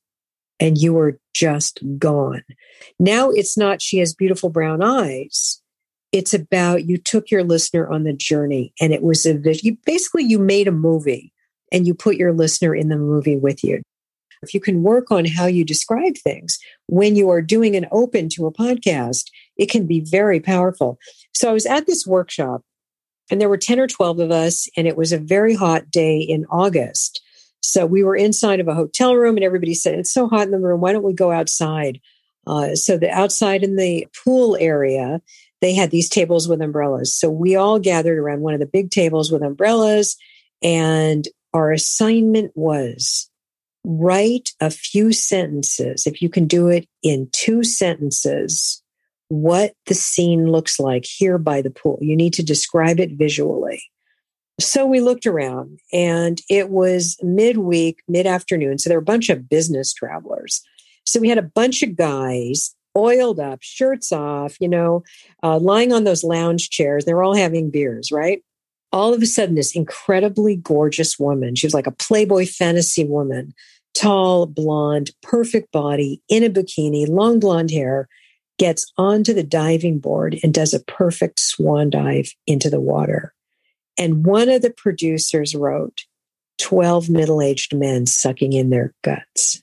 and 0.61 0.77
you 0.77 0.93
were 0.93 1.19
just 1.33 1.79
gone. 1.97 2.43
Now 2.99 3.31
it's 3.31 3.57
not 3.57 3.81
she 3.81 3.97
has 3.97 4.13
beautiful 4.13 4.49
brown 4.49 4.81
eyes. 4.81 5.61
It's 6.11 6.33
about 6.33 6.85
you 6.85 6.97
took 6.97 7.31
your 7.31 7.43
listener 7.43 7.89
on 7.89 8.03
the 8.03 8.13
journey 8.13 8.73
and 8.79 8.93
it 8.93 9.01
was 9.01 9.25
a 9.25 9.33
vision. 9.33 9.77
basically 9.85 10.23
you 10.23 10.37
made 10.39 10.67
a 10.67 10.71
movie 10.71 11.33
and 11.71 11.87
you 11.87 11.93
put 11.93 12.15
your 12.15 12.31
listener 12.31 12.75
in 12.75 12.89
the 12.89 12.97
movie 12.97 13.37
with 13.37 13.63
you. 13.63 13.81
If 14.43 14.53
you 14.53 14.59
can 14.59 14.83
work 14.83 15.11
on 15.11 15.25
how 15.25 15.45
you 15.45 15.65
describe 15.65 16.17
things 16.17 16.59
when 16.87 17.15
you 17.15 17.29
are 17.29 17.41
doing 17.41 17.75
an 17.75 17.87
open 17.91 18.29
to 18.29 18.45
a 18.45 18.53
podcast, 18.53 19.25
it 19.57 19.69
can 19.69 19.87
be 19.87 19.99
very 19.99 20.39
powerful. 20.39 20.99
So 21.33 21.49
I 21.49 21.53
was 21.53 21.65
at 21.65 21.87
this 21.87 22.05
workshop 22.05 22.61
and 23.29 23.39
there 23.39 23.49
were 23.49 23.57
10 23.57 23.79
or 23.79 23.87
12 23.87 24.19
of 24.19 24.31
us 24.31 24.67
and 24.75 24.87
it 24.87 24.97
was 24.97 25.11
a 25.11 25.17
very 25.17 25.55
hot 25.55 25.89
day 25.89 26.19
in 26.19 26.45
August 26.51 27.21
so 27.61 27.85
we 27.85 28.03
were 28.03 28.15
inside 28.15 28.59
of 28.59 28.67
a 28.67 28.75
hotel 28.75 29.15
room, 29.15 29.37
and 29.37 29.43
everybody 29.43 29.73
said, 29.73 29.99
It's 29.99 30.13
so 30.13 30.27
hot 30.27 30.43
in 30.43 30.51
the 30.51 30.59
room. 30.59 30.81
Why 30.81 30.91
don't 30.91 31.03
we 31.03 31.13
go 31.13 31.31
outside? 31.31 31.99
Uh, 32.47 32.75
so 32.75 32.97
the 32.97 33.09
outside 33.09 33.63
in 33.63 33.75
the 33.75 34.07
pool 34.23 34.57
area, 34.59 35.21
they 35.61 35.73
had 35.73 35.91
these 35.91 36.09
tables 36.09 36.47
with 36.47 36.61
umbrellas. 36.61 37.13
So 37.13 37.29
we 37.29 37.55
all 37.55 37.79
gathered 37.79 38.17
around 38.17 38.41
one 38.41 38.55
of 38.55 38.59
the 38.59 38.65
big 38.65 38.89
tables 38.89 39.31
with 39.31 39.43
umbrellas. 39.43 40.17
And 40.63 41.27
our 41.53 41.71
assignment 41.71 42.51
was 42.55 43.29
write 43.83 44.51
a 44.59 44.69
few 44.69 45.11
sentences. 45.11 46.07
If 46.07 46.21
you 46.21 46.29
can 46.29 46.47
do 46.47 46.67
it 46.67 46.87
in 47.03 47.29
two 47.31 47.63
sentences, 47.63 48.81
what 49.29 49.73
the 49.85 49.93
scene 49.93 50.51
looks 50.51 50.79
like 50.79 51.05
here 51.05 51.37
by 51.37 51.61
the 51.61 51.71
pool. 51.71 51.97
You 52.01 52.15
need 52.15 52.33
to 52.33 52.43
describe 52.43 52.99
it 52.99 53.11
visually. 53.11 53.81
So 54.59 54.85
we 54.85 55.01
looked 55.01 55.25
around 55.25 55.79
and 55.91 56.39
it 56.49 56.69
was 56.69 57.17
midweek, 57.23 58.03
mid 58.07 58.27
afternoon. 58.27 58.77
So 58.77 58.89
there 58.89 58.97
were 58.97 59.03
a 59.03 59.05
bunch 59.05 59.29
of 59.29 59.49
business 59.49 59.93
travelers. 59.93 60.61
So 61.05 61.19
we 61.19 61.29
had 61.29 61.37
a 61.37 61.43
bunch 61.43 61.81
of 61.81 61.95
guys 61.95 62.75
oiled 62.97 63.39
up, 63.39 63.59
shirts 63.61 64.11
off, 64.11 64.57
you 64.59 64.67
know, 64.67 65.03
uh, 65.43 65.57
lying 65.59 65.93
on 65.93 66.03
those 66.03 66.23
lounge 66.23 66.69
chairs. 66.69 67.05
They're 67.05 67.23
all 67.23 67.35
having 67.35 67.71
beers, 67.71 68.11
right? 68.11 68.43
All 68.91 69.13
of 69.13 69.21
a 69.21 69.25
sudden, 69.25 69.55
this 69.55 69.75
incredibly 69.75 70.57
gorgeous 70.57 71.17
woman, 71.17 71.55
she 71.55 71.65
was 71.65 71.73
like 71.73 71.87
a 71.87 71.91
Playboy 71.91 72.45
fantasy 72.45 73.05
woman, 73.05 73.53
tall, 73.93 74.45
blonde, 74.45 75.11
perfect 75.21 75.71
body, 75.71 76.21
in 76.27 76.43
a 76.43 76.49
bikini, 76.49 77.07
long 77.07 77.39
blonde 77.39 77.71
hair, 77.71 78.09
gets 78.59 78.91
onto 78.97 79.33
the 79.33 79.43
diving 79.43 79.99
board 79.99 80.37
and 80.43 80.53
does 80.53 80.73
a 80.73 80.81
perfect 80.81 81.39
swan 81.39 81.89
dive 81.89 82.33
into 82.45 82.69
the 82.69 82.81
water. 82.81 83.33
And 84.01 84.25
one 84.25 84.49
of 84.49 84.63
the 84.63 84.71
producers 84.71 85.53
wrote, 85.53 86.05
12 86.57 87.07
middle 87.07 87.39
aged 87.39 87.75
men 87.75 88.07
sucking 88.07 88.51
in 88.51 88.71
their 88.71 88.95
guts. 89.03 89.61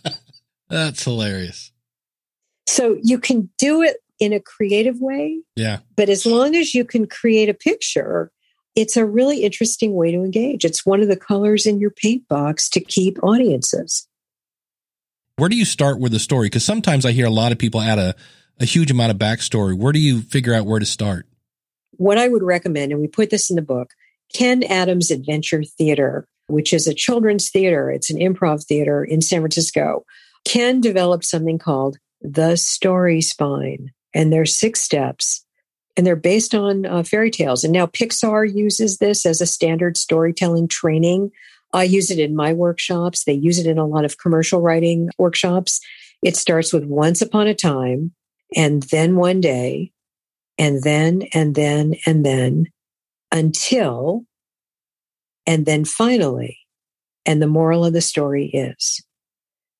That's 0.68 1.02
hilarious. 1.02 1.72
So 2.68 2.98
you 3.02 3.18
can 3.18 3.50
do 3.58 3.82
it 3.82 3.96
in 4.20 4.32
a 4.32 4.38
creative 4.38 5.00
way. 5.00 5.40
Yeah. 5.56 5.78
But 5.96 6.08
as 6.08 6.24
long 6.24 6.54
as 6.54 6.72
you 6.72 6.84
can 6.84 7.08
create 7.08 7.48
a 7.48 7.54
picture, 7.54 8.30
it's 8.76 8.96
a 8.96 9.04
really 9.04 9.42
interesting 9.42 9.94
way 9.94 10.12
to 10.12 10.18
engage. 10.18 10.64
It's 10.64 10.86
one 10.86 11.02
of 11.02 11.08
the 11.08 11.16
colors 11.16 11.66
in 11.66 11.80
your 11.80 11.90
paint 11.90 12.28
box 12.28 12.68
to 12.70 12.80
keep 12.80 13.20
audiences. 13.24 14.06
Where 15.34 15.48
do 15.48 15.56
you 15.56 15.64
start 15.64 15.98
with 15.98 16.12
the 16.12 16.20
story? 16.20 16.46
Because 16.46 16.64
sometimes 16.64 17.04
I 17.04 17.10
hear 17.10 17.26
a 17.26 17.30
lot 17.30 17.50
of 17.50 17.58
people 17.58 17.80
add 17.80 17.98
a, 17.98 18.14
a 18.60 18.64
huge 18.64 18.92
amount 18.92 19.10
of 19.10 19.18
backstory. 19.18 19.76
Where 19.76 19.92
do 19.92 19.98
you 19.98 20.20
figure 20.20 20.54
out 20.54 20.64
where 20.64 20.78
to 20.78 20.86
start? 20.86 21.26
What 21.98 22.18
I 22.18 22.28
would 22.28 22.42
recommend, 22.42 22.90
and 22.90 23.00
we 23.00 23.06
put 23.06 23.30
this 23.30 23.50
in 23.50 23.56
the 23.56 23.62
book, 23.62 23.92
Kenn 24.34 24.64
Adams 24.64 25.10
Adventure 25.10 25.62
Theater, 25.62 26.26
which 26.48 26.72
is 26.72 26.86
a 26.86 26.94
children's 26.94 27.50
theater. 27.50 27.90
It's 27.90 28.10
an 28.10 28.18
improv 28.18 28.64
theater 28.64 29.04
in 29.04 29.20
San 29.20 29.40
Francisco. 29.40 30.04
Kenn 30.44 30.80
developed 30.80 31.24
something 31.24 31.58
called 31.58 31.98
the 32.20 32.56
story 32.56 33.20
spine. 33.20 33.92
And 34.14 34.32
there's 34.32 34.54
six 34.54 34.80
steps 34.80 35.44
and 35.96 36.06
they're 36.06 36.16
based 36.16 36.54
on 36.54 36.86
uh, 36.86 37.02
fairy 37.02 37.30
tales. 37.30 37.64
And 37.64 37.72
now 37.72 37.86
Pixar 37.86 38.54
uses 38.54 38.98
this 38.98 39.26
as 39.26 39.40
a 39.40 39.46
standard 39.46 39.96
storytelling 39.96 40.68
training. 40.68 41.32
I 41.72 41.82
use 41.82 42.10
it 42.10 42.18
in 42.18 42.34
my 42.34 42.52
workshops. 42.52 43.24
They 43.24 43.32
use 43.32 43.58
it 43.58 43.66
in 43.66 43.78
a 43.78 43.86
lot 43.86 44.04
of 44.04 44.18
commercial 44.18 44.60
writing 44.60 45.10
workshops. 45.18 45.80
It 46.22 46.36
starts 46.36 46.72
with 46.72 46.84
once 46.84 47.20
upon 47.20 47.46
a 47.46 47.54
time 47.54 48.12
and 48.56 48.84
then 48.84 49.16
one 49.16 49.40
day 49.40 49.92
and 50.58 50.82
then 50.82 51.22
and 51.34 51.54
then 51.54 51.94
and 52.06 52.24
then 52.24 52.66
until 53.32 54.24
and 55.46 55.66
then 55.66 55.84
finally. 55.84 56.58
And 57.26 57.42
the 57.42 57.46
moral 57.46 57.84
of 57.84 57.92
the 57.92 58.00
story 58.00 58.46
is 58.46 59.02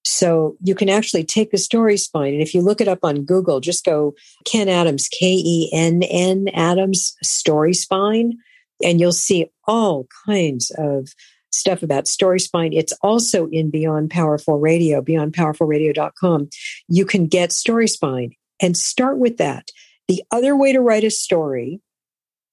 so 0.08 0.56
you 0.62 0.74
can 0.74 0.88
actually 0.88 1.24
take 1.24 1.50
the 1.50 1.58
story 1.58 1.96
spine. 1.96 2.32
And 2.32 2.42
if 2.42 2.54
you 2.54 2.62
look 2.62 2.80
it 2.80 2.88
up 2.88 3.00
on 3.02 3.24
Google, 3.24 3.60
just 3.60 3.84
go 3.84 4.14
Kenn 4.44 4.68
Adams, 4.68 5.08
K 5.08 5.26
E 5.44 5.70
N 5.72 6.02
N 6.02 6.48
Adams 6.54 7.14
story 7.22 7.74
spine, 7.74 8.38
and 8.82 9.00
you'll 9.00 9.12
see 9.12 9.50
all 9.66 10.06
kinds 10.26 10.72
of 10.78 11.08
stuff 11.52 11.82
about 11.82 12.08
story 12.08 12.40
spine. 12.40 12.72
It's 12.72 12.92
also 13.02 13.48
in 13.48 13.70
Beyond 13.70 14.10
Powerful 14.10 14.58
Radio, 14.58 15.00
beyondpowerfulradio.com. 15.02 16.48
You 16.88 17.04
can 17.04 17.26
get 17.26 17.52
story 17.52 17.88
spine 17.88 18.32
and 18.60 18.76
start 18.76 19.18
with 19.18 19.36
that. 19.38 19.68
The 20.08 20.24
other 20.30 20.56
way 20.56 20.72
to 20.72 20.80
write 20.80 21.04
a 21.04 21.10
story 21.10 21.80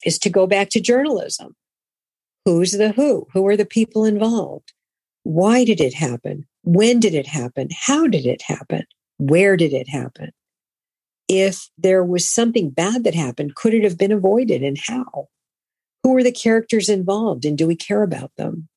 is 0.06 0.20
to 0.20 0.30
go 0.30 0.46
back 0.46 0.70
to 0.72 0.82
journalism. 0.82 1.56
Who's 2.44 2.74
the 2.74 2.91
who? 2.91 3.28
Who 3.34 3.48
are 3.48 3.58
the 3.58 3.65
people 3.65 4.06
involved? 4.06 4.74
Why 5.24 5.63
did 5.63 5.82
it 5.82 5.94
happen? 5.94 6.46
When 6.63 7.00
did 7.00 7.15
it 7.15 7.28
happen? 7.28 7.70
How 7.88 8.08
did 8.08 8.26
it 8.26 8.41
happen? 8.44 8.84
Where 9.18 9.56
did 9.56 9.74
it 9.74 9.88
happen? 9.88 10.32
If 11.28 11.70
there 11.78 12.04
was 12.04 12.30
something 12.30 12.70
bad 12.70 13.04
that 13.06 13.15
happened, 13.15 13.56
could 13.56 13.74
it 13.74 13.84
have 13.84 13.98
been 13.98 14.12
avoided 14.12 14.62
and 14.62 14.78
how? 14.78 15.30
Who 16.04 16.15
are 16.15 16.24
the 16.24 16.32
characters 16.32 16.89
involved 16.89 17.46
and 17.46 17.58
do 17.58 17.65
we 17.65 17.76
care 17.76 18.04
about 18.04 18.32
them? 18.38 18.68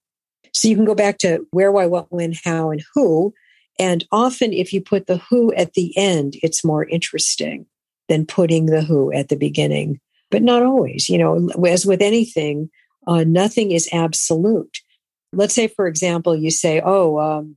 So 0.54 0.68
you 0.68 0.76
can 0.76 0.86
go 0.86 0.94
back 0.94 1.18
to 1.18 1.46
where, 1.50 1.70
why, 1.70 1.86
what, 1.86 2.10
when, 2.10 2.32
how, 2.44 2.70
and 2.70 2.82
who. 2.94 3.34
And 3.78 4.06
often, 4.10 4.52
if 4.52 4.72
you 4.72 4.80
put 4.80 5.06
the 5.06 5.18
who 5.18 5.52
at 5.52 5.74
the 5.74 5.96
end, 5.96 6.36
it's 6.42 6.64
more 6.64 6.84
interesting 6.84 7.66
than 8.08 8.26
putting 8.26 8.66
the 8.66 8.82
who 8.82 9.12
at 9.12 9.28
the 9.28 9.36
beginning. 9.36 10.00
But 10.30 10.42
not 10.42 10.62
always. 10.62 11.08
You 11.08 11.18
know, 11.18 11.48
as 11.66 11.86
with 11.86 12.02
anything, 12.02 12.70
uh, 13.06 13.24
nothing 13.24 13.70
is 13.70 13.88
absolute. 13.92 14.78
Let's 15.32 15.54
say, 15.54 15.68
for 15.68 15.86
example, 15.86 16.36
you 16.36 16.50
say, 16.50 16.80
oh, 16.84 17.18
um, 17.18 17.56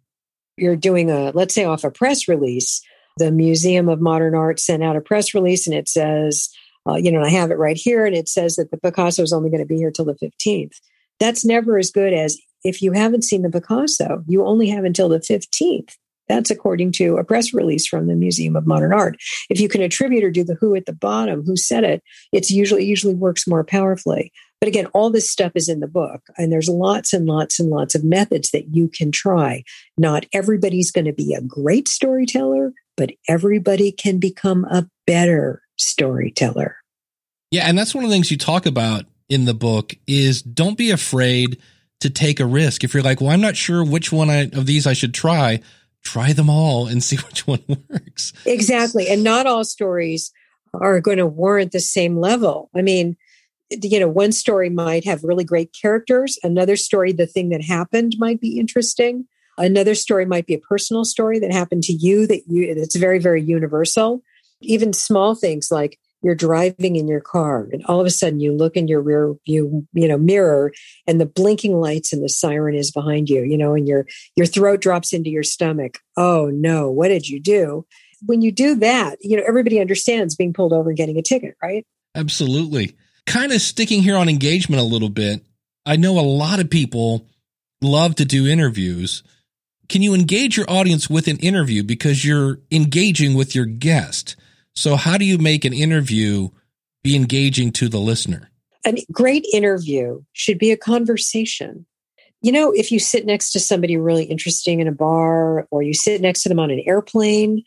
you're 0.58 0.76
doing 0.76 1.10
a, 1.10 1.32
let's 1.32 1.54
say, 1.54 1.66
off 1.66 1.84
a 1.84 1.92
press 1.92 2.28
release. 2.28 2.82
The 3.18 3.32
Museum 3.32 3.90
of 3.90 4.00
Modern 4.00 4.36
Art 4.36 4.60
sent 4.60 4.84
out 4.84 4.96
a 4.96 5.02
press 5.02 5.34
release 5.34 5.68
and 5.68 5.76
it 5.76 5.90
says, 5.90 6.50
uh, 6.88 6.96
you 6.96 7.12
know, 7.12 7.22
I 7.22 7.30
have 7.30 7.52
it 7.52 7.60
right 7.60 7.78
here, 7.78 8.06
and 8.06 8.16
it 8.16 8.28
says 8.28 8.56
that 8.56 8.72
the 8.72 8.78
Picasso 8.78 9.22
is 9.22 9.34
only 9.34 9.50
going 9.50 9.62
to 9.62 9.68
be 9.68 9.78
here 9.78 9.92
till 9.92 10.06
the 10.06 10.16
15th. 10.16 10.74
That's 11.20 11.46
never 11.46 11.78
as 11.78 11.92
good 11.92 12.14
as 12.14 12.38
if 12.64 12.82
you 12.82 12.92
haven't 12.92 13.24
seen 13.24 13.44
the 13.44 13.50
Picasso, 13.50 14.24
you 14.28 14.46
only 14.46 14.70
have 14.70 14.84
until 14.84 15.10
the 15.10 15.20
15th. 15.20 15.96
That's 16.32 16.50
according 16.50 16.94
to 16.94 17.18
a 17.18 17.26
press 17.26 17.54
release 17.54 17.86
from 17.86 18.08
the 18.08 18.16
Museum 18.16 18.56
of 18.56 18.66
Modern 18.66 18.94
Art. 18.94 19.18
If 19.50 19.60
you 19.60 19.68
can 19.68 19.82
attribute 19.82 20.24
or 20.24 20.32
do 20.32 20.46
the 20.46 20.56
who 20.56 20.76
at 20.76 20.86
the 20.86 20.94
bottom, 20.94 21.44
who 21.44 21.58
said 21.58 21.84
it, 21.84 22.02
it's 22.32 22.50
usually 22.50 22.86
usually 22.86 23.16
works 23.16 23.46
more 23.46 23.66
powerfully. 23.66 24.32
But 24.62 24.70
again, 24.70 24.86
all 24.94 25.10
this 25.10 25.30
stuff 25.30 25.52
is 25.56 25.68
in 25.68 25.82
the 25.82 25.90
book, 25.90 26.22
and 26.38 26.50
there's 26.50 26.70
lots 26.70 27.12
and 27.12 27.26
lots 27.26 27.60
and 27.60 27.70
lots 27.70 27.96
of 27.96 28.06
methods 28.06 28.52
that 28.52 28.74
you 28.74 28.88
can 28.88 29.12
try. 29.12 29.66
Not 29.98 30.26
everybody's 30.32 30.90
going 30.90 31.04
to 31.04 31.12
be 31.12 31.34
a 31.34 31.42
great 31.42 31.90
storyteller, 31.90 32.72
but 32.96 33.12
everybody 33.28 33.92
can 33.92 34.18
become 34.18 34.64
a 34.64 34.88
better 35.06 35.64
storyteller. 35.78 36.78
Yeah, 37.50 37.66
and 37.66 37.78
that's 37.78 37.94
one 37.94 38.06
of 38.06 38.10
the 38.10 38.16
things 38.16 38.32
you 38.32 38.38
talk 38.38 38.66
about 38.66 39.04
in 39.28 39.44
the 39.44 39.54
book 39.54 39.96
is 40.08 40.42
don't 40.42 40.78
be 40.78 40.92
afraid 40.92 41.62
to 42.00 42.10
take 42.10 42.40
a 42.40 42.46
risk. 42.46 42.86
If 42.86 42.94
you're 42.94 43.04
like, 43.04 43.20
well, 43.20 43.32
I'm 43.32 43.42
not 43.42 43.58
sure 43.58 43.84
which 43.84 44.14
one 44.14 44.30
I, 44.30 44.44
of 44.44 44.66
these 44.66 44.88
I 44.88 44.94
should 44.94 45.14
try, 45.14 45.60
try 46.04 46.34
them 46.34 46.50
all 46.50 46.88
and 46.88 47.04
see 47.04 47.18
which 47.18 47.48
one 47.48 47.64
works. 47.90 48.34
Exactly. 48.46 49.08
And 49.08 49.24
not 49.24 49.46
all 49.46 49.64
stories 49.64 50.32
are 50.74 51.02
going 51.02 51.18
to 51.18 51.28
warrant 51.28 51.72
the 51.72 51.80
same 51.80 52.18
level. 52.18 52.70
I 52.76 52.82
mean, 52.82 53.18
you 53.70 54.00
know, 54.00 54.08
one 54.08 54.32
story 54.32 54.70
might 54.70 55.06
have 55.06 55.24
really 55.24 55.44
great 55.44 55.76
characters. 55.80 56.38
Another 56.44 56.76
story, 56.76 57.14
the 57.14 57.28
thing 57.28 57.50
that 57.50 57.64
happened 57.64 58.16
might 58.18 58.42
be 58.42 58.60
interesting. 58.60 59.26
Another 59.58 59.96
story 59.96 60.26
might 60.26 60.46
be 60.46 60.54
a 60.54 60.60
personal 60.60 61.06
story 61.06 61.40
that 61.40 61.52
happened 61.52 61.84
to 61.84 61.94
you 61.94 62.26
that 62.28 62.44
you 62.48 62.74
that's 62.74 62.96
very, 62.96 63.20
very 63.20 63.42
universal. 63.42 64.22
Even 64.62 64.94
small 64.94 65.36
things 65.36 65.70
like 65.72 66.00
you're 66.22 66.36
driving 66.36 66.96
in 66.96 67.08
your 67.08 67.22
car 67.22 67.68
and 67.72 67.84
all 67.86 68.00
of 68.00 68.06
a 68.06 68.12
sudden 68.12 68.40
you 68.40 68.54
look 68.54 68.76
in 68.76 68.88
your 68.88 69.02
rear 69.02 69.34
view, 69.46 69.88
you 69.94 70.08
know, 70.08 70.18
mirror 70.18 70.72
and 71.08 71.20
the 71.20 71.26
blinking 71.26 71.80
lights 71.80 72.14
and 72.14 72.24
the 72.24 72.30
siren 72.30 72.76
is 72.76 72.92
behind 72.92 73.30
you, 73.30 73.42
you 73.44 73.58
know, 73.58 73.74
and 73.74 73.88
your 73.88 74.06
your 74.36 74.46
throat 74.46 74.82
drops 74.82 75.14
into 75.14 75.30
your 75.30 75.44
stomach. 75.44 75.98
Oh 76.18 76.52
no, 76.54 76.90
what 76.90 77.08
did 77.08 77.28
you 77.28 77.40
do? 77.40 77.86
When 78.26 78.42
you 78.42 78.52
do 78.52 78.76
that, 78.76 79.18
you 79.22 79.38
know, 79.38 79.44
everybody 79.48 79.80
understands 79.80 80.36
being 80.36 80.54
pulled 80.54 80.74
over 80.74 80.90
and 80.90 80.98
getting 80.98 81.18
a 81.18 81.24
ticket, 81.24 81.56
right? 81.62 81.86
Absolutely 82.16 82.96
kind 83.26 83.52
of 83.52 83.62
sticking 83.62 84.02
here 84.02 84.18
on 84.18 84.30
engagement 84.30 84.82
a 84.82 84.86
little 84.86 85.10
bit. 85.10 85.46
I 85.86 85.96
know 85.96 86.20
a 86.20 86.22
lot 86.22 86.60
of 86.60 86.70
people 86.70 87.28
love 87.82 88.16
to 88.16 88.26
do 88.26 88.48
interviews. 88.48 89.24
Can 89.90 90.02
you 90.02 90.14
engage 90.14 90.58
your 90.58 90.70
audience 90.70 91.10
with 91.10 91.28
an 91.28 91.38
interview 91.38 91.84
because 91.84 92.24
you're 92.24 92.60
engaging 92.72 93.34
with 93.34 93.56
your 93.56 93.66
guest? 93.66 94.36
So, 94.76 94.96
how 94.96 95.18
do 95.18 95.26
you 95.26 95.38
make 95.38 95.66
an 95.66 95.74
interview 95.74 96.50
be 97.04 97.16
engaging 97.16 97.72
to 97.74 97.90
the 97.90 98.00
listener? 98.00 98.50
A 98.86 99.06
great 99.12 99.46
interview 99.54 100.24
should 100.34 100.58
be 100.58 100.72
a 100.72 100.78
conversation. 100.78 101.86
You 102.42 102.52
know, 102.52 102.72
if 102.72 102.92
you 102.92 103.00
sit 103.00 103.26
next 103.26 103.52
to 103.52 103.60
somebody 103.60 103.98
really 103.98 104.24
interesting 104.24 104.80
in 104.80 104.88
a 104.88 104.92
bar 104.92 105.68
or 105.70 105.84
you 105.84 105.94
sit 105.94 106.22
next 106.22 106.44
to 106.44 106.50
them 106.50 106.60
on 106.60 106.72
an 106.72 106.82
airplane, 106.88 107.64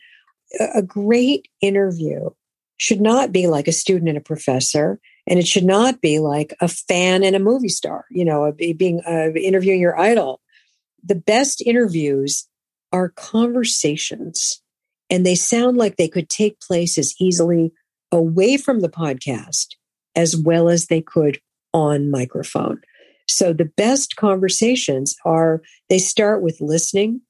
a 0.73 0.81
great 0.81 1.47
interview 1.61 2.29
should 2.77 2.99
not 2.99 3.31
be 3.31 3.47
like 3.47 3.67
a 3.67 3.73
student 3.73 4.09
and 4.09 4.17
a 4.17 4.21
professor. 4.21 4.99
And 5.27 5.39
it 5.39 5.47
should 5.47 5.63
not 5.63 6.01
be 6.01 6.19
like 6.19 6.53
a 6.59 6.67
fan 6.67 7.23
and 7.23 7.35
a 7.35 7.39
movie 7.39 7.69
star, 7.69 8.05
you 8.11 8.25
know, 8.25 8.51
being 8.51 9.01
uh, 9.07 9.29
interviewing 9.31 9.79
your 9.79 9.99
idol. 9.99 10.41
The 11.03 11.15
best 11.15 11.61
interviews 11.61 12.47
are 12.91 13.09
conversations 13.09 14.61
and 15.09 15.25
they 15.25 15.35
sound 15.35 15.77
like 15.77 15.97
they 15.97 16.07
could 16.07 16.29
take 16.29 16.59
place 16.61 16.97
as 16.97 17.15
easily 17.19 17.71
away 18.11 18.57
from 18.57 18.79
the 18.79 18.89
podcast 18.89 19.75
as 20.15 20.35
well 20.37 20.69
as 20.69 20.87
they 20.87 21.01
could 21.01 21.39
on 21.73 22.09
microphone. 22.09 22.81
So 23.27 23.53
the 23.53 23.65
best 23.65 24.15
conversations 24.15 25.15
are 25.25 25.61
they 25.89 25.99
start 25.99 26.41
with 26.41 26.61
listening, 26.61 27.21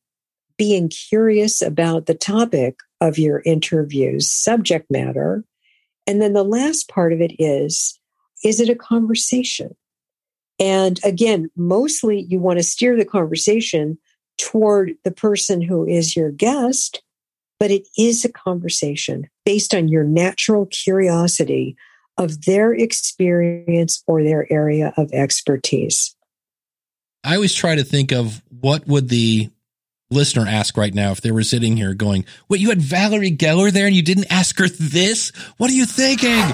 being 0.58 0.90
curious 0.90 1.62
about 1.62 2.06
the 2.06 2.14
topic 2.14 2.78
of 3.02 3.18
your 3.18 3.42
interview's 3.46 4.30
subject 4.30 4.90
matter. 4.92 5.44
And 6.06 6.22
then 6.22 6.34
the 6.34 6.44
last 6.44 6.90
part 6.90 7.14
of 7.14 7.22
it 7.22 7.34
is 7.40 8.00
is 8.44 8.60
it 8.60 8.70
a 8.70 8.76
conversation? 8.76 9.76
And 10.60 11.00
again, 11.04 11.50
mostly 11.56 12.22
you 12.30 12.40
want 12.40 12.60
to 12.60 12.64
steer 12.64 12.96
the 12.96 13.06
conversation 13.06 13.98
toward 14.38 14.94
the 15.04 15.12
person 15.12 15.62
who 15.62 15.86
is 15.88 16.16
your 16.16 16.32
guest, 16.32 17.02
but 17.60 17.72
it 17.72 17.88
is 17.98 18.26
a 18.26 18.32
conversation 18.32 19.30
based 19.46 19.74
on 19.74 19.88
your 19.88 20.04
natural 20.04 20.66
curiosity 20.66 21.76
of 22.18 22.46
their 22.46 22.74
experience 22.74 24.04
or 24.08 24.24
their 24.24 24.52
area 24.52 24.94
of 24.98 25.12
expertise. 25.12 26.16
I 27.24 27.36
always 27.36 27.54
try 27.54 27.76
to 27.76 27.84
think 27.84 28.12
of 28.12 28.42
what 28.50 28.88
would 28.88 29.10
the 29.10 29.50
listener 30.12 30.46
ask 30.48 30.78
right 30.78 30.94
now 30.94 31.12
if 31.12 31.22
they 31.22 31.32
were 31.32 31.44
sitting 31.44 31.76
here 31.76 31.94
going, 31.94 32.26
"Wait, 32.48 32.62
you 32.62 32.70
had 32.70 32.82
Valerie 32.82 33.32
Geller 33.32 33.72
there 33.72 33.88
and 33.88 33.96
you 33.96 34.04
didn't 34.04 34.32
ask 34.32 34.58
her 34.60 34.70
this? 34.70 35.32
What 35.58 35.72
are 35.72 35.74
you 35.74 35.86
thinking?" 35.86 36.54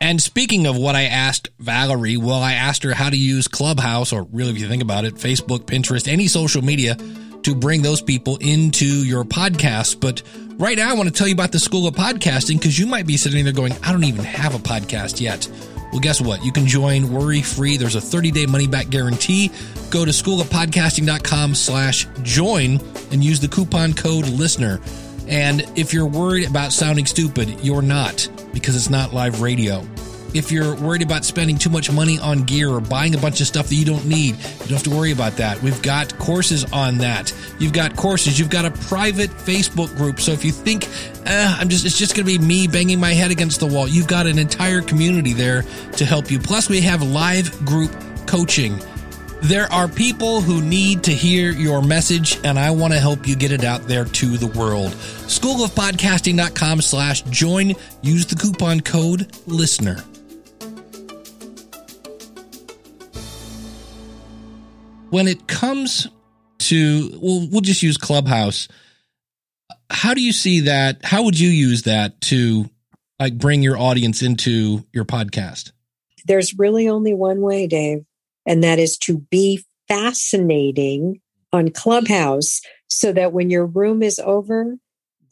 And 0.00 0.20
speaking 0.20 0.66
of 0.66 0.76
what 0.76 0.96
I 0.96 1.04
asked 1.04 1.48
Valerie, 1.58 2.16
well, 2.16 2.42
I 2.42 2.54
asked 2.54 2.82
her 2.82 2.92
how 2.92 3.08
to 3.08 3.16
use 3.16 3.48
Clubhouse, 3.48 4.12
or 4.12 4.24
really, 4.24 4.50
if 4.50 4.58
you 4.58 4.68
think 4.68 4.82
about 4.82 5.04
it, 5.04 5.14
Facebook, 5.14 5.60
Pinterest, 5.60 6.08
any 6.08 6.26
social 6.26 6.62
media 6.62 6.98
to 7.44 7.54
bring 7.54 7.82
those 7.82 8.02
people 8.02 8.36
into 8.40 8.84
your 8.84 9.24
podcast. 9.24 10.00
But 10.00 10.22
right 10.56 10.76
now, 10.76 10.90
I 10.90 10.94
want 10.94 11.08
to 11.08 11.14
tell 11.14 11.26
you 11.26 11.34
about 11.34 11.52
the 11.52 11.58
School 11.58 11.86
of 11.86 11.94
Podcasting 11.94 12.58
because 12.58 12.78
you 12.78 12.86
might 12.86 13.06
be 13.06 13.16
sitting 13.16 13.44
there 13.44 13.52
going, 13.52 13.72
I 13.82 13.92
don't 13.92 14.04
even 14.04 14.24
have 14.24 14.54
a 14.54 14.58
podcast 14.58 15.20
yet. 15.20 15.48
Well, 15.92 16.00
guess 16.00 16.20
what? 16.20 16.44
You 16.44 16.52
can 16.52 16.66
join 16.66 17.12
worry 17.12 17.40
free. 17.40 17.76
There's 17.76 17.94
a 17.94 18.00
30 18.00 18.32
day 18.32 18.46
money 18.46 18.66
back 18.66 18.90
guarantee. 18.90 19.52
Go 19.90 20.04
to 20.04 20.10
schoolofpodcasting.com 20.10 21.54
slash 21.54 22.08
join 22.22 22.80
and 23.12 23.22
use 23.22 23.38
the 23.38 23.48
coupon 23.48 23.94
code 23.94 24.26
listener. 24.28 24.80
And 25.28 25.60
if 25.76 25.94
you're 25.94 26.06
worried 26.06 26.48
about 26.48 26.72
sounding 26.72 27.06
stupid, 27.06 27.60
you're 27.60 27.80
not 27.80 28.28
because 28.52 28.74
it's 28.76 28.90
not 28.90 29.14
live 29.14 29.40
radio. 29.40 29.86
If 30.34 30.50
you're 30.50 30.74
worried 30.74 31.02
about 31.02 31.24
spending 31.24 31.58
too 31.58 31.70
much 31.70 31.90
money 31.90 32.18
on 32.18 32.42
gear 32.42 32.68
or 32.68 32.80
buying 32.80 33.14
a 33.14 33.18
bunch 33.18 33.40
of 33.40 33.46
stuff 33.46 33.68
that 33.68 33.76
you 33.76 33.84
don't 33.84 34.04
need, 34.04 34.34
you 34.34 34.58
don't 34.58 34.70
have 34.70 34.82
to 34.82 34.90
worry 34.90 35.12
about 35.12 35.36
that. 35.36 35.62
We've 35.62 35.80
got 35.80 36.18
courses 36.18 36.64
on 36.72 36.98
that. 36.98 37.32
You've 37.60 37.72
got 37.72 37.94
courses. 37.96 38.38
You've 38.38 38.50
got 38.50 38.64
a 38.64 38.72
private 38.72 39.30
Facebook 39.30 39.96
group. 39.96 40.20
So 40.20 40.32
if 40.32 40.44
you 40.44 40.50
think, 40.50 40.88
eh, 41.24 41.56
I'm 41.58 41.68
just, 41.68 41.86
it's 41.86 41.96
just 41.96 42.16
going 42.16 42.26
to 42.26 42.38
be 42.38 42.44
me 42.44 42.66
banging 42.66 42.98
my 42.98 43.12
head 43.12 43.30
against 43.30 43.60
the 43.60 43.66
wall, 43.66 43.86
you've 43.86 44.08
got 44.08 44.26
an 44.26 44.38
entire 44.38 44.82
community 44.82 45.32
there 45.32 45.62
to 45.92 46.04
help 46.04 46.30
you. 46.30 46.40
Plus, 46.40 46.68
we 46.68 46.80
have 46.80 47.02
live 47.02 47.64
group 47.64 47.92
coaching. 48.26 48.78
There 49.44 49.70
are 49.70 49.88
people 49.88 50.40
who 50.40 50.62
need 50.62 51.02
to 51.04 51.12
hear 51.12 51.50
your 51.52 51.82
message, 51.82 52.40
and 52.44 52.58
I 52.58 52.70
want 52.70 52.94
to 52.94 52.98
help 52.98 53.28
you 53.28 53.36
get 53.36 53.52
it 53.52 53.62
out 53.62 53.86
there 53.86 54.06
to 54.06 54.38
the 54.38 54.46
world. 54.46 54.92
Schoolofpodcasting.com 54.92 56.80
slash 56.80 57.22
join. 57.24 57.74
Use 58.00 58.24
the 58.24 58.36
coupon 58.36 58.80
code 58.80 59.30
LISTENER. 59.46 60.02
When 65.10 65.28
it 65.28 65.46
comes 65.46 66.08
to 66.58 67.10
well 67.20 67.48
we'll 67.50 67.60
just 67.60 67.82
use 67.82 67.96
clubhouse 67.96 68.68
how 69.90 70.14
do 70.14 70.22
you 70.22 70.32
see 70.32 70.60
that 70.60 71.04
how 71.04 71.22
would 71.22 71.38
you 71.38 71.48
use 71.48 71.82
that 71.82 72.20
to 72.20 72.68
like 73.18 73.36
bring 73.38 73.62
your 73.62 73.78
audience 73.78 74.22
into 74.22 74.84
your 74.92 75.04
podcast 75.04 75.72
there's 76.26 76.58
really 76.58 76.88
only 76.88 77.14
one 77.14 77.40
way 77.40 77.66
dave 77.66 78.04
and 78.46 78.62
that 78.62 78.78
is 78.78 78.96
to 78.98 79.18
be 79.30 79.64
fascinating 79.88 81.20
on 81.52 81.70
clubhouse 81.70 82.60
so 82.88 83.12
that 83.12 83.32
when 83.32 83.50
your 83.50 83.66
room 83.66 84.02
is 84.02 84.18
over 84.20 84.76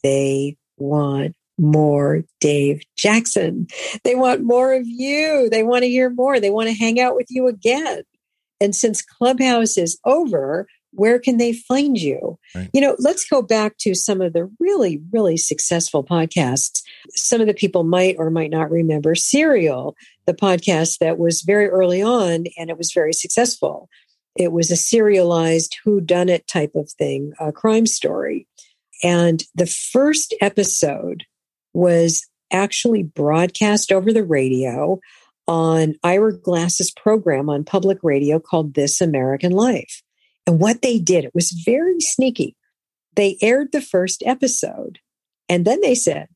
they 0.02 0.56
want 0.76 1.34
more 1.58 2.24
Dave 2.40 2.82
Jackson. 2.96 3.66
They 4.04 4.14
want 4.14 4.42
more 4.42 4.74
of 4.74 4.82
you. 4.84 5.48
They 5.50 5.62
want 5.62 5.82
to 5.82 5.88
hear 5.88 6.10
more. 6.10 6.40
They 6.40 6.50
want 6.50 6.68
to 6.68 6.74
hang 6.74 7.00
out 7.00 7.14
with 7.14 7.26
you 7.30 7.46
again. 7.46 8.02
And 8.62 8.76
since 8.76 9.02
Clubhouse 9.02 9.76
is 9.76 9.98
over, 10.04 10.66
where 10.92 11.18
can 11.18 11.38
they 11.38 11.52
find 11.52 11.98
you? 11.98 12.38
Right. 12.54 12.70
You 12.72 12.80
know, 12.80 12.96
let's 12.98 13.26
go 13.26 13.42
back 13.42 13.76
to 13.78 13.94
some 13.94 14.20
of 14.20 14.34
the 14.34 14.48
really, 14.60 15.00
really 15.10 15.36
successful 15.36 16.04
podcasts. 16.04 16.82
Some 17.10 17.40
of 17.40 17.46
the 17.46 17.54
people 17.54 17.82
might 17.82 18.16
or 18.18 18.30
might 18.30 18.50
not 18.50 18.70
remember 18.70 19.14
Serial, 19.14 19.96
the 20.26 20.34
podcast 20.34 20.98
that 20.98 21.18
was 21.18 21.42
very 21.42 21.68
early 21.68 22.02
on 22.02 22.44
and 22.56 22.70
it 22.70 22.78
was 22.78 22.92
very 22.92 23.12
successful. 23.12 23.88
It 24.36 24.52
was 24.52 24.70
a 24.70 24.76
serialized 24.76 25.76
who 25.84 26.00
done 26.00 26.28
it 26.28 26.46
type 26.46 26.72
of 26.74 26.90
thing, 26.90 27.32
a 27.40 27.52
crime 27.52 27.86
story. 27.86 28.46
And 29.02 29.42
the 29.54 29.66
first 29.66 30.34
episode 30.40 31.24
was 31.74 32.26
actually 32.52 33.02
broadcast 33.02 33.90
over 33.90 34.12
the 34.12 34.22
radio 34.22 35.00
on 35.48 35.94
Ira 36.02 36.36
Glass's 36.36 36.90
program 36.90 37.48
on 37.48 37.64
public 37.64 37.98
radio 38.02 38.38
called 38.38 38.74
This 38.74 39.00
American 39.00 39.52
Life. 39.52 40.02
And 40.46 40.60
what 40.60 40.82
they 40.82 40.98
did, 40.98 41.24
it 41.24 41.34
was 41.34 41.50
very 41.64 42.00
sneaky. 42.00 42.56
They 43.14 43.38
aired 43.42 43.72
the 43.72 43.82
first 43.82 44.22
episode 44.24 44.98
and 45.48 45.64
then 45.64 45.80
they 45.82 45.94
said, 45.94 46.28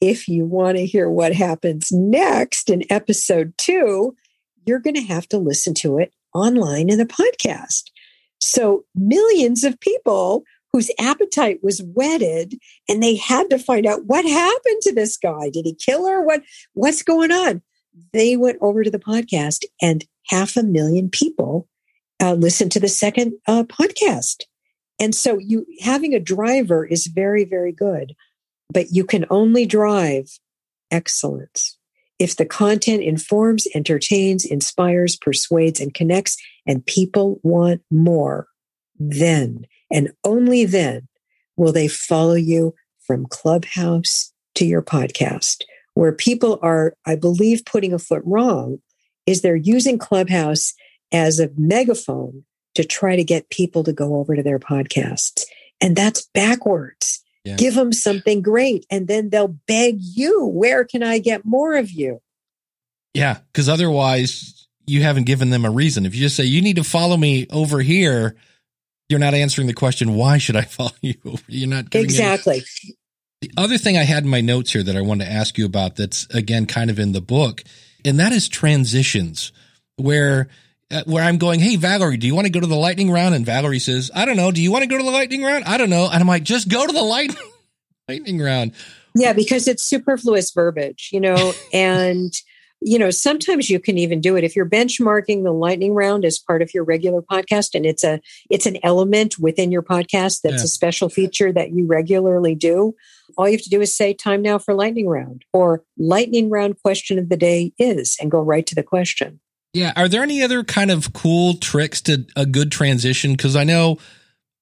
if 0.00 0.28
you 0.28 0.46
want 0.46 0.76
to 0.78 0.86
hear 0.86 1.10
what 1.10 1.34
happens 1.34 1.88
next 1.90 2.70
in 2.70 2.84
episode 2.88 3.52
two, 3.58 4.14
you're 4.64 4.78
going 4.78 4.94
to 4.94 5.02
have 5.02 5.28
to 5.30 5.38
listen 5.38 5.74
to 5.74 5.98
it 5.98 6.12
online 6.34 6.88
in 6.88 7.00
a 7.00 7.06
podcast. 7.06 7.90
So 8.40 8.84
millions 8.94 9.64
of 9.64 9.80
people 9.80 10.44
whose 10.72 10.90
appetite 11.00 11.58
was 11.62 11.82
whetted 11.94 12.54
and 12.88 13.02
they 13.02 13.16
had 13.16 13.50
to 13.50 13.58
find 13.58 13.86
out 13.86 14.06
what 14.06 14.24
happened 14.24 14.82
to 14.82 14.94
this 14.94 15.16
guy. 15.16 15.50
Did 15.50 15.66
he 15.66 15.74
kill 15.74 16.06
her? 16.06 16.22
What, 16.24 16.42
what's 16.74 17.02
going 17.02 17.32
on? 17.32 17.60
They 18.12 18.36
went 18.36 18.58
over 18.60 18.82
to 18.82 18.90
the 18.90 18.98
podcast 18.98 19.64
and 19.80 20.04
half 20.26 20.56
a 20.56 20.62
million 20.62 21.08
people 21.08 21.68
uh, 22.22 22.34
listened 22.34 22.72
to 22.72 22.80
the 22.80 22.88
second 22.88 23.32
uh, 23.46 23.64
podcast. 23.64 24.42
And 24.98 25.14
so 25.14 25.38
you 25.38 25.66
having 25.80 26.14
a 26.14 26.20
driver 26.20 26.84
is 26.84 27.06
very, 27.06 27.44
very 27.44 27.72
good, 27.72 28.14
but 28.72 28.86
you 28.90 29.04
can 29.04 29.24
only 29.30 29.64
drive 29.66 30.38
excellence 30.90 31.78
if 32.18 32.36
the 32.36 32.44
content 32.44 33.02
informs, 33.02 33.66
entertains, 33.74 34.44
inspires, 34.44 35.16
persuades, 35.16 35.80
and 35.80 35.94
connects, 35.94 36.36
and 36.66 36.84
people 36.84 37.40
want 37.42 37.80
more, 37.90 38.46
then 38.98 39.66
and 39.90 40.12
only 40.24 40.66
then 40.66 41.08
will 41.56 41.72
they 41.72 41.88
follow 41.88 42.34
you 42.34 42.74
from 43.06 43.26
Clubhouse 43.26 44.32
to 44.54 44.66
your 44.66 44.82
podcast 44.82 45.64
where 45.94 46.12
people 46.12 46.58
are, 46.62 46.94
I 47.04 47.16
believe, 47.16 47.64
putting 47.64 47.92
a 47.92 47.98
foot 47.98 48.22
wrong 48.24 48.78
is 49.26 49.42
they're 49.42 49.56
using 49.56 49.98
Clubhouse 49.98 50.74
as 51.12 51.40
a 51.40 51.50
megaphone 51.56 52.44
to 52.74 52.84
try 52.84 53.16
to 53.16 53.24
get 53.24 53.50
people 53.50 53.84
to 53.84 53.92
go 53.92 54.16
over 54.16 54.36
to 54.36 54.42
their 54.42 54.58
podcasts. 54.58 55.44
And 55.80 55.96
that's 55.96 56.28
backwards. 56.34 57.22
Yeah. 57.44 57.56
Give 57.56 57.74
them 57.74 57.92
something 57.92 58.42
great, 58.42 58.84
and 58.90 59.08
then 59.08 59.30
they'll 59.30 59.56
beg 59.66 59.96
you, 59.98 60.44
Where 60.44 60.84
can 60.84 61.02
I 61.02 61.18
get 61.18 61.46
more 61.46 61.74
of 61.74 61.90
you? 61.90 62.20
Yeah, 63.14 63.38
because 63.50 63.66
otherwise, 63.66 64.68
you 64.86 65.02
haven't 65.02 65.24
given 65.24 65.48
them 65.48 65.64
a 65.64 65.70
reason. 65.70 66.04
If 66.04 66.14
you 66.14 66.20
just 66.20 66.36
say, 66.36 66.44
You 66.44 66.60
need 66.60 66.76
to 66.76 66.84
follow 66.84 67.16
me 67.16 67.46
over 67.50 67.80
here, 67.80 68.36
you're 69.08 69.18
not 69.18 69.32
answering 69.32 69.68
the 69.68 69.72
question, 69.72 70.14
Why 70.14 70.36
should 70.36 70.56
I 70.56 70.62
follow 70.66 70.90
you? 71.00 71.14
You're 71.48 71.70
not 71.70 71.94
exactly. 71.94 72.62
The 73.40 73.50
other 73.56 73.78
thing 73.78 73.96
I 73.96 74.02
had 74.02 74.24
in 74.24 74.28
my 74.28 74.42
notes 74.42 74.72
here 74.72 74.82
that 74.82 74.96
I 74.96 75.00
wanted 75.00 75.24
to 75.24 75.32
ask 75.32 75.56
you 75.56 75.64
about 75.64 75.96
that's 75.96 76.26
again 76.26 76.66
kind 76.66 76.90
of 76.90 76.98
in 76.98 77.12
the 77.12 77.22
book, 77.22 77.64
and 78.04 78.20
that 78.20 78.32
is 78.32 78.48
transitions 78.48 79.50
where 79.96 80.48
uh, 80.90 81.04
where 81.06 81.24
I'm 81.24 81.38
going, 81.38 81.58
"Hey 81.58 81.76
Valerie, 81.76 82.18
do 82.18 82.26
you 82.26 82.34
want 82.34 82.46
to 82.46 82.52
go 82.52 82.60
to 82.60 82.66
the 82.66 82.76
lightning 82.76 83.10
round?" 83.10 83.34
and 83.34 83.46
Valerie 83.46 83.78
says, 83.78 84.10
"I 84.14 84.26
don't 84.26 84.36
know. 84.36 84.52
Do 84.52 84.62
you 84.62 84.70
want 84.70 84.82
to 84.82 84.88
go 84.88 84.98
to 84.98 85.04
the 85.04 85.10
lightning 85.10 85.42
round?" 85.42 85.64
"I 85.64 85.78
don't 85.78 85.88
know." 85.88 86.04
And 86.04 86.20
I'm 86.20 86.28
like, 86.28 86.42
"Just 86.42 86.68
go 86.68 86.86
to 86.86 86.92
the 86.92 87.02
lightning 87.02 87.50
lightning 88.08 88.40
round." 88.40 88.72
Yeah, 89.14 89.32
because 89.32 89.66
it's 89.66 89.82
superfluous 89.82 90.50
verbiage, 90.52 91.08
you 91.10 91.20
know, 91.20 91.54
and 91.72 92.34
you 92.82 92.98
know, 92.98 93.10
sometimes 93.10 93.68
you 93.68 93.78
can 93.78 93.98
even 93.98 94.20
do 94.20 94.36
it 94.36 94.44
if 94.44 94.56
you're 94.56 94.68
benchmarking 94.68 95.44
the 95.44 95.52
lightning 95.52 95.94
round 95.94 96.24
as 96.24 96.38
part 96.38 96.62
of 96.62 96.72
your 96.72 96.84
regular 96.84 97.20
podcast 97.20 97.74
and 97.74 97.84
it's 97.84 98.04
a 98.04 98.20
it's 98.48 98.66
an 98.66 98.78
element 98.82 99.38
within 99.38 99.70
your 99.70 99.82
podcast 99.82 100.40
that's 100.42 100.58
yeah. 100.58 100.64
a 100.64 100.68
special 100.68 101.08
feature 101.08 101.52
that 101.52 101.72
you 101.72 101.86
regularly 101.86 102.54
do. 102.54 102.94
All 103.40 103.48
you 103.48 103.56
have 103.56 103.62
to 103.62 103.70
do 103.70 103.80
is 103.80 103.96
say 103.96 104.12
time 104.12 104.42
now 104.42 104.58
for 104.58 104.74
lightning 104.74 105.08
round 105.08 105.44
or 105.52 105.82
lightning 105.96 106.50
round 106.50 106.80
question 106.82 107.18
of 107.18 107.30
the 107.30 107.36
day 107.36 107.72
is 107.78 108.16
and 108.20 108.30
go 108.30 108.40
right 108.40 108.66
to 108.66 108.74
the 108.74 108.82
question. 108.82 109.40
Yeah, 109.72 109.92
are 109.96 110.08
there 110.08 110.22
any 110.22 110.42
other 110.42 110.62
kind 110.62 110.90
of 110.90 111.12
cool 111.12 111.54
tricks 111.54 112.00
to 112.02 112.26
a 112.36 112.44
good 112.44 112.70
transition 112.70 113.36
cuz 113.36 113.56
I 113.56 113.64
know 113.64 113.98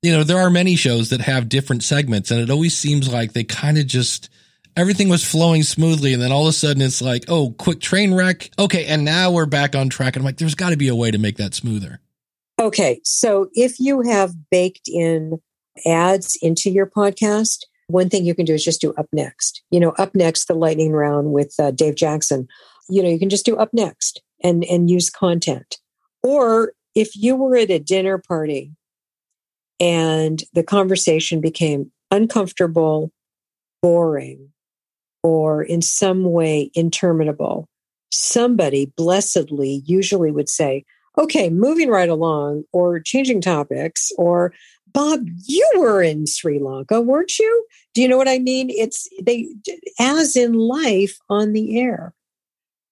you 0.03 0.13
know 0.13 0.23
there 0.23 0.39
are 0.39 0.51
many 0.51 0.77
shows 0.77 1.11
that 1.11 1.23
have 1.23 1.49
different 1.49 1.83
segments 1.83 2.31
and 2.31 2.41
it 2.41 2.51
always 2.51 2.77
seems 2.77 3.13
like 3.13 3.33
they 3.33 3.43
kind 3.43 3.79
of 3.79 3.87
just 3.87 4.29
everything 4.79 5.09
was 5.09 5.25
flowing 5.25 5.65
smoothly. 5.65 6.13
And 6.13 6.23
then 6.23 6.31
all 6.31 6.47
of 6.47 6.51
a 6.51 6.53
sudden 6.53 6.83
it's 6.83 7.03
like, 7.03 7.25
oh, 7.27 7.51
quick 7.59 7.81
train 7.81 8.15
wreck. 8.15 8.51
Okay. 8.59 8.87
And 8.87 9.05
now 9.05 9.33
we're 9.33 9.47
back 9.47 9.75
on 9.75 9.89
track. 9.89 10.15
And 10.15 10.23
I'm 10.23 10.25
like, 10.25 10.37
there's 10.37 10.55
got 10.55 10.71
to 10.71 10.77
be 10.77 10.87
a 10.87 10.95
way 10.95 11.11
to 11.11 11.19
make 11.19 11.37
that 11.39 11.53
smoother. 11.53 12.01
Okay. 12.61 13.01
So 13.03 13.49
if 13.55 13.81
you 13.81 14.03
have 14.03 14.51
baked 14.51 14.89
in 14.89 15.41
ads 15.87 16.39
into 16.41 16.71
your 16.71 16.87
podcast, 16.87 17.65
one 17.89 18.09
thing 18.09 18.25
you 18.25 18.35
can 18.35 18.45
do 18.45 18.55
is 18.55 18.65
just 18.65 18.81
do 18.81 18.93
up 18.95 19.07
next. 19.13 19.63
You 19.71 19.81
know, 19.81 19.91
up 19.93 20.15
next, 20.15 20.47
the 20.47 20.55
lightning 20.55 20.93
round 20.93 21.33
with 21.33 21.55
uh, 21.59 21.73
Dave 21.73 21.97
Jackson. 21.97 22.47
You 22.89 23.03
know, 23.03 23.09
you 23.09 23.19
can 23.19 23.31
just 23.31 23.45
do 23.45 23.57
up 23.57 23.71
next 23.73 24.23
and 24.43 24.65
and 24.65 24.89
use 24.89 25.11
content. 25.11 25.79
Or 26.23 26.73
if 26.95 27.17
you 27.17 27.37
were 27.37 27.57
at 27.57 27.71
a 27.71 27.79
dinner 27.79 28.19
party 28.19 28.73
and 29.81 30.43
the 30.53 30.63
conversation 30.63 31.41
became 31.41 31.91
uncomfortable, 32.11 33.11
boring, 33.83 34.51
or 35.23 35.63
in 35.63 35.83
some 35.83 36.25
way 36.25 36.71
interminable, 36.75 37.69
somebody 38.11 38.93
blessedly 38.97 39.83
usually 39.87 40.31
would 40.31 40.49
say, 40.49 40.85
okay, 41.17 41.51
moving 41.51 41.89
right 41.89 42.09
along, 42.09 42.65
or 42.73 43.01
changing 43.01 43.41
topics, 43.41 44.13
or 44.17 44.53
Bob, 44.93 45.21
you 45.45 45.69
were 45.77 46.03
in 46.03 46.27
Sri 46.27 46.59
Lanka, 46.59 47.01
weren't 47.01 47.39
you? 47.39 47.67
Do 47.95 48.03
you 48.03 48.09
know 48.09 48.17
what 48.17 48.29
I 48.29 48.39
mean? 48.39 48.71
It's 48.71 49.09
they, 49.21 49.49
as 49.99 50.37
in 50.37 50.55
life 50.55 51.19
on 51.29 51.53
the 51.53 51.79
air. 51.79 52.15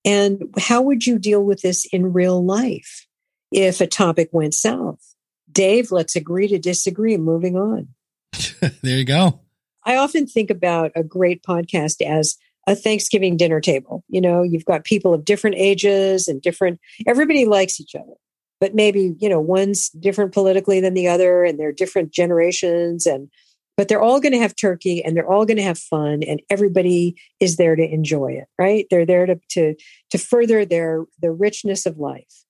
And 0.04 0.54
how 0.58 0.82
would 0.82 1.06
you 1.06 1.18
deal 1.18 1.42
with 1.42 1.62
this 1.62 1.84
in 1.86 2.12
real 2.12 2.44
life 2.44 3.06
if 3.50 3.80
a 3.80 3.86
topic 3.86 4.28
went 4.32 4.54
south? 4.54 5.14
Dave, 5.50 5.90
let's 5.90 6.16
agree 6.16 6.48
to 6.48 6.58
disagree. 6.58 7.16
Moving 7.16 7.56
on. 7.56 7.88
there 8.60 8.98
you 8.98 9.04
go. 9.04 9.40
I 9.84 9.96
often 9.96 10.26
think 10.26 10.50
about 10.50 10.92
a 10.94 11.02
great 11.02 11.42
podcast 11.42 12.02
as 12.02 12.36
a 12.66 12.74
Thanksgiving 12.74 13.36
dinner 13.36 13.60
table. 13.60 14.04
You 14.08 14.20
know, 14.20 14.42
you've 14.42 14.64
got 14.64 14.84
people 14.84 15.14
of 15.14 15.24
different 15.24 15.56
ages 15.56 16.28
and 16.28 16.42
different, 16.42 16.80
everybody 17.06 17.44
likes 17.44 17.80
each 17.80 17.94
other, 17.94 18.14
but 18.60 18.74
maybe, 18.74 19.14
you 19.18 19.28
know, 19.28 19.40
one's 19.40 19.90
different 19.90 20.32
politically 20.32 20.80
than 20.80 20.94
the 20.94 21.08
other 21.08 21.44
and 21.44 21.58
they're 21.58 21.72
different 21.72 22.12
generations 22.12 23.06
and, 23.06 23.28
but 23.76 23.88
they're 23.88 24.02
all 24.02 24.20
going 24.20 24.32
to 24.32 24.38
have 24.38 24.56
turkey 24.56 25.04
and 25.04 25.16
they're 25.16 25.30
all 25.30 25.44
going 25.44 25.58
to 25.58 25.62
have 25.62 25.78
fun 25.78 26.22
and 26.22 26.40
everybody 26.48 27.16
is 27.40 27.56
there 27.56 27.76
to 27.76 27.82
enjoy 27.82 28.32
it, 28.32 28.48
right? 28.58 28.86
They're 28.90 29.04
there 29.04 29.26
to, 29.26 29.38
to, 29.50 29.74
to 30.10 30.18
further 30.18 30.64
their, 30.64 31.04
the 31.20 31.30
richness 31.30 31.84
of 31.84 31.98
life. 31.98 32.44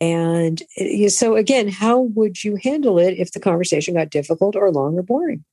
And 0.00 0.62
eh, 0.78 1.08
so 1.08 1.36
again, 1.36 1.68
how 1.68 2.00
would 2.00 2.42
you 2.42 2.56
handle 2.62 2.98
it 2.98 3.18
if 3.18 3.32
the 3.32 3.40
conversation 3.40 3.94
got 3.94 4.10
difficult 4.10 4.56
or 4.56 4.70
long 4.70 4.98
or 4.98 5.02
boring? 5.02 5.44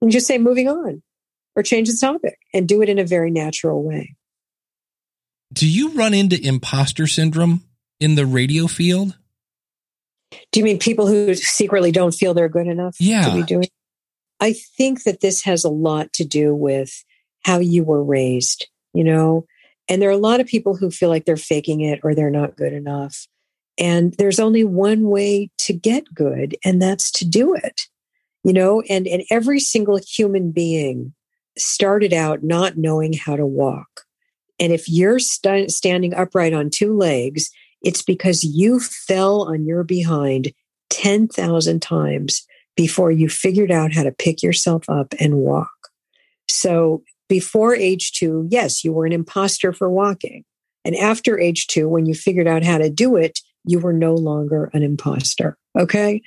And 0.00 0.10
just 0.10 0.26
say 0.26 0.38
moving 0.38 0.68
on 0.68 1.02
or 1.56 1.62
change 1.62 1.88
the 1.88 1.98
topic 2.00 2.38
and 2.54 2.68
do 2.68 2.80
it 2.82 2.88
in 2.88 2.98
a 2.98 3.04
very 3.04 3.30
natural 3.30 3.82
way. 3.82 4.16
Do 5.52 5.68
you 5.68 5.90
run 5.90 6.14
into 6.14 6.40
imposter 6.40 7.06
syndrome 7.06 7.64
in 7.98 8.14
the 8.14 8.24
radio 8.24 8.66
field? 8.68 9.16
Do 10.52 10.60
you 10.60 10.64
mean 10.64 10.78
people 10.78 11.06
who 11.06 11.34
secretly 11.34 11.92
don't 11.92 12.14
feel 12.14 12.34
they're 12.34 12.48
good 12.48 12.66
enough 12.66 12.96
yeah. 13.00 13.28
to 13.28 13.34
be 13.34 13.42
doing? 13.42 13.68
I 14.40 14.52
think 14.52 15.04
that 15.04 15.20
this 15.20 15.42
has 15.44 15.64
a 15.64 15.70
lot 15.70 16.12
to 16.14 16.24
do 16.24 16.54
with 16.54 17.04
how 17.44 17.58
you 17.58 17.84
were 17.84 18.02
raised, 18.02 18.68
you 18.94 19.04
know, 19.04 19.46
and 19.88 20.00
there 20.00 20.08
are 20.08 20.12
a 20.12 20.18
lot 20.18 20.40
of 20.40 20.46
people 20.46 20.76
who 20.76 20.90
feel 20.90 21.08
like 21.08 21.24
they're 21.24 21.36
faking 21.36 21.80
it 21.80 22.00
or 22.02 22.14
they're 22.14 22.30
not 22.30 22.56
good 22.56 22.72
enough. 22.72 23.26
And 23.76 24.14
there's 24.14 24.38
only 24.38 24.62
one 24.62 25.08
way 25.08 25.50
to 25.58 25.72
get 25.72 26.14
good, 26.14 26.56
and 26.64 26.80
that's 26.80 27.10
to 27.12 27.24
do 27.24 27.54
it, 27.54 27.82
you 28.44 28.52
know, 28.52 28.82
and, 28.88 29.06
and 29.06 29.22
every 29.30 29.58
single 29.58 29.98
human 29.98 30.52
being 30.52 31.14
started 31.56 32.12
out 32.12 32.42
not 32.42 32.76
knowing 32.76 33.14
how 33.14 33.36
to 33.36 33.46
walk. 33.46 34.02
And 34.58 34.72
if 34.72 34.88
you're 34.88 35.18
st- 35.18 35.72
standing 35.72 36.14
upright 36.14 36.52
on 36.52 36.68
two 36.70 36.96
legs, 36.96 37.50
it's 37.82 38.02
because 38.02 38.44
you 38.44 38.80
fell 38.80 39.42
on 39.42 39.64
your 39.64 39.84
behind 39.84 40.52
10,000 40.90 41.80
times 41.80 42.46
before 42.76 43.10
you 43.10 43.28
figured 43.28 43.70
out 43.70 43.92
how 43.92 44.02
to 44.02 44.12
pick 44.12 44.42
yourself 44.42 44.88
up 44.88 45.14
and 45.18 45.36
walk. 45.36 45.70
So 46.48 47.02
before 47.28 47.74
age 47.74 48.12
two, 48.12 48.46
yes, 48.50 48.84
you 48.84 48.92
were 48.92 49.06
an 49.06 49.12
imposter 49.12 49.72
for 49.72 49.88
walking. 49.88 50.44
And 50.84 50.96
after 50.96 51.38
age 51.38 51.66
two, 51.66 51.88
when 51.88 52.06
you 52.06 52.14
figured 52.14 52.48
out 52.48 52.64
how 52.64 52.78
to 52.78 52.90
do 52.90 53.16
it, 53.16 53.38
you 53.64 53.78
were 53.78 53.92
no 53.92 54.14
longer 54.14 54.70
an 54.72 54.82
imposter. 54.82 55.56
Okay. 55.78 56.22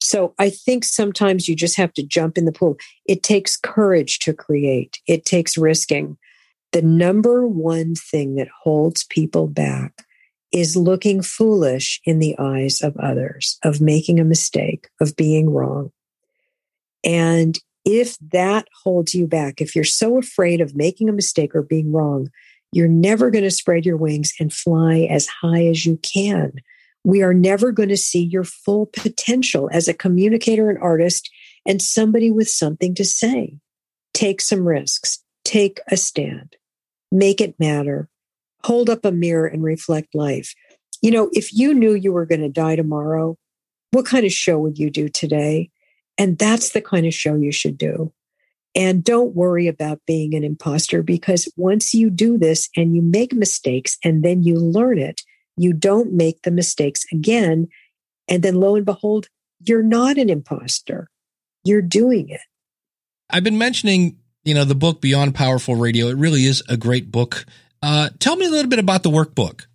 So 0.00 0.34
I 0.38 0.50
think 0.50 0.84
sometimes 0.84 1.48
you 1.48 1.56
just 1.56 1.76
have 1.76 1.92
to 1.94 2.06
jump 2.06 2.36
in 2.36 2.44
the 2.44 2.52
pool. 2.52 2.76
It 3.06 3.22
takes 3.22 3.56
courage 3.56 4.18
to 4.20 4.34
create, 4.34 5.00
it 5.06 5.24
takes 5.24 5.56
risking. 5.56 6.18
The 6.72 6.82
number 6.82 7.46
one 7.46 7.94
thing 7.94 8.34
that 8.34 8.48
holds 8.62 9.04
people 9.04 9.46
back 9.46 10.03
is 10.54 10.76
looking 10.76 11.20
foolish 11.20 12.00
in 12.04 12.18
the 12.18 12.34
eyes 12.38 12.80
of 12.80 12.96
others, 12.96 13.58
of 13.62 13.80
making 13.80 14.18
a 14.18 14.24
mistake, 14.24 14.88
of 15.00 15.16
being 15.16 15.50
wrong. 15.50 15.90
And 17.04 17.58
if 17.84 18.16
that 18.32 18.66
holds 18.82 19.14
you 19.14 19.26
back, 19.26 19.60
if 19.60 19.74
you're 19.74 19.84
so 19.84 20.16
afraid 20.16 20.62
of 20.62 20.74
making 20.74 21.10
a 21.10 21.12
mistake 21.12 21.54
or 21.54 21.62
being 21.62 21.92
wrong, 21.92 22.28
you're 22.72 22.88
never 22.88 23.30
going 23.30 23.44
to 23.44 23.50
spread 23.50 23.84
your 23.84 23.98
wings 23.98 24.32
and 24.40 24.52
fly 24.52 25.06
as 25.10 25.26
high 25.26 25.66
as 25.66 25.84
you 25.84 25.98
can 25.98 26.52
we 27.04 27.22
are 27.22 27.34
never 27.34 27.70
going 27.70 27.90
to 27.90 27.96
see 27.96 28.24
your 28.24 28.44
full 28.44 28.86
potential 28.86 29.68
as 29.72 29.86
a 29.86 29.94
communicator 29.94 30.70
and 30.70 30.78
artist 30.78 31.30
and 31.66 31.80
somebody 31.80 32.30
with 32.30 32.48
something 32.48 32.94
to 32.94 33.04
say. 33.04 33.58
Take 34.14 34.40
some 34.40 34.66
risks, 34.66 35.22
take 35.44 35.80
a 35.90 35.96
stand, 35.96 36.56
make 37.12 37.40
it 37.40 37.58
matter, 37.60 38.08
hold 38.64 38.88
up 38.88 39.04
a 39.04 39.12
mirror 39.12 39.46
and 39.46 39.62
reflect 39.62 40.14
life. 40.14 40.54
You 41.02 41.10
know, 41.10 41.28
if 41.32 41.52
you 41.52 41.74
knew 41.74 41.94
you 41.94 42.12
were 42.12 42.26
going 42.26 42.40
to 42.40 42.48
die 42.48 42.76
tomorrow, 42.76 43.36
what 43.90 44.06
kind 44.06 44.24
of 44.24 44.32
show 44.32 44.58
would 44.58 44.78
you 44.78 44.90
do 44.90 45.08
today? 45.08 45.70
And 46.16 46.38
that's 46.38 46.70
the 46.70 46.80
kind 46.80 47.06
of 47.06 47.12
show 47.12 47.34
you 47.34 47.52
should 47.52 47.76
do. 47.76 48.12
And 48.74 49.04
don't 49.04 49.34
worry 49.34 49.68
about 49.68 50.00
being 50.06 50.34
an 50.34 50.42
imposter 50.42 51.02
because 51.02 51.48
once 51.56 51.94
you 51.94 52.10
do 52.10 52.38
this 52.38 52.68
and 52.76 52.96
you 52.96 53.02
make 53.02 53.32
mistakes 53.32 53.98
and 54.02 54.24
then 54.24 54.42
you 54.42 54.56
learn 54.56 54.98
it, 54.98 55.22
you 55.56 55.72
don't 55.72 56.12
make 56.12 56.42
the 56.42 56.50
mistakes 56.50 57.04
again. 57.12 57.68
And 58.26 58.42
then 58.42 58.56
lo 58.56 58.74
and 58.74 58.84
behold, 58.84 59.28
you're 59.60 59.82
not 59.82 60.16
an 60.16 60.28
imposter. 60.28 61.08
You're 61.64 61.82
doing 61.82 62.30
it. 62.30 62.40
I've 63.30 63.44
been 63.44 63.58
mentioning, 63.58 64.18
you 64.42 64.54
know, 64.54 64.64
the 64.64 64.74
book 64.74 65.00
Beyond 65.00 65.34
Powerful 65.34 65.76
Radio. 65.76 66.08
It 66.08 66.16
really 66.16 66.46
is 66.46 66.62
a 66.68 66.76
great 66.76 67.12
book. 67.12 67.46
Uh, 67.84 68.08
tell 68.18 68.36
me 68.36 68.46
a 68.46 68.50
little 68.50 68.70
bit 68.70 68.78
about 68.78 69.02
the 69.02 69.10
workbook. 69.10 69.66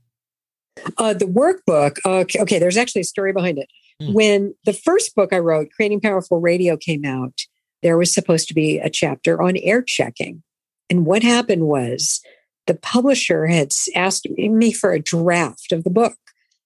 Uh, 0.97 1.13
the 1.13 1.25
workbook, 1.25 1.97
okay, 2.03 2.39
okay, 2.39 2.57
there's 2.57 2.77
actually 2.77 3.01
a 3.01 3.05
story 3.05 3.33
behind 3.33 3.59
it. 3.59 3.69
Hmm. 4.01 4.13
When 4.13 4.55
the 4.65 4.73
first 4.73 5.13
book 5.13 5.31
I 5.31 5.37
wrote, 5.37 5.69
Creating 5.75 6.01
Powerful 6.01 6.39
Radio, 6.39 6.75
came 6.75 7.05
out, 7.05 7.41
there 7.83 7.97
was 7.99 8.11
supposed 8.11 8.47
to 8.47 8.55
be 8.55 8.79
a 8.79 8.89
chapter 8.89 9.39
on 9.39 9.57
air 9.57 9.83
checking. 9.83 10.41
And 10.89 11.05
what 11.05 11.21
happened 11.21 11.67
was 11.67 12.21
the 12.65 12.73
publisher 12.73 13.45
had 13.45 13.71
asked 13.95 14.27
me 14.27 14.73
for 14.73 14.91
a 14.91 14.99
draft 14.99 15.71
of 15.71 15.83
the 15.83 15.91
book 15.91 16.17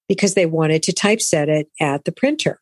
because 0.08 0.36
they 0.36 0.46
wanted 0.46 0.82
to 0.84 0.94
typeset 0.94 1.50
it 1.50 1.68
at 1.82 2.06
the 2.06 2.14
printer. 2.14 2.62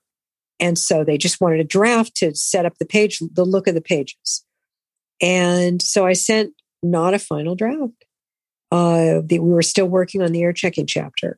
And 0.60 0.78
so 0.78 1.04
they 1.04 1.20
just 1.20 1.40
wanted 1.40 1.60
a 1.60 1.66
draft 1.66 2.16
to 2.18 2.34
set 2.34 2.66
up 2.66 2.80
the 2.80 2.86
page, 2.86 3.20
the 3.20 3.46
look 3.46 3.68
of 3.68 3.76
the 3.76 3.82
pages. 3.82 4.44
And 5.22 5.82
so 5.84 6.08
I 6.08 6.14
sent 6.14 6.54
not 6.82 7.14
a 7.14 7.20
final 7.20 7.56
draft. 7.56 7.94
Uh, 8.72 9.22
we 9.30 9.40
were 9.40 9.62
still 9.62 9.88
working 9.88 10.22
on 10.22 10.32
the 10.32 10.42
air 10.42 10.54
checking 10.54 10.88
chapter. 10.88 11.38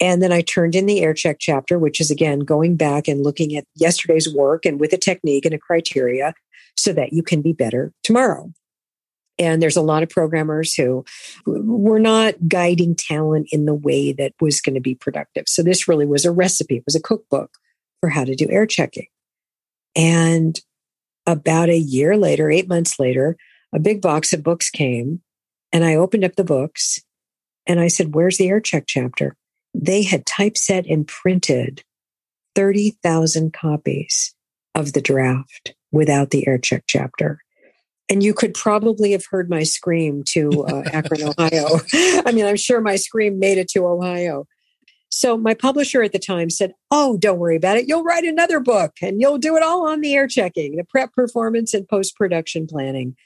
And 0.00 0.22
then 0.22 0.32
I 0.32 0.42
turned 0.42 0.74
in 0.74 0.86
the 0.86 1.00
air 1.00 1.14
check 1.14 1.38
chapter, 1.40 1.78
which 1.78 2.00
is 2.00 2.10
again 2.10 2.40
going 2.40 2.76
back 2.76 3.08
and 3.08 3.22
looking 3.22 3.56
at 3.56 3.64
yesterday's 3.74 4.32
work 4.32 4.64
and 4.64 4.78
with 4.78 4.92
a 4.92 4.98
technique 4.98 5.44
and 5.44 5.54
a 5.54 5.58
criteria 5.58 6.34
so 6.76 6.92
that 6.92 7.12
you 7.12 7.22
can 7.22 7.42
be 7.42 7.52
better 7.52 7.92
tomorrow. 8.04 8.52
And 9.40 9.62
there's 9.62 9.76
a 9.76 9.82
lot 9.82 10.02
of 10.02 10.08
programmers 10.08 10.74
who 10.74 11.04
were 11.46 12.00
not 12.00 12.34
guiding 12.48 12.94
talent 12.94 13.48
in 13.52 13.66
the 13.66 13.74
way 13.74 14.12
that 14.12 14.32
was 14.40 14.60
going 14.60 14.74
to 14.74 14.80
be 14.80 14.94
productive. 14.94 15.44
So 15.46 15.62
this 15.62 15.86
really 15.86 16.06
was 16.06 16.24
a 16.24 16.32
recipe, 16.32 16.76
it 16.76 16.84
was 16.86 16.96
a 16.96 17.02
cookbook 17.02 17.52
for 18.00 18.08
how 18.08 18.24
to 18.24 18.34
do 18.34 18.48
air 18.50 18.66
checking. 18.66 19.06
And 19.96 20.60
about 21.26 21.68
a 21.68 21.78
year 21.78 22.16
later, 22.16 22.50
eight 22.50 22.68
months 22.68 22.98
later, 22.98 23.36
a 23.72 23.78
big 23.78 24.00
box 24.00 24.32
of 24.32 24.42
books 24.42 24.70
came 24.70 25.20
and 25.72 25.84
I 25.84 25.94
opened 25.94 26.24
up 26.24 26.36
the 26.36 26.44
books 26.44 27.00
and 27.66 27.80
I 27.80 27.88
said, 27.88 28.14
Where's 28.14 28.38
the 28.38 28.48
air 28.48 28.60
check 28.60 28.84
chapter? 28.86 29.36
They 29.74 30.02
had 30.02 30.26
typeset 30.26 30.86
and 30.86 31.06
printed 31.06 31.82
30,000 32.54 33.52
copies 33.52 34.34
of 34.74 34.92
the 34.92 35.02
draft 35.02 35.74
without 35.92 36.30
the 36.30 36.46
air 36.48 36.58
check 36.58 36.84
chapter 36.86 37.40
and 38.08 38.22
you 38.22 38.32
could 38.32 38.54
probably 38.54 39.12
have 39.12 39.24
heard 39.30 39.50
my 39.50 39.62
scream 39.62 40.22
to 40.24 40.64
uh, 40.64 40.82
Akron, 40.92 41.22
Ohio. 41.22 41.80
I 42.24 42.32
mean, 42.32 42.46
I'm 42.46 42.56
sure 42.56 42.80
my 42.80 42.96
scream 42.96 43.38
made 43.38 43.58
it 43.58 43.68
to 43.70 43.86
Ohio. 43.86 44.46
So 45.10 45.36
my 45.38 45.54
publisher 45.54 46.02
at 46.02 46.12
the 46.12 46.18
time 46.18 46.50
said, 46.50 46.74
"Oh, 46.90 47.16
don't 47.16 47.38
worry 47.38 47.56
about 47.56 47.78
it. 47.78 47.88
You'll 47.88 48.04
write 48.04 48.24
another 48.24 48.60
book, 48.60 48.92
and 49.00 49.20
you'll 49.20 49.38
do 49.38 49.56
it 49.56 49.62
all 49.62 49.86
on 49.86 50.00
the 50.00 50.14
air 50.14 50.26
checking, 50.26 50.76
the 50.76 50.84
prep, 50.84 51.12
performance, 51.12 51.72
and 51.72 51.88
post 51.88 52.16
production 52.16 52.66
planning." 52.66 53.16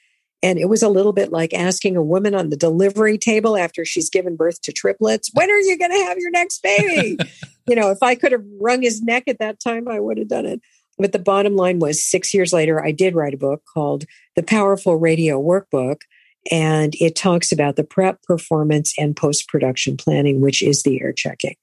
And 0.43 0.59
it 0.59 0.69
was 0.69 0.83
a 0.83 0.89
little 0.89 1.13
bit 1.13 1.31
like 1.31 1.55
asking 1.55 1.97
a 1.97 2.03
woman 2.03 2.35
on 2.35 2.51
the 2.51 2.57
delivery 2.57 3.17
table 3.17 3.57
after 3.57 3.85
she's 3.85 4.11
given 4.11 4.37
birth 4.37 4.61
to 4.63 4.73
triplets, 4.73 5.31
when 5.35 5.51
are 5.51 5.61
you 5.61 5.79
going 5.79 5.93
to 5.93 6.05
have 6.05 6.19
your 6.19 6.31
next 6.31 6.63
baby? 6.63 7.17
you 7.69 7.77
know, 7.77 7.91
if 7.91 8.03
I 8.03 8.15
could 8.17 8.33
have 8.33 8.45
wrung 8.61 8.83
his 8.83 9.03
neck 9.03 9.25
at 9.29 9.39
that 9.39 9.61
time, 9.61 9.87
I 9.89 10.01
would 10.01 10.19
have 10.19 10.29
done 10.29 10.47
it. 10.47 10.61
But 10.99 11.13
the 11.13 11.19
bottom 11.19 11.57
line 11.57 11.79
was 11.79 12.05
six 12.05 12.35
years 12.35 12.53
later, 12.53 12.85
I 12.85 12.93
did 12.93 13.15
write 13.15 13.35
a 13.35 13.39
book 13.39 13.63
called 13.73 14.05
The 14.37 14.43
Powerful 14.43 14.97
Radio 14.97 15.41
Workbook 15.41 16.03
and 16.51 16.95
it 17.01 17.15
talks 17.15 17.53
about 17.53 17.77
the 17.77 17.85
prep, 17.85 18.23
performance, 18.23 18.95
and 18.99 19.17
post 19.17 19.49
production 19.49 19.97
planning, 19.97 20.41
which 20.41 20.63
is 20.63 20.83
the 20.83 21.01
air 21.01 21.13
checking. 21.13 21.55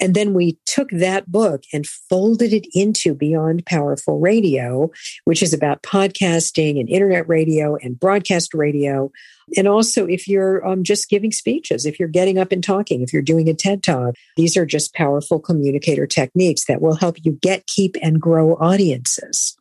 And 0.00 0.14
then 0.14 0.34
we 0.34 0.58
took 0.66 0.90
that 0.90 1.30
book 1.30 1.62
and 1.72 1.86
folded 1.86 2.52
it 2.52 2.66
into 2.74 3.14
Beyond 3.14 3.64
Powerful 3.66 4.18
Radio, 4.18 4.90
which 5.24 5.42
is 5.42 5.54
about 5.54 5.82
podcasting 5.82 6.80
and 6.80 6.88
internet 6.88 7.28
radio 7.28 7.76
and 7.76 7.98
broadcast 7.98 8.54
radio. 8.54 9.12
And 9.56 9.68
also, 9.68 10.06
if 10.06 10.26
you're 10.26 10.66
um, 10.66 10.82
just 10.82 11.08
giving 11.08 11.30
speeches, 11.30 11.86
if 11.86 12.00
you're 12.00 12.08
getting 12.08 12.38
up 12.38 12.50
and 12.50 12.64
talking, 12.64 13.02
if 13.02 13.12
you're 13.12 13.22
doing 13.22 13.48
a 13.48 13.54
TED 13.54 13.82
Talk, 13.82 14.14
these 14.36 14.56
are 14.56 14.66
just 14.66 14.94
powerful 14.94 15.38
communicator 15.38 16.06
techniques 16.06 16.64
that 16.64 16.80
will 16.80 16.96
help 16.96 17.18
you 17.22 17.38
get, 17.40 17.66
keep, 17.66 17.96
and 18.02 18.20
grow 18.20 18.54
audiences. 18.54 19.56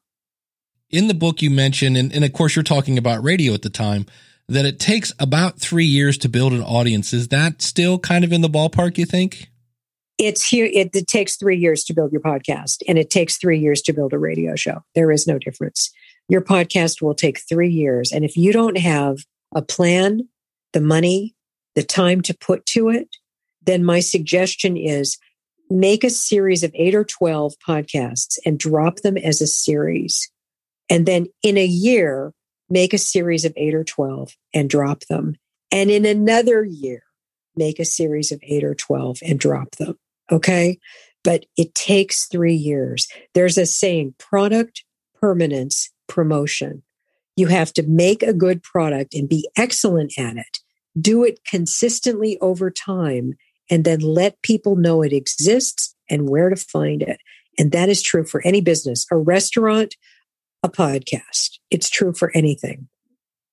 In 0.89 1.07
the 1.07 1.13
book, 1.13 1.41
you 1.41 1.49
mentioned, 1.49 1.97
and, 1.97 2.13
and 2.13 2.23
of 2.23 2.33
course, 2.33 2.55
you're 2.55 2.63
talking 2.63 2.97
about 2.97 3.23
radio 3.23 3.53
at 3.53 3.63
the 3.63 3.69
time 3.69 4.05
that 4.49 4.65
it 4.65 4.79
takes 4.79 5.13
about 5.19 5.59
three 5.59 5.85
years 5.85 6.17
to 6.19 6.29
build 6.29 6.53
an 6.53 6.61
audience. 6.61 7.13
Is 7.13 7.29
that 7.29 7.61
still 7.61 7.97
kind 7.97 8.23
of 8.23 8.33
in 8.33 8.41
the 8.41 8.49
ballpark, 8.49 8.97
you 8.97 9.05
think? 9.05 9.49
It's 10.17 10.47
here. 10.47 10.65
It, 10.65 10.95
it, 10.95 11.07
takes 11.07 11.37
three 11.37 11.57
years 11.57 11.83
to 11.85 11.93
build 11.93 12.11
your 12.11 12.21
podcast, 12.21 12.83
and 12.87 12.97
it 12.97 13.09
takes 13.09 13.37
three 13.37 13.59
years 13.59 13.81
to 13.83 13.93
build 13.93 14.13
a 14.13 14.19
radio 14.19 14.55
show. 14.55 14.83
There 14.95 15.11
is 15.11 15.25
no 15.25 15.39
difference. 15.39 15.91
Your 16.29 16.41
podcast 16.41 17.01
will 17.01 17.15
take 17.15 17.39
three 17.39 17.69
years. 17.69 18.11
And 18.11 18.23
if 18.23 18.37
you 18.37 18.53
don't 18.53 18.77
have 18.77 19.19
a 19.55 19.61
plan, 19.61 20.27
the 20.71 20.81
money, 20.81 21.35
the 21.75 21.83
time 21.83 22.21
to 22.21 22.37
put 22.37 22.65
to 22.67 22.89
it, 22.89 23.07
then 23.65 23.83
my 23.83 23.99
suggestion 23.99 24.77
is 24.77 25.17
make 25.69 26.03
a 26.03 26.09
series 26.09 26.63
of 26.63 26.71
eight 26.75 26.93
or 26.93 27.03
12 27.03 27.53
podcasts 27.67 28.37
and 28.45 28.59
drop 28.59 28.97
them 28.97 29.17
as 29.17 29.41
a 29.41 29.47
series. 29.47 30.29
And 30.89 31.05
then 31.05 31.27
in 31.41 31.57
a 31.57 31.65
year, 31.65 32.33
make 32.73 32.93
a 32.93 32.97
series 32.97 33.45
of 33.45 33.53
eight 33.55 33.75
or 33.75 33.83
12 33.83 34.35
and 34.53 34.69
drop 34.69 35.01
them. 35.01 35.37
And 35.71 35.89
in 35.91 36.05
another 36.05 36.65
year, 36.65 37.03
make 37.55 37.79
a 37.79 37.85
series 37.85 38.31
of 38.31 38.39
eight 38.43 38.63
or 38.63 38.73
12 38.73 39.19
and 39.21 39.39
drop 39.39 39.75
them. 39.75 39.97
Okay. 40.31 40.79
But 41.23 41.45
it 41.55 41.75
takes 41.75 42.25
three 42.25 42.55
years. 42.55 43.07
There's 43.33 43.57
a 43.57 43.67
saying 43.67 44.15
product, 44.17 44.83
permanence, 45.21 45.91
promotion. 46.07 46.81
You 47.35 47.47
have 47.47 47.71
to 47.73 47.83
make 47.83 48.23
a 48.23 48.33
good 48.33 48.63
product 48.63 49.13
and 49.13 49.29
be 49.29 49.47
excellent 49.55 50.13
at 50.17 50.35
it. 50.35 50.59
Do 50.99 51.23
it 51.23 51.39
consistently 51.45 52.37
over 52.39 52.71
time 52.71 53.35
and 53.69 53.85
then 53.85 53.99
let 53.99 54.41
people 54.41 54.75
know 54.75 55.01
it 55.01 55.13
exists 55.13 55.95
and 56.09 56.27
where 56.27 56.49
to 56.49 56.55
find 56.55 57.01
it. 57.03 57.19
And 57.57 57.71
that 57.71 57.89
is 57.89 58.01
true 58.01 58.25
for 58.25 58.41
any 58.45 58.61
business, 58.61 59.05
a 59.11 59.17
restaurant, 59.17 59.95
a 60.63 60.69
podcast. 60.69 61.59
It's 61.69 61.89
true 61.89 62.13
for 62.13 62.31
anything. 62.33 62.87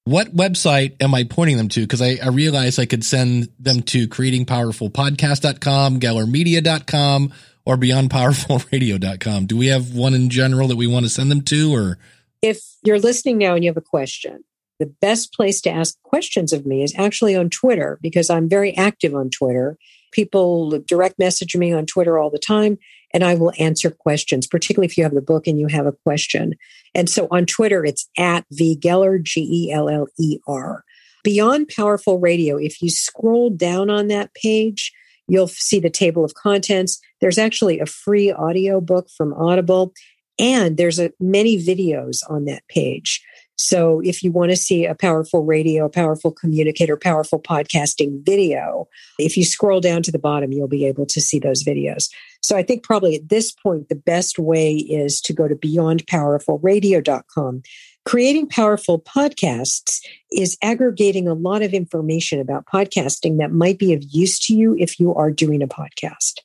What 0.04 0.34
website 0.34 1.02
am 1.02 1.14
I 1.14 1.24
pointing 1.24 1.56
them 1.56 1.68
to? 1.68 1.82
Because 1.82 2.00
I, 2.00 2.18
I 2.22 2.28
realized 2.28 2.80
I 2.80 2.86
could 2.86 3.04
send 3.04 3.48
them 3.58 3.82
to 3.82 4.08
creatingpowerfulpodcast.com, 4.08 6.00
gellermedia.com, 6.00 7.32
or 7.66 7.76
beyondpowerfulradio.com. 7.76 9.46
Do 9.46 9.56
we 9.56 9.66
have 9.66 9.94
one 9.94 10.14
in 10.14 10.30
general 10.30 10.68
that 10.68 10.76
we 10.76 10.86
want 10.86 11.04
to 11.04 11.10
send 11.10 11.30
them 11.30 11.42
to 11.42 11.74
or? 11.74 11.98
If 12.40 12.62
you're 12.82 12.98
listening 12.98 13.38
now 13.38 13.54
and 13.54 13.62
you 13.62 13.68
have 13.70 13.76
a 13.76 13.82
question, 13.82 14.42
the 14.78 14.86
best 14.86 15.34
place 15.34 15.60
to 15.62 15.70
ask 15.70 16.00
questions 16.02 16.54
of 16.54 16.64
me 16.64 16.82
is 16.82 16.94
actually 16.96 17.36
on 17.36 17.50
Twitter 17.50 17.98
because 18.00 18.30
I'm 18.30 18.48
very 18.48 18.74
active 18.76 19.14
on 19.14 19.28
Twitter. 19.28 19.76
People 20.10 20.80
direct 20.86 21.18
message 21.18 21.54
me 21.54 21.72
on 21.72 21.84
Twitter 21.84 22.18
all 22.18 22.30
the 22.30 22.38
time 22.38 22.78
and 23.12 23.24
I 23.24 23.34
will 23.34 23.52
answer 23.58 23.90
questions, 23.90 24.46
particularly 24.46 24.86
if 24.86 24.96
you 24.96 25.04
have 25.04 25.14
the 25.14 25.20
book 25.20 25.46
and 25.46 25.58
you 25.58 25.66
have 25.66 25.86
a 25.86 25.92
question. 25.92 26.54
And 26.94 27.08
so 27.08 27.28
on 27.30 27.46
Twitter, 27.46 27.84
it's 27.84 28.08
at 28.16 28.44
V 28.50 28.78
Geller, 28.80 29.22
G 29.22 29.40
E 29.40 29.72
L 29.72 29.88
L 29.88 30.06
E 30.18 30.38
R. 30.46 30.84
Beyond 31.22 31.68
Powerful 31.68 32.18
Radio, 32.18 32.56
if 32.56 32.80
you 32.80 32.88
scroll 32.88 33.50
down 33.50 33.90
on 33.90 34.08
that 34.08 34.32
page, 34.34 34.92
you'll 35.28 35.48
see 35.48 35.78
the 35.78 35.90
table 35.90 36.24
of 36.24 36.34
contents. 36.34 37.00
There's 37.20 37.38
actually 37.38 37.78
a 37.78 37.86
free 37.86 38.32
audio 38.32 38.80
book 38.80 39.08
from 39.16 39.34
Audible, 39.34 39.92
and 40.38 40.76
there's 40.76 40.98
a, 40.98 41.12
many 41.20 41.58
videos 41.58 42.18
on 42.28 42.46
that 42.46 42.62
page. 42.68 43.22
So 43.60 44.00
if 44.00 44.22
you 44.22 44.32
want 44.32 44.52
to 44.52 44.56
see 44.56 44.86
a 44.86 44.94
powerful 44.94 45.44
radio, 45.44 45.84
a 45.84 45.90
powerful 45.90 46.32
communicator, 46.32 46.96
powerful 46.96 47.38
podcasting 47.38 48.24
video, 48.24 48.88
if 49.18 49.36
you 49.36 49.44
scroll 49.44 49.80
down 49.80 50.02
to 50.04 50.10
the 50.10 50.18
bottom, 50.18 50.50
you'll 50.50 50.66
be 50.66 50.86
able 50.86 51.04
to 51.04 51.20
see 51.20 51.38
those 51.38 51.62
videos. 51.62 52.08
So 52.42 52.56
I 52.56 52.62
think 52.62 52.82
probably 52.82 53.16
at 53.16 53.28
this 53.28 53.52
point, 53.52 53.90
the 53.90 53.96
best 53.96 54.38
way 54.38 54.76
is 54.76 55.20
to 55.20 55.34
go 55.34 55.46
to 55.46 55.54
beyondpowerfulradio.com. 55.54 57.62
Creating 58.06 58.48
powerful 58.48 58.98
podcasts 58.98 60.00
is 60.32 60.56
aggregating 60.62 61.28
a 61.28 61.34
lot 61.34 61.60
of 61.60 61.74
information 61.74 62.40
about 62.40 62.64
podcasting 62.64 63.36
that 63.40 63.52
might 63.52 63.78
be 63.78 63.92
of 63.92 64.02
use 64.08 64.38
to 64.46 64.54
you 64.54 64.74
if 64.78 64.98
you 64.98 65.14
are 65.14 65.30
doing 65.30 65.60
a 65.60 65.68
podcast. 65.68 66.38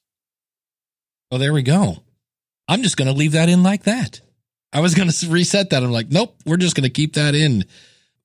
Well, 1.31 1.39
there 1.39 1.53
we 1.53 1.63
go. 1.63 2.03
I'm 2.67 2.83
just 2.83 2.97
going 2.97 3.07
to 3.07 3.13
leave 3.13 3.31
that 3.31 3.47
in 3.47 3.63
like 3.63 3.83
that. 3.83 4.19
I 4.75 4.81
was 4.81 4.93
going 4.93 5.09
to 5.09 5.29
reset 5.29 5.69
that. 5.69 5.83
I'm 5.83 5.91
like, 5.91 6.11
nope, 6.11 6.35
we're 6.45 6.57
just 6.57 6.75
going 6.75 6.83
to 6.83 6.89
keep 6.89 7.13
that 7.13 7.33
in. 7.33 7.63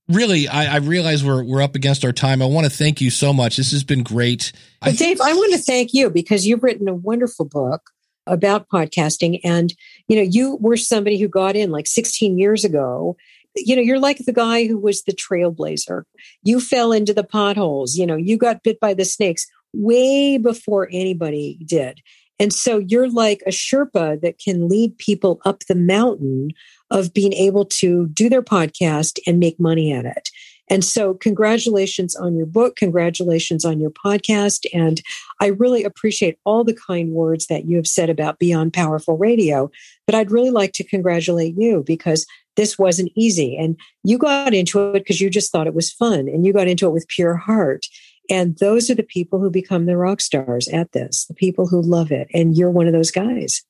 Really, 0.08 0.48
I, 0.48 0.74
I, 0.74 0.76
realize 0.78 1.22
we're 1.22 1.44
we're 1.44 1.62
up 1.62 1.76
against 1.76 2.04
our 2.04 2.10
time. 2.10 2.42
I 2.42 2.46
want 2.46 2.64
to 2.64 2.76
thank 2.76 3.00
you 3.00 3.08
so 3.08 3.32
much. 3.32 3.56
This 3.56 3.70
has 3.70 3.84
been 3.84 4.02
great. 4.02 4.50
I 4.82 4.90
Dave, 4.90 5.20
I 5.20 5.32
want 5.32 5.52
to 5.52 5.60
thank 5.60 5.94
you 5.94 6.10
because 6.10 6.48
you've 6.48 6.64
written 6.64 6.88
a 6.88 6.94
wonderful 6.94 7.44
book 7.44 7.90
about 8.26 8.68
podcasting, 8.68 9.38
and 9.44 9.72
you 10.08 10.16
know, 10.16 10.22
you 10.22 10.58
were 10.60 10.76
somebody 10.76 11.20
who 11.20 11.28
got 11.28 11.54
in 11.54 11.70
like 11.70 11.86
16 11.86 12.36
years 12.36 12.64
ago. 12.64 13.16
You 13.54 13.76
know, 13.76 13.82
you're 13.82 14.00
like 14.00 14.18
the 14.18 14.32
guy 14.32 14.66
who 14.66 14.78
was 14.78 15.04
the 15.04 15.12
trailblazer. 15.12 16.02
You 16.42 16.58
fell 16.58 16.90
into 16.90 17.14
the 17.14 17.22
potholes. 17.22 17.94
You 17.94 18.06
know, 18.06 18.16
you 18.16 18.36
got 18.36 18.64
bit 18.64 18.80
by 18.80 18.94
the 18.94 19.04
snakes 19.04 19.46
way 19.72 20.38
before 20.38 20.88
anybody 20.90 21.60
did. 21.64 22.00
And 22.40 22.52
so 22.52 22.78
you're 22.78 23.10
like 23.10 23.42
a 23.46 23.50
Sherpa 23.50 24.20
that 24.22 24.38
can 24.38 24.68
lead 24.68 24.96
people 24.98 25.40
up 25.44 25.60
the 25.68 25.74
mountain 25.74 26.50
of 26.90 27.14
being 27.14 27.34
able 27.34 27.66
to 27.66 28.08
do 28.08 28.28
their 28.28 28.42
podcast 28.42 29.20
and 29.26 29.38
make 29.38 29.60
money 29.60 29.92
at 29.92 30.06
it. 30.06 30.30
And 30.70 30.84
so, 30.84 31.14
congratulations 31.14 32.14
on 32.14 32.36
your 32.36 32.46
book. 32.46 32.76
Congratulations 32.76 33.64
on 33.64 33.80
your 33.80 33.90
podcast. 33.90 34.66
And 34.72 35.02
I 35.40 35.46
really 35.46 35.82
appreciate 35.82 36.38
all 36.44 36.62
the 36.62 36.78
kind 36.86 37.10
words 37.10 37.48
that 37.48 37.64
you 37.64 37.76
have 37.76 37.88
said 37.88 38.08
about 38.08 38.38
Beyond 38.38 38.72
Powerful 38.72 39.18
Radio. 39.18 39.68
But 40.06 40.14
I'd 40.14 40.30
really 40.30 40.50
like 40.50 40.72
to 40.74 40.84
congratulate 40.84 41.56
you 41.58 41.82
because 41.84 42.24
this 42.56 42.78
wasn't 42.78 43.10
easy. 43.16 43.56
And 43.56 43.76
you 44.04 44.16
got 44.16 44.54
into 44.54 44.92
it 44.94 45.00
because 45.00 45.20
you 45.20 45.28
just 45.28 45.50
thought 45.50 45.66
it 45.66 45.74
was 45.74 45.92
fun 45.92 46.28
and 46.28 46.46
you 46.46 46.52
got 46.52 46.68
into 46.68 46.86
it 46.86 46.92
with 46.92 47.08
pure 47.08 47.36
heart. 47.36 47.86
And 48.30 48.56
those 48.58 48.88
are 48.88 48.94
the 48.94 49.02
people 49.02 49.40
who 49.40 49.50
become 49.50 49.86
the 49.86 49.96
rock 49.96 50.20
stars 50.20 50.68
at 50.68 50.92
this, 50.92 51.26
the 51.26 51.34
people 51.34 51.66
who 51.66 51.82
love 51.82 52.12
it. 52.12 52.28
And 52.32 52.56
you're 52.56 52.70
one 52.70 52.86
of 52.86 52.92
those 52.92 53.10
guys. 53.10 53.62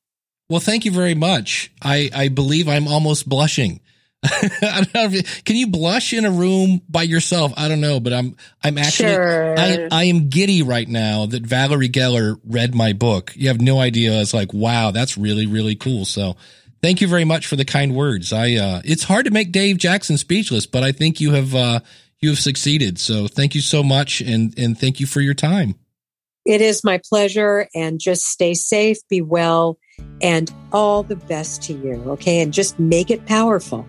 Well, 0.48 0.60
thank 0.60 0.84
you 0.84 0.90
very 0.90 1.14
much. 1.14 1.72
I, 1.80 2.10
I 2.14 2.28
believe 2.28 2.68
I'm 2.68 2.86
almost 2.86 3.28
blushing. 3.28 3.80
I 4.24 4.50
don't 4.60 4.94
know 4.94 5.04
if 5.04 5.14
you, 5.14 5.22
can 5.44 5.56
you 5.56 5.68
blush 5.68 6.12
in 6.12 6.26
a 6.26 6.30
room 6.30 6.82
by 6.90 7.04
yourself? 7.04 7.54
I 7.56 7.68
don't 7.68 7.80
know, 7.80 8.00
but 8.00 8.12
I'm 8.12 8.36
I'm 8.62 8.76
actually 8.76 9.14
sure. 9.14 9.58
I, 9.58 9.88
I 9.90 10.04
am 10.04 10.28
giddy 10.28 10.62
right 10.62 10.86
now 10.86 11.24
that 11.24 11.42
Valerie 11.42 11.88
Geller 11.88 12.38
read 12.44 12.74
my 12.74 12.92
book. 12.92 13.32
You 13.34 13.48
have 13.48 13.62
no 13.62 13.80
idea. 13.80 14.20
It's 14.20 14.34
like 14.34 14.52
wow, 14.52 14.90
that's 14.90 15.16
really 15.16 15.46
really 15.46 15.74
cool. 15.74 16.04
So 16.04 16.36
thank 16.82 17.00
you 17.00 17.08
very 17.08 17.24
much 17.24 17.46
for 17.46 17.56
the 17.56 17.64
kind 17.64 17.94
words. 17.94 18.30
I 18.30 18.56
uh, 18.56 18.82
it's 18.84 19.04
hard 19.04 19.24
to 19.24 19.30
make 19.30 19.52
Dave 19.52 19.78
Jackson 19.78 20.18
speechless, 20.18 20.66
but 20.66 20.82
I 20.82 20.92
think 20.92 21.22
you 21.22 21.30
have 21.32 21.54
uh, 21.54 21.80
you 22.20 22.28
have 22.28 22.38
succeeded. 22.38 22.98
So 22.98 23.26
thank 23.28 23.54
you 23.54 23.60
so 23.60 23.82
much. 23.82 24.20
And, 24.20 24.56
and 24.58 24.78
thank 24.78 25.00
you 25.00 25.06
for 25.06 25.20
your 25.20 25.34
time. 25.34 25.74
It 26.44 26.60
is 26.60 26.84
my 26.84 27.00
pleasure. 27.08 27.68
And 27.74 27.98
just 27.98 28.24
stay 28.24 28.54
safe, 28.54 28.98
be 29.08 29.20
well, 29.20 29.78
and 30.20 30.52
all 30.72 31.02
the 31.02 31.16
best 31.16 31.62
to 31.62 31.72
you. 31.72 32.02
Okay. 32.12 32.40
And 32.40 32.52
just 32.52 32.78
make 32.78 33.10
it 33.10 33.26
powerful. 33.26 33.86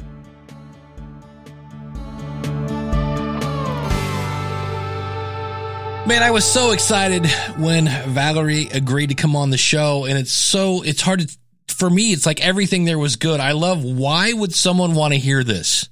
Man, 6.08 6.24
I 6.24 6.32
was 6.32 6.46
so 6.46 6.72
excited 6.72 7.28
when 7.58 7.86
Valerie 7.86 8.68
agreed 8.74 9.08
to 9.10 9.16
come 9.16 9.36
on 9.36 9.50
the 9.50 9.58
show. 9.58 10.06
And 10.06 10.18
it's 10.18 10.32
so, 10.32 10.82
it's 10.84 11.02
hard 11.02 11.22
to, 11.22 11.38
for 11.68 11.90
me, 11.90 12.12
it's 12.12 12.26
like 12.26 12.42
everything 12.42 12.86
there 12.86 13.00
was 13.00 13.18
good. 13.18 13.40
I 13.40 13.52
love 13.52 13.84
why 13.84 14.34
would 14.34 14.54
someone 14.54 14.96
want 14.96 15.14
to 15.14 15.20
hear 15.20 15.44
this? 15.44 15.91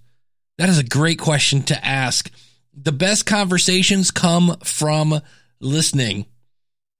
That 0.59 0.67
is 0.67 0.77
a 0.77 0.83
great 0.83 1.19
question 1.19 1.63
to 1.63 1.85
ask. 1.85 2.29
The 2.73 2.91
best 2.91 3.25
conversations 3.25 4.11
come 4.11 4.57
from 4.61 5.21
listening. 5.61 6.25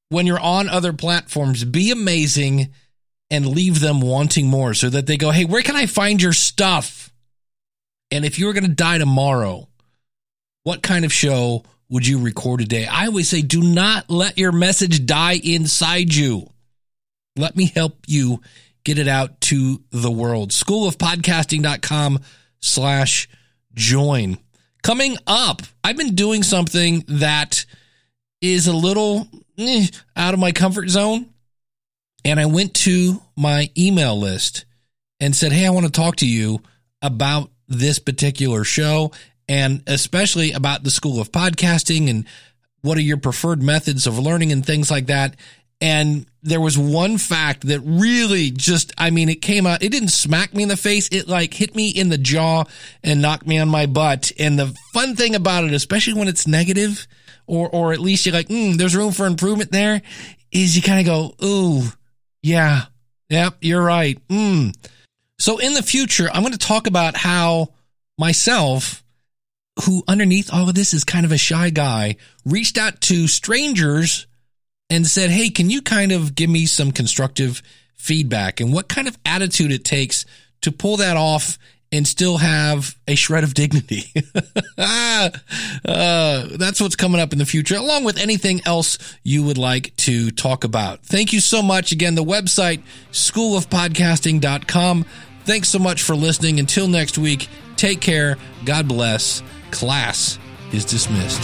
When 0.08 0.26
you're 0.26 0.40
on 0.40 0.70
other 0.70 0.94
platforms, 0.94 1.66
be 1.66 1.92
amazing 1.92 2.74
and 3.30 3.46
leave 3.46 3.82
them 3.82 4.00
wanting 4.00 4.48
more 4.48 4.74
so 4.74 4.90
that 4.90 5.08
they 5.08 5.18
go, 5.18 5.32
Hey, 5.32 5.44
where 5.44 5.62
can 5.62 5.76
I 5.76 5.88
find 5.88 6.22
your 6.22 6.32
stuff? 6.32 7.12
And 8.12 8.24
if 8.24 8.40
you 8.40 8.46
were 8.46 8.54
going 8.54 8.64
to 8.64 8.70
die 8.70 8.98
tomorrow, 8.98 9.68
what 10.64 10.82
kind 10.82 11.04
of 11.04 11.12
show 11.12 11.64
would 11.90 12.08
you 12.08 12.20
record 12.20 12.62
today? 12.62 12.88
I 12.88 13.08
always 13.08 13.28
say, 13.28 13.42
do 13.42 13.62
not 13.62 14.10
let 14.10 14.38
your 14.38 14.54
message 14.54 15.06
die 15.06 15.40
inside 15.44 16.14
you. 16.14 16.50
Let 17.36 17.58
me 17.58 17.66
help 17.66 18.06
you 18.08 18.42
get 18.86 19.00
it 19.00 19.10
out 19.10 19.42
to 19.42 19.84
the 19.92 20.12
world. 20.12 20.52
Schoolofpodcasting.com 20.52 22.20
slash 22.62 23.28
join. 23.80 24.38
Coming 24.84 25.18
up, 25.26 25.62
I've 25.84 25.98
been 25.98 26.14
doing 26.14 26.44
something 26.44 27.04
that 27.08 27.66
is 28.42 28.68
a 28.68 28.74
little 28.74 29.28
eh, 29.58 29.88
out 30.16 30.34
of 30.34 30.40
my 30.40 30.52
comfort 30.52 30.90
zone. 30.90 31.34
And 32.26 32.40
I 32.40 32.46
went 32.46 32.74
to 32.76 33.22
my 33.38 33.72
email 33.78 34.20
list 34.20 34.66
and 35.20 35.36
said, 35.36 35.54
Hey, 35.54 35.66
I 35.66 35.70
want 35.72 35.86
to 35.86 35.92
talk 35.92 36.18
to 36.18 36.28
you 36.28 36.60
about 37.02 37.50
this 37.68 37.98
particular 37.98 38.64
show 38.64 39.12
and 39.48 39.82
especially 39.88 40.52
about 40.52 40.84
the 40.84 40.92
School 40.92 41.22
of 41.22 41.32
Podcasting 41.32 42.10
and 42.10 42.26
what 42.82 42.98
are 42.98 43.02
your 43.02 43.18
preferred 43.18 43.64
methods 43.64 44.06
of 44.06 44.20
learning 44.20 44.52
and 44.52 44.66
things 44.66 44.92
like 44.92 45.08
that. 45.08 45.36
And 45.82 46.26
there 46.44 46.60
was 46.60 46.78
one 46.78 47.18
fact 47.18 47.68
that 47.68 47.80
really 47.82 48.52
just, 48.52 48.92
I 48.98 49.12
mean, 49.12 49.30
it 49.30 49.42
came 49.42 49.66
out, 49.66 49.82
it 49.82 49.92
didn't 49.92 50.10
smack 50.10 50.54
me 50.54 50.64
in 50.64 50.70
the 50.70 50.78
face. 50.78 51.08
It 51.10 51.28
like 51.28 51.54
hit 51.54 51.76
me 51.76 51.90
in 51.90 52.10
the 52.10 52.18
jaw 52.18 52.66
and 53.04 53.22
knocked 53.22 53.48
me 53.48 53.60
on 53.60 53.70
my 53.70 53.86
butt. 53.86 54.32
And 54.38 54.60
the 54.60 54.76
fun 54.94 55.16
thing 55.16 55.36
about 55.36 55.64
it, 55.64 55.74
especially 55.74 56.14
when 56.14 56.28
it's 56.28 56.48
negative 56.48 57.08
or, 57.48 57.70
or 57.70 57.94
at 57.94 58.00
least 58.00 58.26
you're 58.26 58.36
like, 58.36 58.50
mm, 58.50 58.76
there's 58.76 58.96
room 58.96 59.12
for 59.12 59.26
improvement 59.26 59.72
there 59.72 60.02
is 60.52 60.76
you 60.76 60.82
kind 60.82 61.00
of 61.00 61.06
go, 61.06 61.46
ooh, 61.46 61.84
yeah, 62.42 62.84
yep, 63.30 63.56
you're 63.62 63.84
right. 63.84 64.20
Mm. 64.28 64.76
So 65.38 65.58
in 65.58 65.74
the 65.74 65.84
future, 65.84 66.30
I'm 66.32 66.42
going 66.42 66.54
to 66.54 66.60
talk 66.60 66.88
about 66.88 67.16
how 67.16 67.70
myself, 68.18 69.04
who 69.86 70.04
underneath 70.08 70.54
all 70.54 70.68
of 70.68 70.76
this 70.76 70.94
is 70.94 71.04
kind 71.04 71.26
of 71.26 71.32
a 71.32 71.38
shy 71.38 71.70
guy, 71.70 72.18
reached 72.46 72.78
out 72.78 73.02
to 73.02 73.28
strangers 73.28 74.28
and 74.90 75.06
said, 75.06 75.30
Hey, 75.30 75.50
can 75.50 75.70
you 75.70 75.82
kind 75.82 76.12
of 76.12 76.36
give 76.36 76.50
me 76.50 76.66
some 76.66 76.92
constructive 76.92 77.62
feedback 77.96 78.62
and 78.62 78.74
what 78.74 78.88
kind 78.88 79.08
of 79.08 79.18
attitude 79.26 79.72
it 79.72 79.84
takes 79.84 80.26
to 80.62 80.72
pull 80.72 80.98
that 80.98 81.18
off 81.18 81.58
and 81.92 82.08
still 82.08 82.38
have 82.38 82.96
a 83.08 83.16
shred 83.16 83.44
of 83.44 83.54
dignity. 83.54 84.04
uh, 84.78 85.30
that's 85.86 86.80
what's 86.80 86.96
coming 86.96 87.20
up 87.20 87.34
in 87.34 87.40
the 87.40 87.46
future, 87.46 87.76
along 87.76 88.04
with 88.04 88.20
anything 88.20 88.62
else 88.66 88.98
you 89.24 89.44
would 89.44 89.58
like 89.58 89.96
to 89.98 90.32
talk 90.32 90.64
about. 90.64 91.04
Thank 91.04 91.34
you 91.34 91.40
so 91.40 91.62
much. 91.62 91.92
Again, 91.92 92.16
the 92.16 92.24
website, 92.24 92.82
schoolofpodcasting.com. 93.12 95.06
Thanks 95.46 95.70
so 95.70 95.80
much 95.80 96.04
for 96.04 96.16
listening. 96.16 96.60
Until 96.60 96.88
next 96.88 97.18
week, 97.18 97.48
take 97.76 98.02
care. 98.02 98.38
God 98.66 98.88
bless. 98.88 99.42
Class 99.72 100.38
is 100.72 100.86
dismissed. 100.86 101.42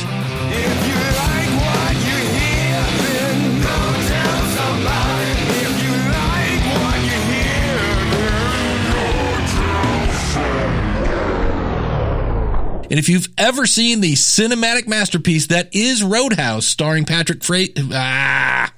And 12.96 13.00
if 13.02 13.10
you've 13.10 13.28
ever 13.38 13.66
seen 13.66 14.00
the 14.00 14.14
cinematic 14.14 14.88
masterpiece 14.88 15.48
that 15.48 15.76
is 15.76 16.02
Roadhouse, 16.02 16.66
starring 16.66 17.04
Patrick 17.04 17.44
Freight, 17.44 17.78
ah, 17.92 18.74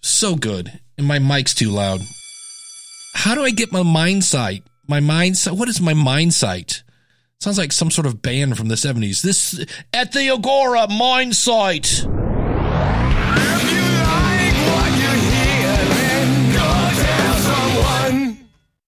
so 0.00 0.36
good. 0.36 0.80
And 0.96 1.06
my 1.06 1.18
mic's 1.18 1.52
too 1.52 1.68
loud. 1.68 2.00
How 3.12 3.34
do 3.34 3.44
I 3.44 3.50
get 3.50 3.70
my 3.70 3.82
mind 3.82 4.24
sight? 4.24 4.62
My 4.88 5.00
mind 5.00 5.36
sight. 5.36 5.52
What 5.52 5.68
is 5.68 5.82
my 5.82 5.92
mind 5.92 6.32
sight? 6.32 6.82
Sounds 7.40 7.58
like 7.58 7.72
some 7.72 7.90
sort 7.90 8.06
of 8.06 8.22
band 8.22 8.56
from 8.56 8.68
the 8.68 8.74
70s. 8.74 9.20
This 9.20 9.62
at 9.92 10.12
the 10.12 10.30
Agora 10.30 10.88
Mind 10.88 11.36
Sight. 11.36 12.06